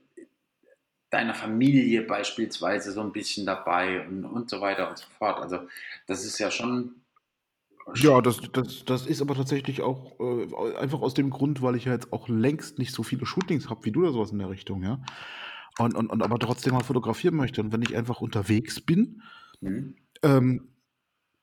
[1.12, 5.39] deiner Familie beispielsweise so ein bisschen dabei und, und so weiter und so fort.
[5.39, 5.59] Also
[6.07, 6.95] das ist ja schon.
[7.95, 11.86] Ja, das, das, das ist aber tatsächlich auch äh, einfach aus dem Grund, weil ich
[11.86, 14.49] ja jetzt auch längst nicht so viele Shootings habe wie du oder sowas in der
[14.49, 15.01] Richtung, ja.
[15.80, 17.62] und, und, und aber trotzdem mal fotografieren möchte.
[17.62, 19.22] Und wenn ich einfach unterwegs bin,
[19.62, 19.95] Mhm.
[20.24, 20.68] ähm,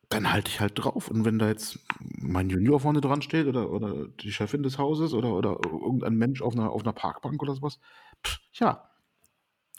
[0.09, 1.09] dann halte ich halt drauf.
[1.11, 5.13] Und wenn da jetzt mein Junior vorne dran steht oder, oder die Chefin des Hauses
[5.13, 7.79] oder, oder irgendein Mensch auf einer, auf einer Parkbank oder sowas,
[8.27, 8.91] pff, ja,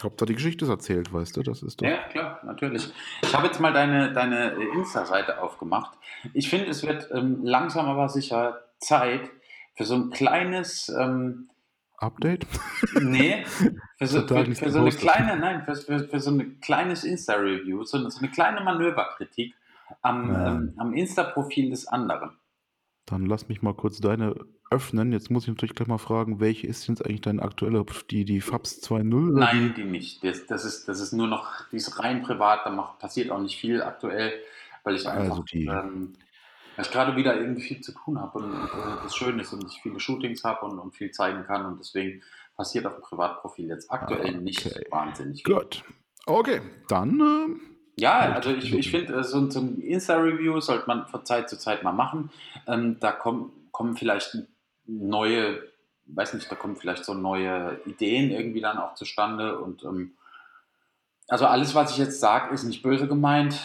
[0.04, 1.88] Hauptsache die Geschichte ist erzählt, weißt du, das ist doch.
[1.88, 2.92] Ja, klar, natürlich.
[3.22, 5.98] Ich habe jetzt mal deine, deine Insta-Seite aufgemacht.
[6.34, 9.30] Ich finde, es wird ähm, langsam aber sicher Zeit
[9.76, 11.50] für so ein kleines, ähm,
[11.98, 12.48] Update?
[13.02, 13.44] nee,
[13.98, 17.84] für so, für, für so eine kleine, nein, für, für, für so ein kleines Insta-Review,
[17.84, 19.54] so, eine- so eine kleine Manöverkritik
[20.02, 22.38] am, ähm, am Insta-Profil des anderen.
[23.06, 24.36] Dann lass mich mal kurz deine
[24.72, 25.12] öffnen.
[25.12, 28.42] Jetzt muss ich natürlich gleich mal fragen, welche ist jetzt eigentlich deine aktuelle, die, die
[28.42, 29.30] Fabs 2.0?
[29.32, 30.24] oder Nein, die nicht.
[30.24, 33.40] Das, das, ist, das ist nur noch, die ist rein privat, da macht, passiert auch
[33.40, 34.34] nicht viel aktuell,
[34.84, 36.14] weil ich einfach, Also die- ähm,
[36.76, 39.66] weil ich gerade wieder irgendwie viel zu tun habe und äh, das schön ist und
[39.66, 42.22] ich viele Shootings habe und, und viel zeigen kann und deswegen
[42.56, 44.86] passiert auf dem Privatprofil jetzt aktuell Ah, nicht okay.
[44.90, 45.52] wahnsinnig Die?
[45.52, 45.56] viel.
[45.56, 45.84] Gut.
[46.26, 47.60] Okay, dann ähm,
[47.98, 48.36] Ja, Gut.
[48.36, 51.58] also ich, ich finde, äh, so, ein- so ein Insta-Review sollte man von Zeit zu
[51.58, 52.30] Zeit mal machen.
[52.68, 54.38] Ähm, da kommen, kommen vielleicht
[54.90, 55.62] neue,
[56.08, 59.60] weiß nicht, da kommen vielleicht so neue Ideen irgendwie dann auch zustande.
[59.60, 60.14] Und ähm,
[61.28, 63.60] also alles, was ich jetzt sage, ist nicht böse gemeint,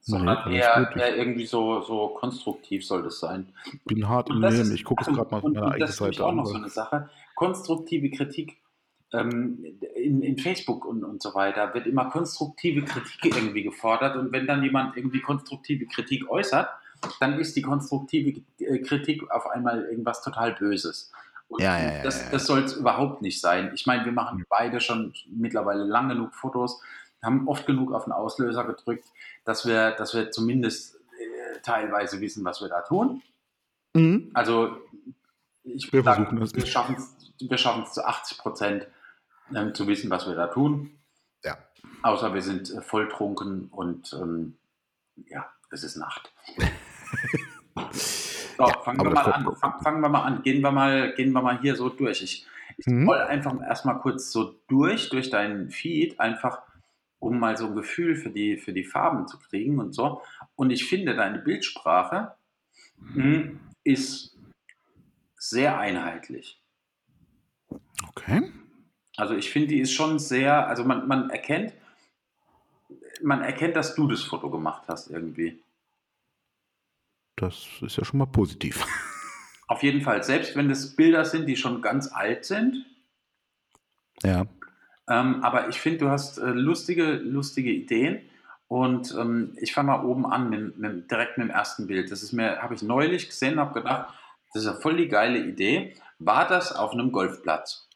[0.00, 3.52] sondern alles eher, eher irgendwie so, so konstruktiv soll das sein.
[3.84, 4.74] bin hart im Nehmen.
[4.74, 6.36] Ich gucke und- gerade mal auf und- meine und eigene das ist Seite auch an.
[6.36, 7.08] noch so eine Sache.
[7.34, 8.58] Konstruktive Kritik
[9.12, 9.64] ähm,
[9.94, 14.16] in, in Facebook und, und so weiter wird immer konstruktive Kritik irgendwie gefordert.
[14.16, 16.68] Und wenn dann jemand irgendwie konstruktive Kritik äußert,
[17.20, 21.10] dann ist die konstruktive äh, Kritik auf einmal irgendwas total Böses.
[21.48, 23.72] Und Ja, ja, ja, das, das soll es überhaupt nicht sein.
[23.74, 26.80] Ich meine, wir machen beide schon mittlerweile lang genug Fotos,
[27.22, 29.06] haben oft genug auf den Auslöser gedrückt,
[29.44, 33.22] dass wir, dass wir zumindest äh, teilweise wissen, was wir da tun.
[33.94, 34.30] Mhm.
[34.34, 34.76] Also
[35.62, 36.54] ich Wir würde sagen, versuchen es.
[37.50, 38.86] wir schaffen es zu 80 Prozent
[39.54, 40.98] ähm, zu wissen, was wir da tun.
[41.42, 41.58] Ja.
[42.02, 44.56] Außer wir sind äh, volltrunken und ähm,
[45.28, 46.32] ja, es ist Nacht.
[48.56, 49.56] So, fangen, aber wir mal an.
[49.56, 50.42] Fang, fangen wir mal an.
[50.42, 52.22] Gehen wir mal, gehen wir mal hier so durch.
[52.22, 52.46] Ich,
[52.76, 53.08] ich Mhm.
[53.08, 56.62] roll einfach erstmal kurz so durch, durch deinen Feed, einfach
[57.18, 60.22] um mal so ein Gefühl für die, für die Farben zu kriegen und so.
[60.56, 62.34] Und ich finde, deine Bildsprache
[62.98, 63.50] mh,
[63.82, 64.36] ist
[65.36, 66.60] sehr einheitlich.
[68.08, 68.52] Okay.
[69.16, 71.72] Also ich finde, die ist schon sehr, also man, man erkennt,
[73.22, 75.60] man erkennt, dass du das Foto gemacht hast irgendwie.
[77.36, 78.86] Das ist ja schon mal positiv.
[79.68, 82.84] Auf jeden Fall, selbst wenn das Bilder sind, die schon ganz alt sind.
[84.22, 84.46] Ja.
[85.08, 88.20] Ähm, aber ich finde, du hast äh, lustige, lustige Ideen.
[88.68, 92.10] Und ähm, ich fange mal oben an, mit, mit, direkt mit dem ersten Bild.
[92.10, 94.14] Das ist mir, habe ich neulich gesehen, habe gedacht,
[94.52, 95.94] das ist ja voll die geile Idee.
[96.18, 97.88] War das auf einem Golfplatz?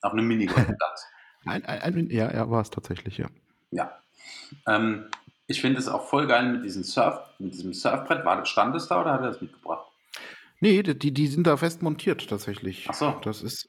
[0.00, 1.06] Auf einem Minigolfplatz?
[1.44, 3.26] Ein, ein, ein, ja, ja, war es tatsächlich, ja.
[3.72, 3.98] Ja.
[4.68, 5.06] Ähm,
[5.46, 8.24] ich finde es auch voll geil mit diesem Surf, mit diesem Surfbrett.
[8.24, 9.86] War das, stand es da oder hat er das mitgebracht?
[10.60, 12.86] Nee, die, die sind da fest montiert tatsächlich.
[12.88, 13.16] Ach so.
[13.24, 13.68] Das ist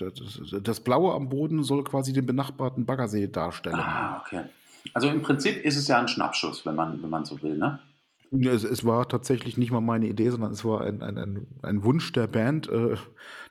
[0.00, 3.76] äh, das, das Blaue am Boden soll quasi den benachbarten Baggersee darstellen.
[3.78, 4.44] Ah, okay.
[4.94, 7.78] Also im Prinzip ist es ja ein Schnappschuss, wenn man, wenn man so will, ne?
[8.32, 11.84] Es, es war tatsächlich nicht mal meine Idee, sondern es war ein, ein, ein, ein
[11.84, 12.96] Wunsch der Band äh,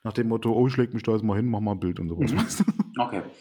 [0.03, 1.99] nach dem Motto, oh, ich leg mich da jetzt mal hin, mach mal ein Bild
[1.99, 2.65] und sowas.
[2.65, 2.73] Mhm.
[2.99, 3.21] Okay.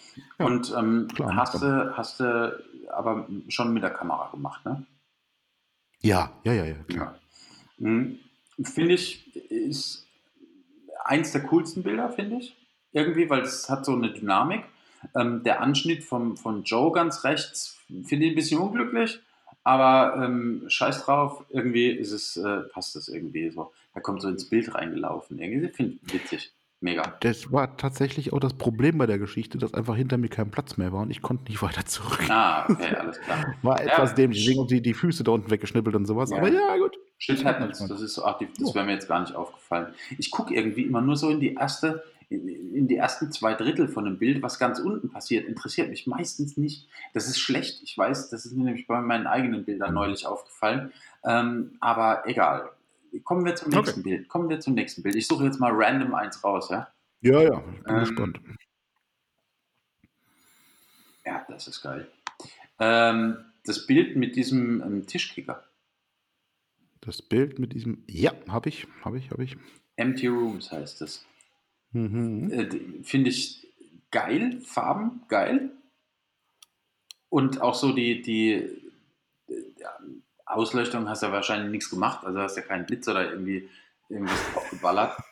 [0.41, 2.57] Ja, Und ähm, klar, hast, du, hast du
[2.91, 4.87] aber schon mit der Kamera gemacht, ne?
[6.01, 7.19] Ja, ja, ja, ja, klar.
[7.79, 8.19] Mhm.
[8.63, 10.07] Finde ich, ist
[11.05, 12.57] eins der coolsten Bilder, finde ich.
[12.93, 14.65] Irgendwie, weil es hat so eine Dynamik.
[15.15, 19.21] Ähm, der Anschnitt vom, von Joe ganz rechts finde ich ein bisschen unglücklich,
[19.63, 23.73] aber ähm, scheiß drauf, irgendwie ist es, äh, passt das irgendwie so.
[23.95, 25.39] Er kommt so ins Bild reingelaufen.
[25.39, 26.53] Irgendwie finde ich witzig.
[26.81, 27.17] Mega.
[27.21, 30.77] Das war tatsächlich auch das Problem bei der Geschichte, dass einfach hinter mir kein Platz
[30.77, 32.29] mehr war und ich konnte nicht weiter zurück.
[32.31, 33.55] Ah, okay, alles klar.
[33.63, 33.93] War Ja.
[33.93, 36.31] etwas dämlich, deswegen die, die Füße da unten weggeschnippelt und sowas.
[36.31, 36.37] Ja.
[36.39, 36.97] Aber ja, gut.
[37.19, 37.79] Shit happens.
[37.89, 39.93] Das ist so, ach, die, das wäre mir jetzt gar nicht aufgefallen.
[40.19, 43.89] Ich gucke irgendwie immer nur so in die erste, in, in die ersten zwei Drittel
[43.89, 46.87] von dem Bild, was ganz unten passiert, interessiert mich meistens nicht.
[47.13, 47.83] Das ist schlecht.
[47.83, 50.93] Ich weiß, das ist mir nämlich bei meinen eigenen Bildern neulich aufgefallen.
[51.25, 52.71] Ähm, aber egal.
[53.25, 53.77] Kommen wir zum Okay.
[53.79, 54.29] nächsten Bild.
[54.29, 55.15] Kommen wir zum nächsten Bild.
[55.15, 56.93] Ich suche jetzt mal random eins raus, ja?
[57.21, 58.41] Ja, ja, ich bin Ähm, gespannt.
[61.25, 62.09] Ja, das ist geil.
[62.79, 65.65] Ähm, das Bild mit diesem ähm, Tischkicker.
[67.01, 68.05] Das Bild mit diesem.
[68.09, 69.57] Ja, habe ich, habe ich, habe ich.
[69.97, 71.27] Empty Rooms heißt es.
[71.93, 72.51] Mhm.
[72.51, 73.67] Äh, Finde ich
[74.11, 75.71] geil, Farben geil.
[77.29, 79.99] Und auch so die, die äh, ja,
[80.49, 83.69] Ausleuchtung hast ja wahrscheinlich nichts gemacht, also hast ja keinen Blitz oder irgendwie
[84.09, 85.17] irgendwas draufgeballert.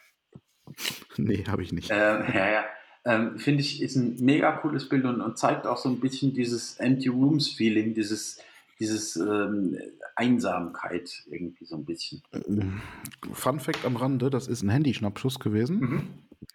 [1.17, 1.91] Nee, habe ich nicht.
[1.91, 1.95] Äh,
[2.37, 2.65] ja, ja.
[3.07, 6.35] Ähm, Finde ich, ist ein mega cooles Bild und, und, zeigt auch so ein bisschen
[6.35, 8.41] dieses Empty Rooms Feeling, dieses,
[8.81, 9.79] dieses ähm,
[10.17, 12.21] Einsamkeit irgendwie so ein bisschen.
[12.33, 16.09] Äh, Fun Fact am Rande, das ist ein Handyschnappschuss gewesen, mhm.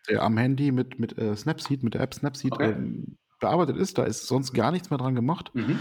[0.10, 2.72] der am Handy mit, mit äh, Snapseed, mit der App Snapseed okay.
[2.72, 3.98] ähm, bearbeitet ist.
[3.98, 5.52] Da ist sonst gar nichts mehr dran gemacht.
[5.54, 5.80] Mhm.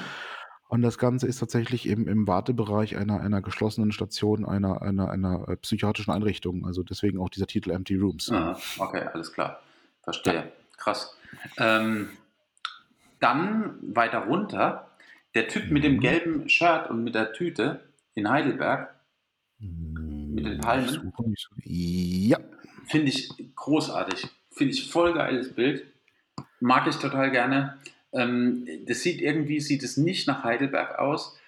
[0.70, 5.48] Und das Ganze ist tatsächlich im, im Wartebereich einer, einer geschlossenen Station, einer, einer, einer
[5.48, 6.64] äh, psychiatrischen Einrichtung.
[6.64, 8.30] Also deswegen auch dieser Titel Empty Rooms.
[8.30, 9.60] Aha, okay, alles klar.
[10.04, 10.52] Verstehe.
[10.76, 11.16] Krass.
[11.58, 12.10] Ähm,
[13.18, 14.86] dann weiter runter,
[15.34, 16.00] der Typ mit dem mhm.
[16.00, 17.80] gelben Shirt und mit der Tüte
[18.14, 18.94] in Heidelberg,
[19.58, 21.12] mit den Palmen.
[21.64, 22.38] Ja.
[22.86, 24.28] Finde ich großartig.
[24.52, 25.84] Finde ich voll geiles Bild.
[26.60, 27.76] Mag ich total gerne.
[28.12, 31.38] Ähm, das sieht irgendwie, sieht es nicht nach Heidelberg aus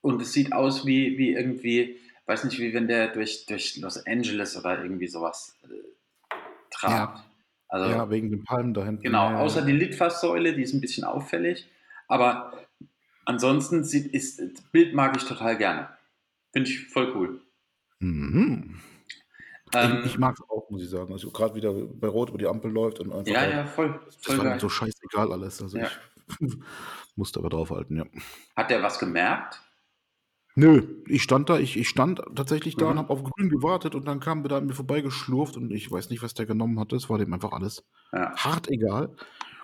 [0.00, 1.96] und es sieht aus wie, wie irgendwie,
[2.26, 6.36] weiß nicht, wie wenn der durch, durch Los Angeles oder irgendwie sowas äh,
[6.70, 7.18] trabt.
[7.18, 7.24] Ja.
[7.68, 9.02] Also, ja, wegen den Palmen da hinten.
[9.02, 11.68] Genau, außer die Litfaßsäule, die ist ein bisschen auffällig,
[12.06, 12.52] aber
[13.24, 15.88] ansonsten sieht, ist, das Bild mag ich total gerne.
[16.52, 17.40] Finde ich voll cool.
[17.98, 18.80] Mhm.
[19.74, 21.12] Ähm, ich, ich mag es auch, muss ich sagen.
[21.12, 23.32] Also gerade wieder bei Rot über die Ampel läuft und einfach.
[23.32, 24.00] Ja, ja, voll.
[24.26, 25.62] Das war so scheißegal alles.
[25.62, 25.88] Also ja.
[26.40, 26.56] ich
[27.16, 28.04] musste aber draufhalten, ja.
[28.56, 29.60] Hat der was gemerkt?
[30.56, 32.90] Nö, ich stand da, ich, ich stand tatsächlich da mhm.
[32.92, 36.10] und habe auf Grün gewartet und dann kam der an mir vorbeigeschlurft und ich weiß
[36.10, 36.94] nicht, was der genommen hatte.
[36.94, 38.34] Es war dem einfach alles ja.
[38.36, 39.16] hart egal.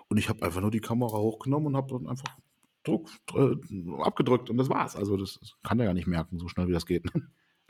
[0.08, 2.36] Und ich habe einfach nur die Kamera hochgenommen und habe dann einfach
[2.82, 3.54] Druck äh,
[4.02, 4.96] abgedrückt und das war's.
[4.96, 7.04] Also das, das kann er ja nicht merken, so schnell wie das geht.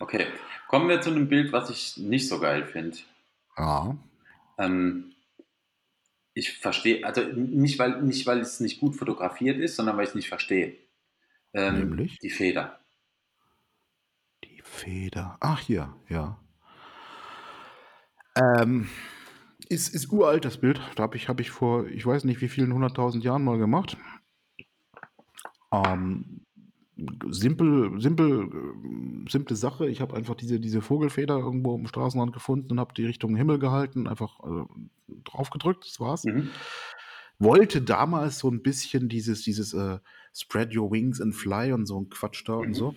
[0.00, 0.26] Okay,
[0.66, 2.96] kommen wir zu einem Bild, was ich nicht so geil finde.
[3.56, 3.96] Ja.
[4.58, 5.12] Ähm,
[6.32, 10.10] ich verstehe, also nicht weil, nicht, weil es nicht gut fotografiert ist, sondern weil ich
[10.10, 10.74] es nicht verstehe.
[11.52, 12.18] Ähm, Nämlich?
[12.18, 12.80] Die Feder.
[14.44, 15.36] Die Feder.
[15.40, 16.40] Ach, hier, ja.
[18.36, 18.88] Ähm,
[19.68, 20.80] ist, ist uralt, das Bild.
[20.96, 23.98] Da habe ich, hab ich vor, ich weiß nicht wie vielen hunderttausend Jahren mal gemacht.
[25.72, 26.46] Ähm,
[27.30, 28.50] simpel, simpel,
[29.28, 29.88] simple Sache.
[29.88, 33.58] Ich habe einfach diese, diese Vogelfeder irgendwo am Straßenrand gefunden und habe die Richtung Himmel
[33.58, 34.64] gehalten, einfach äh,
[35.24, 36.24] drauf gedrückt, das war's.
[36.24, 36.50] Mhm.
[37.38, 39.98] Wollte damals so ein bisschen dieses, dieses äh,
[40.34, 42.60] Spread your wings and fly und so ein Quatsch da mhm.
[42.60, 42.94] und so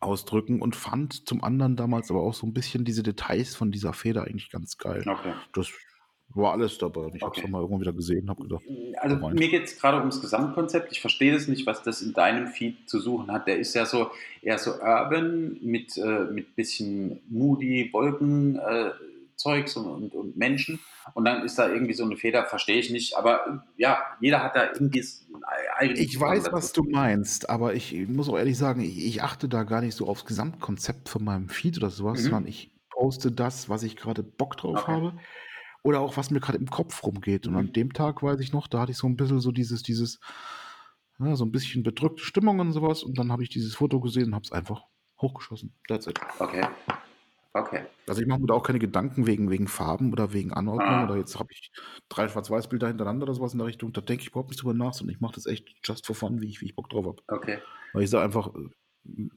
[0.00, 3.92] ausdrücken und fand zum anderen damals aber auch so ein bisschen diese Details von dieser
[3.92, 5.02] Feder eigentlich ganz geil.
[5.06, 5.32] Okay.
[5.52, 5.70] Das
[6.34, 7.08] war alles dabei.
[7.14, 7.40] Ich okay.
[7.40, 8.62] habe es mal irgendwo wieder gesehen, habe gedacht.
[8.98, 10.92] Also mir geht es gerade ums Gesamtkonzept.
[10.92, 13.46] Ich verstehe das nicht, was das in deinem Feed zu suchen hat.
[13.46, 14.10] Der ist ja so
[14.42, 18.90] eher so urban mit äh, mit bisschen moody Wolken äh,
[19.36, 20.80] Zeugs und, und, und, Menschen.
[21.14, 23.16] Und dann ist da irgendwie so eine Feder, verstehe ich nicht.
[23.16, 25.04] Aber ja, jeder hat da irgendwie
[25.76, 26.08] eigentlich.
[26.08, 29.62] Ich weiß, was du meinst, aber ich muss auch ehrlich sagen, ich, ich, achte da
[29.62, 32.24] gar nicht so aufs Gesamtkonzept von meinem Feed oder sowas, mhm.
[32.24, 34.92] sondern ich poste das, was ich gerade Bock drauf okay.
[34.92, 35.12] habe
[35.82, 37.46] oder auch was mir gerade im Kopf rumgeht.
[37.46, 37.72] Und an mhm.
[37.72, 40.20] dem Tag weiß ich noch, da hatte ich so ein bisschen so dieses, dieses,
[41.18, 43.02] ja, so ein bisschen bedrückte Stimmung und sowas.
[43.02, 44.84] Und dann habe ich dieses Foto gesehen und habe es einfach
[45.20, 45.74] hochgeschossen.
[45.88, 46.20] That's it.
[46.38, 46.66] Okay.
[47.54, 47.86] Okay.
[48.06, 51.04] Also ich mache mir da auch keine Gedanken wegen, wegen Farben oder wegen Anordnung ah.
[51.04, 51.72] oder jetzt habe ich
[52.08, 53.92] drei Schwarz-Weiß-Bilder hintereinander oder sowas in der Richtung.
[53.92, 56.40] Da denke ich überhaupt nicht drüber nach, sondern ich mache das echt just for fun,
[56.40, 57.22] wie ich, wie ich Bock drauf habe.
[57.26, 57.58] Okay.
[57.92, 59.28] Weil ich sage einfach, äh,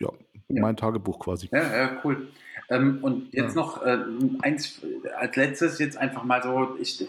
[0.00, 0.10] ja,
[0.48, 1.48] ja, mein Tagebuch quasi.
[1.52, 2.28] Ja, ja cool.
[2.70, 3.62] Ähm, und jetzt ja.
[3.62, 3.98] noch äh,
[4.42, 4.80] eins
[5.16, 7.06] als letztes, jetzt einfach mal so, ich,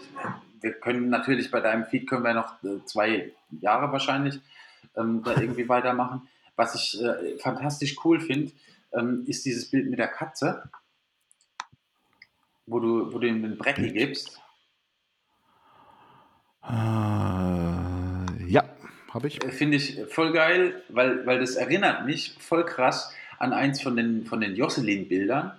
[0.60, 4.40] wir können natürlich bei deinem Feed können wir noch äh, zwei Jahre wahrscheinlich
[4.96, 6.28] ähm, da irgendwie weitermachen.
[6.56, 8.52] Was ich äh, fantastisch cool finde,
[8.92, 10.70] ähm, ist dieses Bild mit der Katze,
[12.66, 14.40] wo du, wo du ihm den Brecki gibst.
[16.64, 16.72] Äh,
[18.46, 18.64] ja,
[19.12, 19.42] habe ich.
[19.44, 23.96] Äh, finde ich voll geil, weil, weil das erinnert mich voll krass an eins von
[23.96, 25.52] den, von den Jocelyn-Bildern,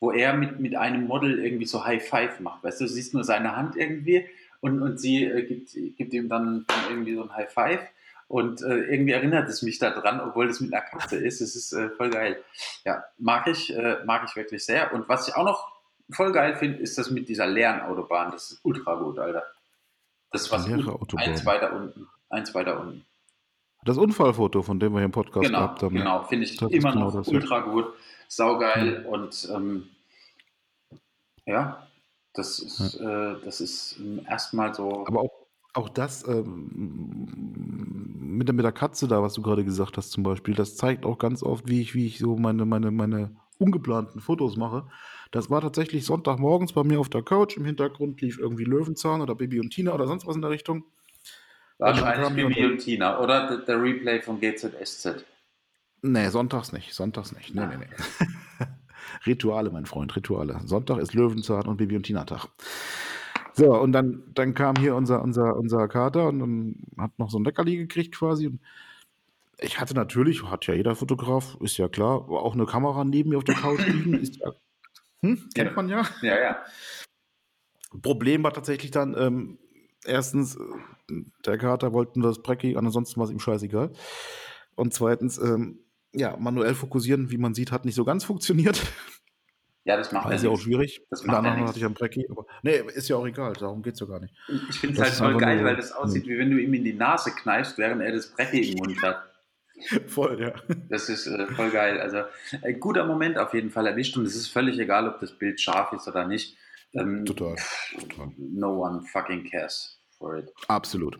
[0.00, 2.62] wo er mit, mit einem Model irgendwie so High Five macht.
[2.64, 4.26] Weißt du, du siehst nur seine Hand irgendwie
[4.60, 7.80] und, und sie äh, gibt, gibt ihm dann, dann, irgendwie so ein High Five.
[8.26, 11.40] Und äh, irgendwie erinnert es mich daran, obwohl es mit einer Katze ist.
[11.40, 12.42] Es ist äh, voll geil.
[12.84, 14.94] Ja, mag ich, äh, mag ich wirklich sehr.
[14.94, 15.70] Und was ich auch noch
[16.10, 18.30] voll geil finde, ist das mit dieser leeren Autobahn.
[18.30, 19.44] Das ist ultra gut, Alter.
[20.32, 22.08] Das ist was eins weiter unten.
[22.30, 23.04] Eins weiter unten.
[23.84, 25.94] Das Unfallfoto, von dem wir hier im Podcast genau, gehabt haben.
[25.94, 27.86] Genau, finde ich immer genau noch ultra gut,
[28.28, 29.06] saugeil mhm.
[29.06, 29.84] und ähm,
[31.46, 31.86] ja,
[32.32, 33.32] das ist, ja.
[33.32, 35.06] Äh, das ist erstmal so.
[35.06, 35.32] Aber auch,
[35.74, 37.28] auch das ähm,
[38.34, 41.04] mit, der, mit der Katze da, was du gerade gesagt hast zum Beispiel, das zeigt
[41.04, 44.86] auch ganz oft, wie ich, wie ich so meine, meine, meine ungeplanten Fotos mache.
[45.30, 47.56] Das war tatsächlich Sonntagmorgens bei mir auf der Couch.
[47.56, 50.84] Im Hintergrund lief irgendwie Löwenzahn oder Baby und Tina oder sonst was in der Richtung.
[51.78, 55.24] Wahrscheinlich Bibi und Tina oder der, Replay von GZSZ.
[56.02, 56.94] Nee, sonntags nicht.
[56.94, 57.54] Sonntags nicht.
[57.54, 58.66] Nee, nee, nee.
[59.26, 60.60] Rituale, mein Freund, Rituale.
[60.64, 62.48] Sonntag ist Löwenzahn und Bibi und Tina Tag.
[63.54, 67.38] So, und dann, dann kam hier unser, unser, unser Kater und dann hat noch so
[67.38, 68.48] ein Leckerli gekriegt quasi.
[68.48, 68.60] Und
[69.58, 73.38] ich hatte natürlich, hat ja jeder Fotograf, ist ja klar, auch eine Kamera neben mir
[73.38, 74.14] auf der Couch liegen.
[74.20, 74.52] Ist ja,
[75.22, 75.76] hm, kennt Ja.
[75.76, 76.02] man ja.
[76.22, 76.64] Ja, ja.
[78.02, 79.58] Problem war tatsächlich dann, ähm,
[80.04, 83.90] erstens, äh, der Kater wollte nur das Brecki, ansonsten war es ihm scheißegal.
[84.76, 85.80] Und zweitens, ähm,
[86.12, 88.80] ja, manuell fokussieren, wie man sieht, hat nicht so ganz funktioniert.
[89.86, 91.02] Ja, das macht ja ist ja auch schwierig.
[91.10, 91.68] Das macht ja nichts.
[91.68, 94.18] hatte ich ein Brecki, aber nee, ist ja auch egal, darum geht es ja gar
[94.20, 94.34] nicht.
[94.70, 96.84] Ich finde es halt voll geil, nur- weil das aussieht, wie wenn du ihm in
[96.84, 99.22] die Nase kneifst, während er das Brecki im Mund hat.
[100.06, 100.52] Voll, ja.
[100.88, 102.00] Das ist äh, voll geil.
[102.00, 102.22] Also
[102.62, 105.60] ein guter Moment auf jeden Fall erwischt und es ist völlig egal, ob das Bild
[105.60, 106.56] scharf ist oder nicht.
[106.94, 107.56] Ähm, Total.
[107.98, 108.32] Total.
[108.38, 110.52] No one fucking cares for it.
[110.68, 111.18] Absolut.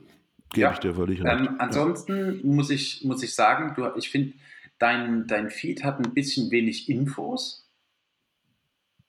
[0.51, 0.73] Gebe Ja.
[0.73, 1.41] ich dir völlig recht.
[1.41, 4.35] Ähm, ansonsten muss, ich, muss ich sagen, du, ich finde,
[4.79, 7.69] dein, dein Feed hat ein bisschen wenig Infos.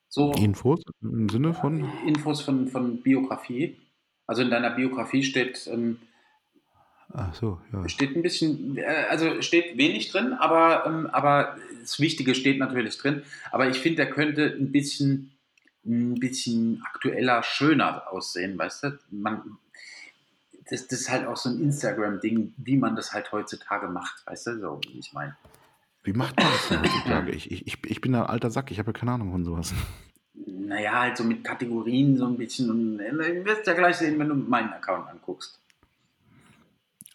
[0.10, 0.44] So ja.
[0.44, 1.88] Infos im Sinne von.
[2.08, 3.78] Infos von, von Biografie.
[4.28, 6.00] Also in deiner Biografie steht, ähm,
[7.14, 7.88] Ach so, ja.
[7.88, 12.98] steht ein bisschen, äh, also steht wenig drin, aber, ähm, aber das Wichtige steht natürlich
[12.98, 13.22] drin.
[13.52, 15.32] Aber ich finde, der könnte ein bisschen,
[15.86, 19.00] ein bisschen aktueller, schöner aussehen, weißt du?
[19.12, 19.58] Man,
[20.70, 24.48] das, das ist halt auch so ein Instagram-Ding, wie man das halt heutzutage macht, weißt
[24.48, 24.60] du?
[24.60, 25.36] So, wie ich meine.
[26.04, 27.32] Wie macht man das denn heutzutage?
[27.32, 29.74] Ich, ich, ich, bin ein alter Sack, ich habe ja keine Ahnung von sowas.
[30.34, 32.70] Naja, halt so mit Kategorien so ein bisschen.
[32.70, 35.60] Und äh, du wirst ja gleich sehen, wenn du meinen Account anguckst.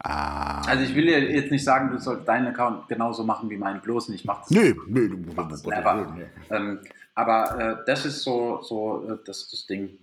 [0.03, 0.63] Ah.
[0.67, 3.81] Also ich will dir jetzt nicht sagen, du sollst deinen Account genauso machen wie meinen,
[3.81, 4.25] bloß nicht.
[4.25, 6.15] Mach das Nee, nee, du Mach das Gottes never.
[6.17, 6.25] Nee.
[6.51, 6.79] Ähm,
[7.15, 9.99] aber äh, das ist so, so äh, das, das Ding.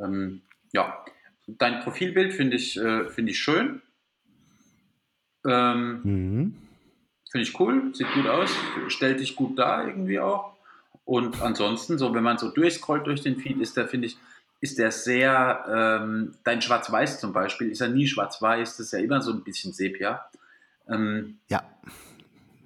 [0.00, 0.40] Ähm,
[0.72, 1.04] ja,
[1.46, 3.82] dein Profilbild finde ich, äh, finde ich schön.
[5.46, 6.54] Ähm, Mhm.
[7.30, 8.50] finde ich cool, sieht gut aus,
[8.88, 10.54] stellt dich gut dar irgendwie auch.
[11.04, 14.16] Und ansonsten, so wenn man so durchscrollt durch den Feed, ist der, finde ich,
[14.64, 18.98] ist der sehr, ähm, dein Schwarz-Weiß zum Beispiel, ist ja nie Schwarz-Weiß, das ist ja
[18.98, 20.24] immer so ein bisschen Sepia.
[20.88, 21.62] Ähm, Ja.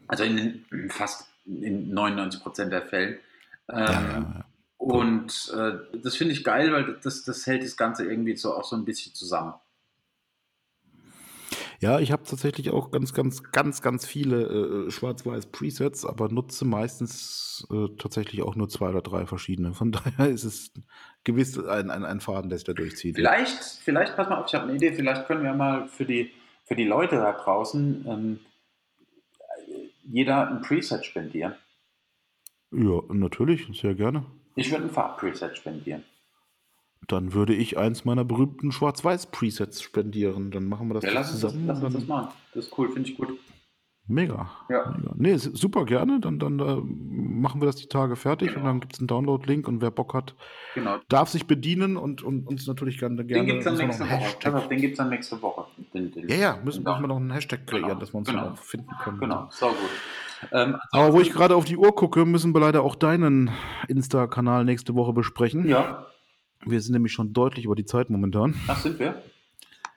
[0.07, 3.19] also in den, fast in 99 Prozent der Fällen.
[3.69, 4.45] Ähm, Ja, ja, ja.
[4.77, 8.65] Und äh, das finde ich geil, weil das, das hält das Ganze irgendwie so auch
[8.65, 9.55] so ein bisschen zusammen.
[11.81, 16.65] Ja, ich habe tatsächlich auch ganz, ganz, ganz, ganz viele äh, schwarz-weiß Presets, aber nutze
[16.65, 19.75] meistens äh, tatsächlich auch nur zwei oder drei verschiedene.
[19.75, 20.73] Von daher ist es
[21.29, 23.15] gewiss ein, ein, ein Faden, der sich da durchzieht.
[23.17, 26.31] Vielleicht, vielleicht, pass mal auf, ich habe eine Idee, vielleicht können wir mal für die,
[26.65, 28.41] für die Leute da draußen ähm,
[30.05, 31.55] jeder ein Preset spendieren.
[32.73, 34.25] Ja, natürlich, sehr gerne.
[34.57, 36.03] Ich würde ein Farbpreset spendieren.
[37.07, 40.51] Dann würde ich eins meiner berühmten Schwarz-Weiß-Presets spendieren.
[40.51, 41.67] Dann machen wir das Ja, lass uns das, zusammen.
[41.69, 42.35] lass uns das machen.
[42.55, 43.39] Das ist cool, finde ich gut.
[44.09, 44.51] Mega.
[44.71, 44.95] Ja.
[44.97, 45.13] Mega.
[45.17, 46.19] Nee, super gerne.
[46.21, 49.69] Dann, dann äh, machen wir das die Tage fertig und dann gibt es einen Download-Link
[49.69, 50.35] und wer Bock hat,
[50.75, 50.97] Genau.
[51.09, 53.17] darf sich bedienen und, und uns natürlich gerne.
[53.17, 54.55] Den gerne gibt es dann nächste Woche.
[54.57, 55.65] Auf, Den gibt es dann nächste Woche.
[55.93, 58.19] Den, den, Ja, ja, müssen, den müssen wir noch einen Hashtag kreieren, Genau, dass wir
[58.19, 58.45] uns genau.
[58.45, 59.21] dann auch finden können.
[59.21, 59.77] Genau, so gut.
[60.53, 63.51] Ähm, Aber wo ich gerade auf die Uhr gucke, müssen wir leider auch deinen
[63.89, 65.69] Insta-Kanal nächste Woche besprechen.
[65.69, 66.07] ja,
[66.65, 68.55] Wir sind nämlich schon deutlich über die Zeit momentan.
[68.67, 69.21] das sind wir.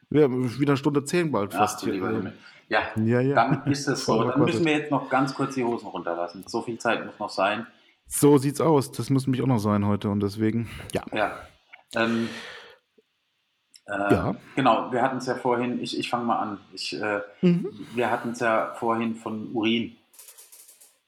[0.10, 2.34] Wir haben wieder eine Stunde zehn bald Ach, fast du hier.
[2.72, 3.36] Ja, Ja, ja.
[3.36, 4.24] dann ist es so.
[4.24, 6.44] Dann müssen wir jetzt noch ganz kurz die Hosen runterlassen.
[6.48, 7.68] So viel Zeit muss noch sein.
[8.08, 8.92] So sieht's aus.
[8.92, 11.04] Das muss nämlich auch noch sein heute und deswegen, ja.
[11.14, 11.38] Ja.
[11.96, 12.30] Ähm,
[13.86, 14.36] äh, Ja.
[14.56, 16.58] Genau, wir hatten es ja vorhin, ich, ich fange mal an.
[16.74, 19.96] Ich, äh, wir hatten es ja vorhin von Urin.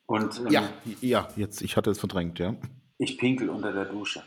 [0.05, 0.63] Und ähm, Ja,
[1.01, 2.55] ja, jetzt, ich hatte es verdrängt, ja.
[2.97, 4.21] ich pinkel unter der Dusche.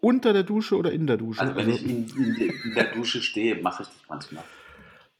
[0.00, 1.40] Unter der Dusche oder in der Dusche?
[1.40, 4.44] Also wenn Also, ich in, in, in der Dusche stehe, mache ich das manchmal.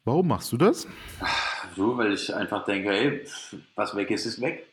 [0.04, 0.86] Warum machst du das?
[1.76, 3.24] So, weil ich einfach denke, hey,
[3.74, 4.66] was weg ist, ist weg.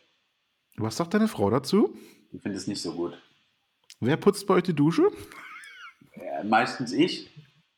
[0.78, 1.96] Was sagt deine Frau dazu?
[2.32, 3.18] Ich finde es nicht so gut.
[4.00, 5.10] Wer putzt bei euch die Dusche?
[6.16, 7.30] Ja, meistens ich,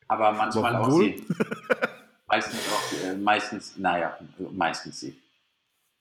[0.08, 1.16] aber manchmal Warum auch wohl?
[1.16, 1.26] sie.
[2.26, 4.18] Meistens auch, äh, meistens, naja,
[4.52, 5.16] meistens sie.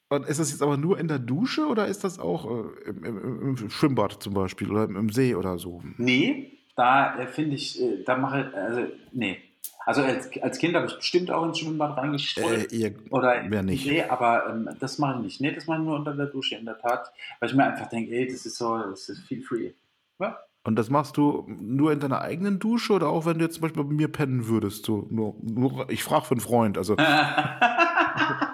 [0.09, 3.03] Und ist das jetzt aber nur in der Dusche oder ist das auch äh, im,
[3.03, 5.81] im, im Schwimmbad zum Beispiel oder im, im See oder so?
[5.97, 9.39] Nee, da äh, finde ich, äh, da mache also, nee.
[9.85, 12.71] Also als, als Kind habe ich bestimmt auch ins Schwimmbad Äh, reingestrollt.
[12.71, 13.85] ihr, oder wer nicht?
[13.85, 15.41] Nee, aber ähm, das mache ich nicht.
[15.41, 17.11] Nee, das mache ich nur unter der Dusche, in der Tat.
[17.39, 19.71] Weil ich mir einfach denke, ey, das ist so, das ist viel free.
[20.19, 20.37] Ja?
[20.63, 23.63] Und das machst du nur in deiner eigenen Dusche oder auch wenn du jetzt zum
[23.63, 24.85] Beispiel bei mir pennen würdest?
[24.85, 26.77] So, nur, nur, ich frage für einen Freund.
[26.77, 26.95] Also,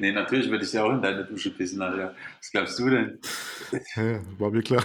[0.00, 2.14] nee, natürlich würde ich ja auch in deine Dusche pissen, Alter.
[2.38, 3.18] Was glaubst du denn?
[3.94, 4.82] hä, war mir klar.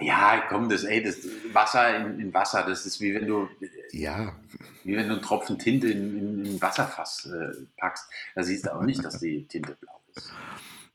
[0.00, 1.18] Ja, komm, das, ey, das
[1.52, 3.48] Wasser in, in Wasser, das ist wie wenn du,
[3.92, 4.34] Ja,
[4.82, 8.08] wie wenn du einen Tropfen Tinte in, in, in ein Wasserfass äh, packst.
[8.34, 10.32] Da siehst du auch nicht, dass die Tinte blau ist.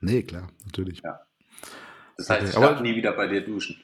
[0.02, 1.02] nee, klar, natürlich.
[2.18, 3.82] Das heißt, Okay, ich aber- darf nie wieder bei dir duschen.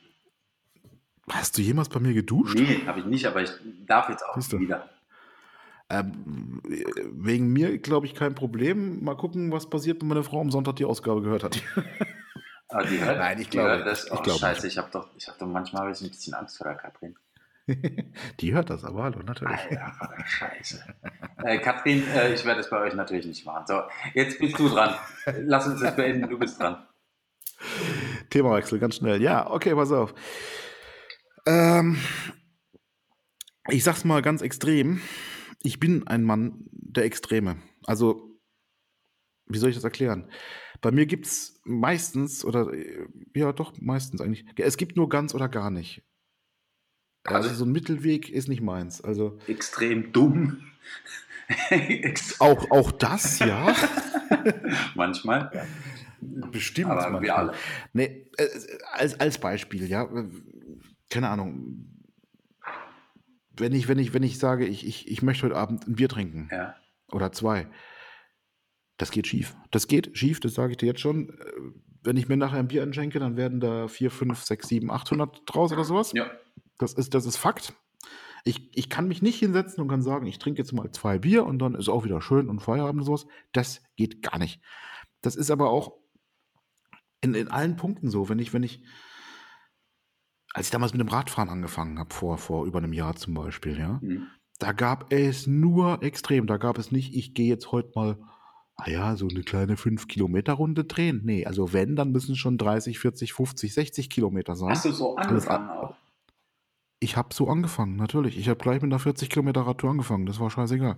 [1.30, 2.56] Hast du jemals bei mir geduscht?
[2.56, 3.50] Nee, habe ich nicht, aber ich
[3.88, 4.90] darf jetzt auch wieder.
[5.90, 9.04] Ähm, wegen mir, glaube ich, kein Problem.
[9.04, 11.62] Mal gucken, was passiert, wenn meine Frau am Sonntag die Ausgabe gehört hat.
[12.70, 14.10] Aber die hört, Nein, ich glaube das.
[14.12, 16.58] Oh, Ich glaube scheiße, ich habe doch, ich hab doch manchmal ich ein bisschen Angst
[16.58, 17.16] vor der Katrin.
[18.40, 19.58] die hört das, aber hallo, natürlich.
[19.58, 20.84] Alter, verdammte Scheiße.
[21.44, 23.66] Äh, Katrin, äh, ich werde es bei euch natürlich nicht machen.
[23.68, 23.82] So,
[24.14, 24.96] jetzt bist du dran.
[25.46, 26.86] Lass uns das beenden, du bist dran.
[28.30, 29.22] Themawechsel, ganz schnell.
[29.22, 30.14] Ja, okay, pass auf.
[31.48, 31.98] Ähm,
[33.70, 35.02] ich sag's mal ganz extrem.
[35.66, 37.58] Ich bin ein Mann der Extreme.
[37.86, 38.40] Also,
[39.48, 40.30] wie soll ich das erklären?
[40.82, 45.50] Bei mir gibt's meistens, oder äh, ja doch, meistens eigentlich, es gibt nur ganz oder
[45.50, 46.04] gar nicht.
[47.24, 49.02] Also, Also- so ein Mittelweg ist nicht meins.
[49.02, 50.62] Also, Extrem dumm.
[52.40, 53.76] Auch, auch das, ja.
[54.96, 55.68] manchmal.
[56.20, 56.90] Bestimmt.
[56.90, 57.38] Aber wir manchmal.
[57.50, 57.54] alle.
[57.94, 58.48] Nee, äh,
[58.94, 60.10] als, als Beispiel, ja.
[61.12, 61.95] Keine Ahnung.
[63.58, 66.10] Wenn ich, wenn ich, wenn ich sage, ich, ich, ich möchte heute Abend ein Bier
[66.10, 66.76] trinken Ja.
[67.12, 67.68] oder zwei,
[68.98, 69.56] das geht schief.
[69.72, 71.30] Das geht schief, das sage ich dir jetzt schon.
[71.30, 71.52] Äh,
[72.04, 75.42] Wenn ich mir nachher ein Bier einschenke, dann werden da 4, 5, 6, 7, 800
[75.46, 76.12] draus oder sowas.
[76.14, 76.30] ja.
[76.78, 77.74] Das ist, das ist Fakt.
[78.44, 81.46] Ich, ich kann mich nicht hinsetzen und kann sagen, ich trinke jetzt mal zwei Bier
[81.46, 83.26] und dann ist auch wieder schön und Feierabend und sowas.
[83.54, 84.62] Das geht gar nicht.
[85.22, 85.94] Das ist aber auch
[87.22, 88.28] in, in allen Punkten so.
[88.30, 88.84] Wenn ich, wenn ich,
[90.56, 93.78] als ich damals mit dem Radfahren angefangen habe, vor, vor über einem Jahr zum Beispiel,
[93.78, 94.28] ja, Hm.
[94.60, 96.48] da gab es nur extrem.
[96.48, 98.18] Da gab es nicht, ich gehe jetzt heute mal,
[98.78, 101.22] naja, so eine kleine 5-Kilometer-Runde drehen.
[101.24, 104.70] Nee, also wenn, dann müssen es schon 30, 40, 50, 60 Kilometer sein.
[104.70, 105.96] Hast du so Alles angefangen an- auch?
[107.02, 108.38] Ich habe so angefangen, natürlich.
[108.38, 110.26] Ich habe gleich mit einer 40 Kilometer Radtour angefangen.
[110.26, 110.98] Das war scheißegal.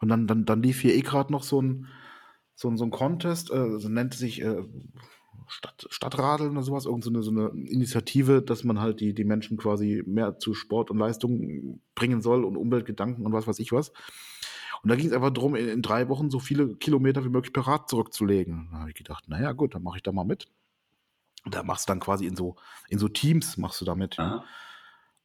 [0.00, 1.86] Und dann, dann, dann lief hier eh gerade noch so ein,
[2.54, 4.62] so ein, so ein Contest, äh, so nennt sich äh,
[5.46, 9.24] Stadt, Stadtradeln oder sowas, irgend so eine, so eine Initiative, dass man halt die, die
[9.24, 13.72] Menschen quasi mehr zu Sport und Leistung bringen soll und Umweltgedanken und was weiß ich
[13.72, 13.92] was.
[14.82, 17.52] Und da ging es einfach darum, in, in drei Wochen so viele Kilometer wie möglich
[17.52, 18.68] per Rad zurückzulegen.
[18.72, 20.46] Da habe ich gedacht, naja, gut, dann mache ich da mal mit.
[21.44, 22.56] Und da machst du dann quasi in so,
[22.88, 24.16] in so Teams, machst du damit.
[24.16, 24.24] Ja.
[24.24, 24.44] Aha.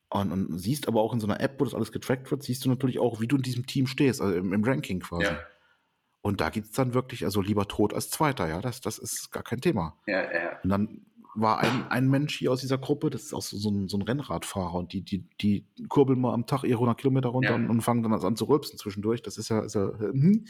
[0.10, 2.64] Und, und siehst aber auch in so einer App, wo das alles getrackt wird, siehst
[2.64, 5.26] du natürlich auch, wie du in diesem Team stehst, also im, im Ranking quasi.
[5.26, 5.40] Ja.
[6.23, 9.29] Und da geht es dann wirklich, also lieber tot als Zweiter, ja, das, das ist
[9.31, 9.97] gar kein Thema.
[10.07, 10.59] Ja, ja.
[10.63, 11.01] Und dann
[11.35, 13.97] war ein, ein Mensch hier aus dieser Gruppe, das ist auch so, so, ein, so
[13.97, 17.55] ein Rennradfahrer und die, die, die kurbeln mal am Tag ihre 100 Kilometer runter Ja.
[17.55, 19.21] und, und fangen dann an zu rülpsen zwischendurch.
[19.21, 20.45] Das ist ja, ist ja hm.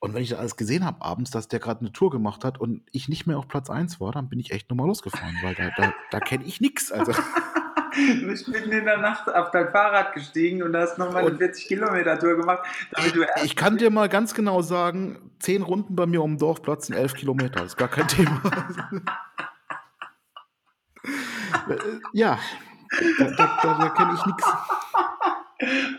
[0.00, 2.58] Und wenn ich das alles gesehen habe abends, dass der gerade eine Tour gemacht hat
[2.58, 5.54] und ich nicht mehr auf Platz 1 war, dann bin ich echt nochmal losgefahren, weil
[5.54, 6.90] da, da, da kenne ich nichts.
[6.90, 7.12] Also.
[7.94, 11.38] Du bist mitten in der Nacht auf dein Fahrrad gestiegen und hast nochmal eine Und-
[11.38, 12.60] 40 Kilometer Tour gemacht,
[12.92, 16.38] damit du Ich kann dir mal ganz genau sagen, zehn Runden bei mir um den
[16.38, 17.64] Dorfplatz sind elf Kilometer.
[17.64, 18.40] Ist gar kein Thema.
[22.12, 22.38] Ja,
[23.18, 24.46] da, da, da, da kenne ich nichts.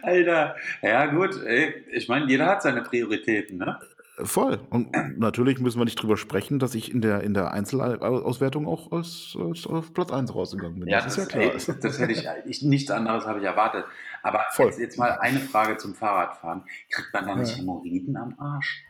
[0.03, 3.79] Alter, ja gut, ey, ich meine, jeder hat seine Prioritäten, ne?
[4.17, 4.59] Voll.
[4.69, 8.91] Und natürlich müssen wir nicht drüber sprechen, dass ich in der, in der Einzelauswertung auch
[8.91, 10.87] als, als auf Platz 1 rausgegangen bin.
[10.89, 11.53] Ja, das, das, ist ja klar.
[11.55, 13.85] ey, das hätte ich, ich, nichts anderes habe ich erwartet.
[14.21, 16.61] Aber jetzt, jetzt mal eine Frage zum Fahrradfahren.
[16.91, 17.57] Kriegt man da nicht Ja.
[17.57, 18.85] Hämorrhoiden am Arsch?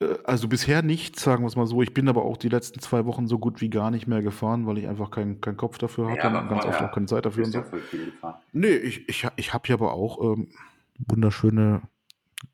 [0.00, 1.82] Äh, Also bisher nicht, sagen wir es mal so.
[1.82, 4.66] Ich bin aber auch die letzten zwei Wochen so gut wie gar nicht mehr gefahren,
[4.68, 7.06] weil ich einfach keinen keinen Kopf dafür hatte Ja, und ganz oft vorher auch keine
[7.06, 7.58] Zeit dafür und so.
[7.58, 8.36] ja voll viel gefahren.
[8.52, 10.48] Nee, ich, ich, ich habe hier aber auch ähm,
[11.08, 11.82] wunderschöne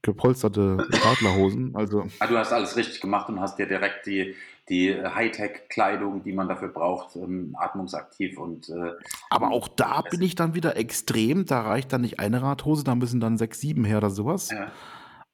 [0.02, 1.74] gepolsterte Radlerhosen.
[1.76, 4.34] Also Ah, du hast alles richtig gemacht und hast dir direkt die,
[4.68, 8.92] die Hightech-Kleidung, die man dafür braucht, ähm, atmungsaktiv und äh,
[9.30, 11.46] Aber auch da bin ich dann wieder extrem.
[11.46, 14.50] Da reicht dann nicht eine Radhose, da müssen dann sechs, sieben her oder sowas.
[14.50, 14.70] ja.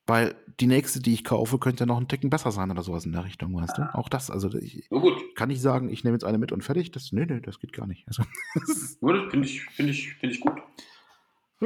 [0.04, 3.06] Weil die nächste, die ich kaufe, könnte ja noch einen Ticken besser sein oder sowas
[3.06, 3.82] in der Richtung, weißt du?
[3.94, 5.14] Auch das, also ich gut.
[5.36, 6.90] kann nicht sagen, ich nehme jetzt eine mit und fertig.
[6.90, 8.04] Das, nee, nee, das geht gar nicht.
[8.08, 8.24] Also,
[9.00, 10.60] Gut, finde ich, finde ich, finde ich gut.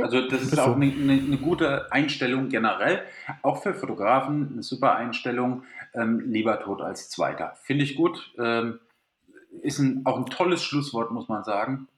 [0.04, 3.02] Also das ist ist auch eine, eine, eine gute Einstellung generell.
[3.42, 5.64] Auch für Fotografen eine super Einstellung.
[5.94, 7.54] Ähm, lieber tot als Zweiter.
[7.62, 8.32] Finde ich gut.
[8.38, 8.80] Ähm,
[9.62, 11.88] ist ein, auch ein tolles Schlusswort, muss man sagen.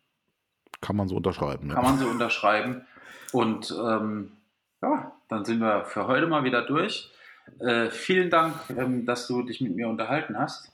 [0.80, 1.68] kann man so unterschreiben.
[1.70, 1.90] Kann Ja.
[1.90, 2.82] man so unterschreiben.
[3.32, 4.32] Und ähm,
[4.80, 7.10] ja, dann sind wir für heute mal wieder durch.
[7.58, 10.70] Äh, vielen Dank, ähm, dass du dich mit mir unterhalten hast.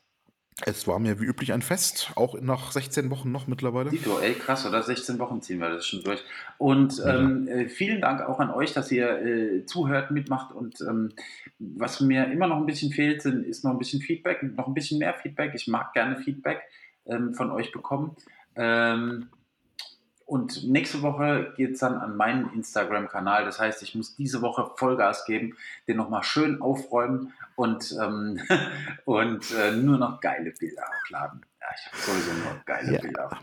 [0.62, 3.90] Es war mir wie üblich ein Fest, auch nach 16 Wochen noch mittlerweile.
[3.90, 4.82] Dito, ey, krass, oder?
[4.82, 6.22] 16 Wochen ziehen wir das schon durch.
[6.58, 10.54] Und ähm, äh, vielen Dank auch an euch, dass ihr äh, zuhört, mitmacht.
[10.54, 11.10] Und ähm,
[11.58, 14.98] was mir immer noch ein bisschen fehlt, ist noch ein bisschen Feedback, noch ein bisschen
[14.98, 15.52] mehr Feedback.
[15.54, 16.60] Ich mag gerne Feedback
[17.06, 18.14] ähm, von euch bekommen.
[20.26, 23.44] Und nächste Woche geht es dann an meinen Instagram-Kanal.
[23.44, 25.56] Das heißt, ich muss diese Woche Vollgas geben,
[25.86, 28.40] den nochmal schön aufräumen und, ähm,
[29.04, 31.44] und äh, nur noch geile Bilder hochladen.
[31.60, 33.00] Ja, ich habe sowieso nur geile yeah.
[33.00, 33.38] Bilder auf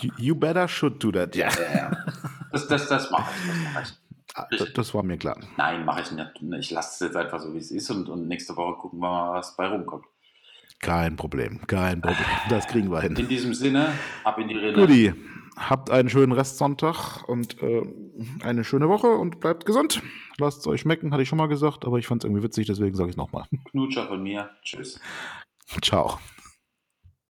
[0.00, 1.48] You, you, better should do that, ja.
[1.58, 1.74] Yeah.
[1.74, 2.04] ja.
[2.52, 3.48] Das, das, das mache ich.
[3.48, 3.92] Das, mach ich.
[4.34, 5.36] Ah, das, das, war mir klar.
[5.56, 6.42] Nein, mache ich nicht.
[6.60, 9.08] Ich lasse es jetzt einfach so, wie es ist und, und nächste Woche gucken wir
[9.08, 10.04] mal, was bei rumkommt.
[10.80, 12.24] Kein Problem, kein Problem.
[12.48, 13.16] Das kriegen wir hin.
[13.16, 13.88] In diesem Sinne,
[14.22, 14.74] ab in die Rinne.
[14.74, 15.12] Guti,
[15.58, 17.82] habt einen schönen Restsonntag und äh,
[18.42, 20.02] eine schöne Woche und bleibt gesund.
[20.38, 22.66] Lasst es euch schmecken, hatte ich schon mal gesagt, aber ich fand es irgendwie witzig,
[22.66, 23.44] deswegen sage ich es nochmal.
[23.70, 24.50] Knutscher von mir.
[24.62, 25.00] Tschüss.
[25.82, 26.18] Ciao.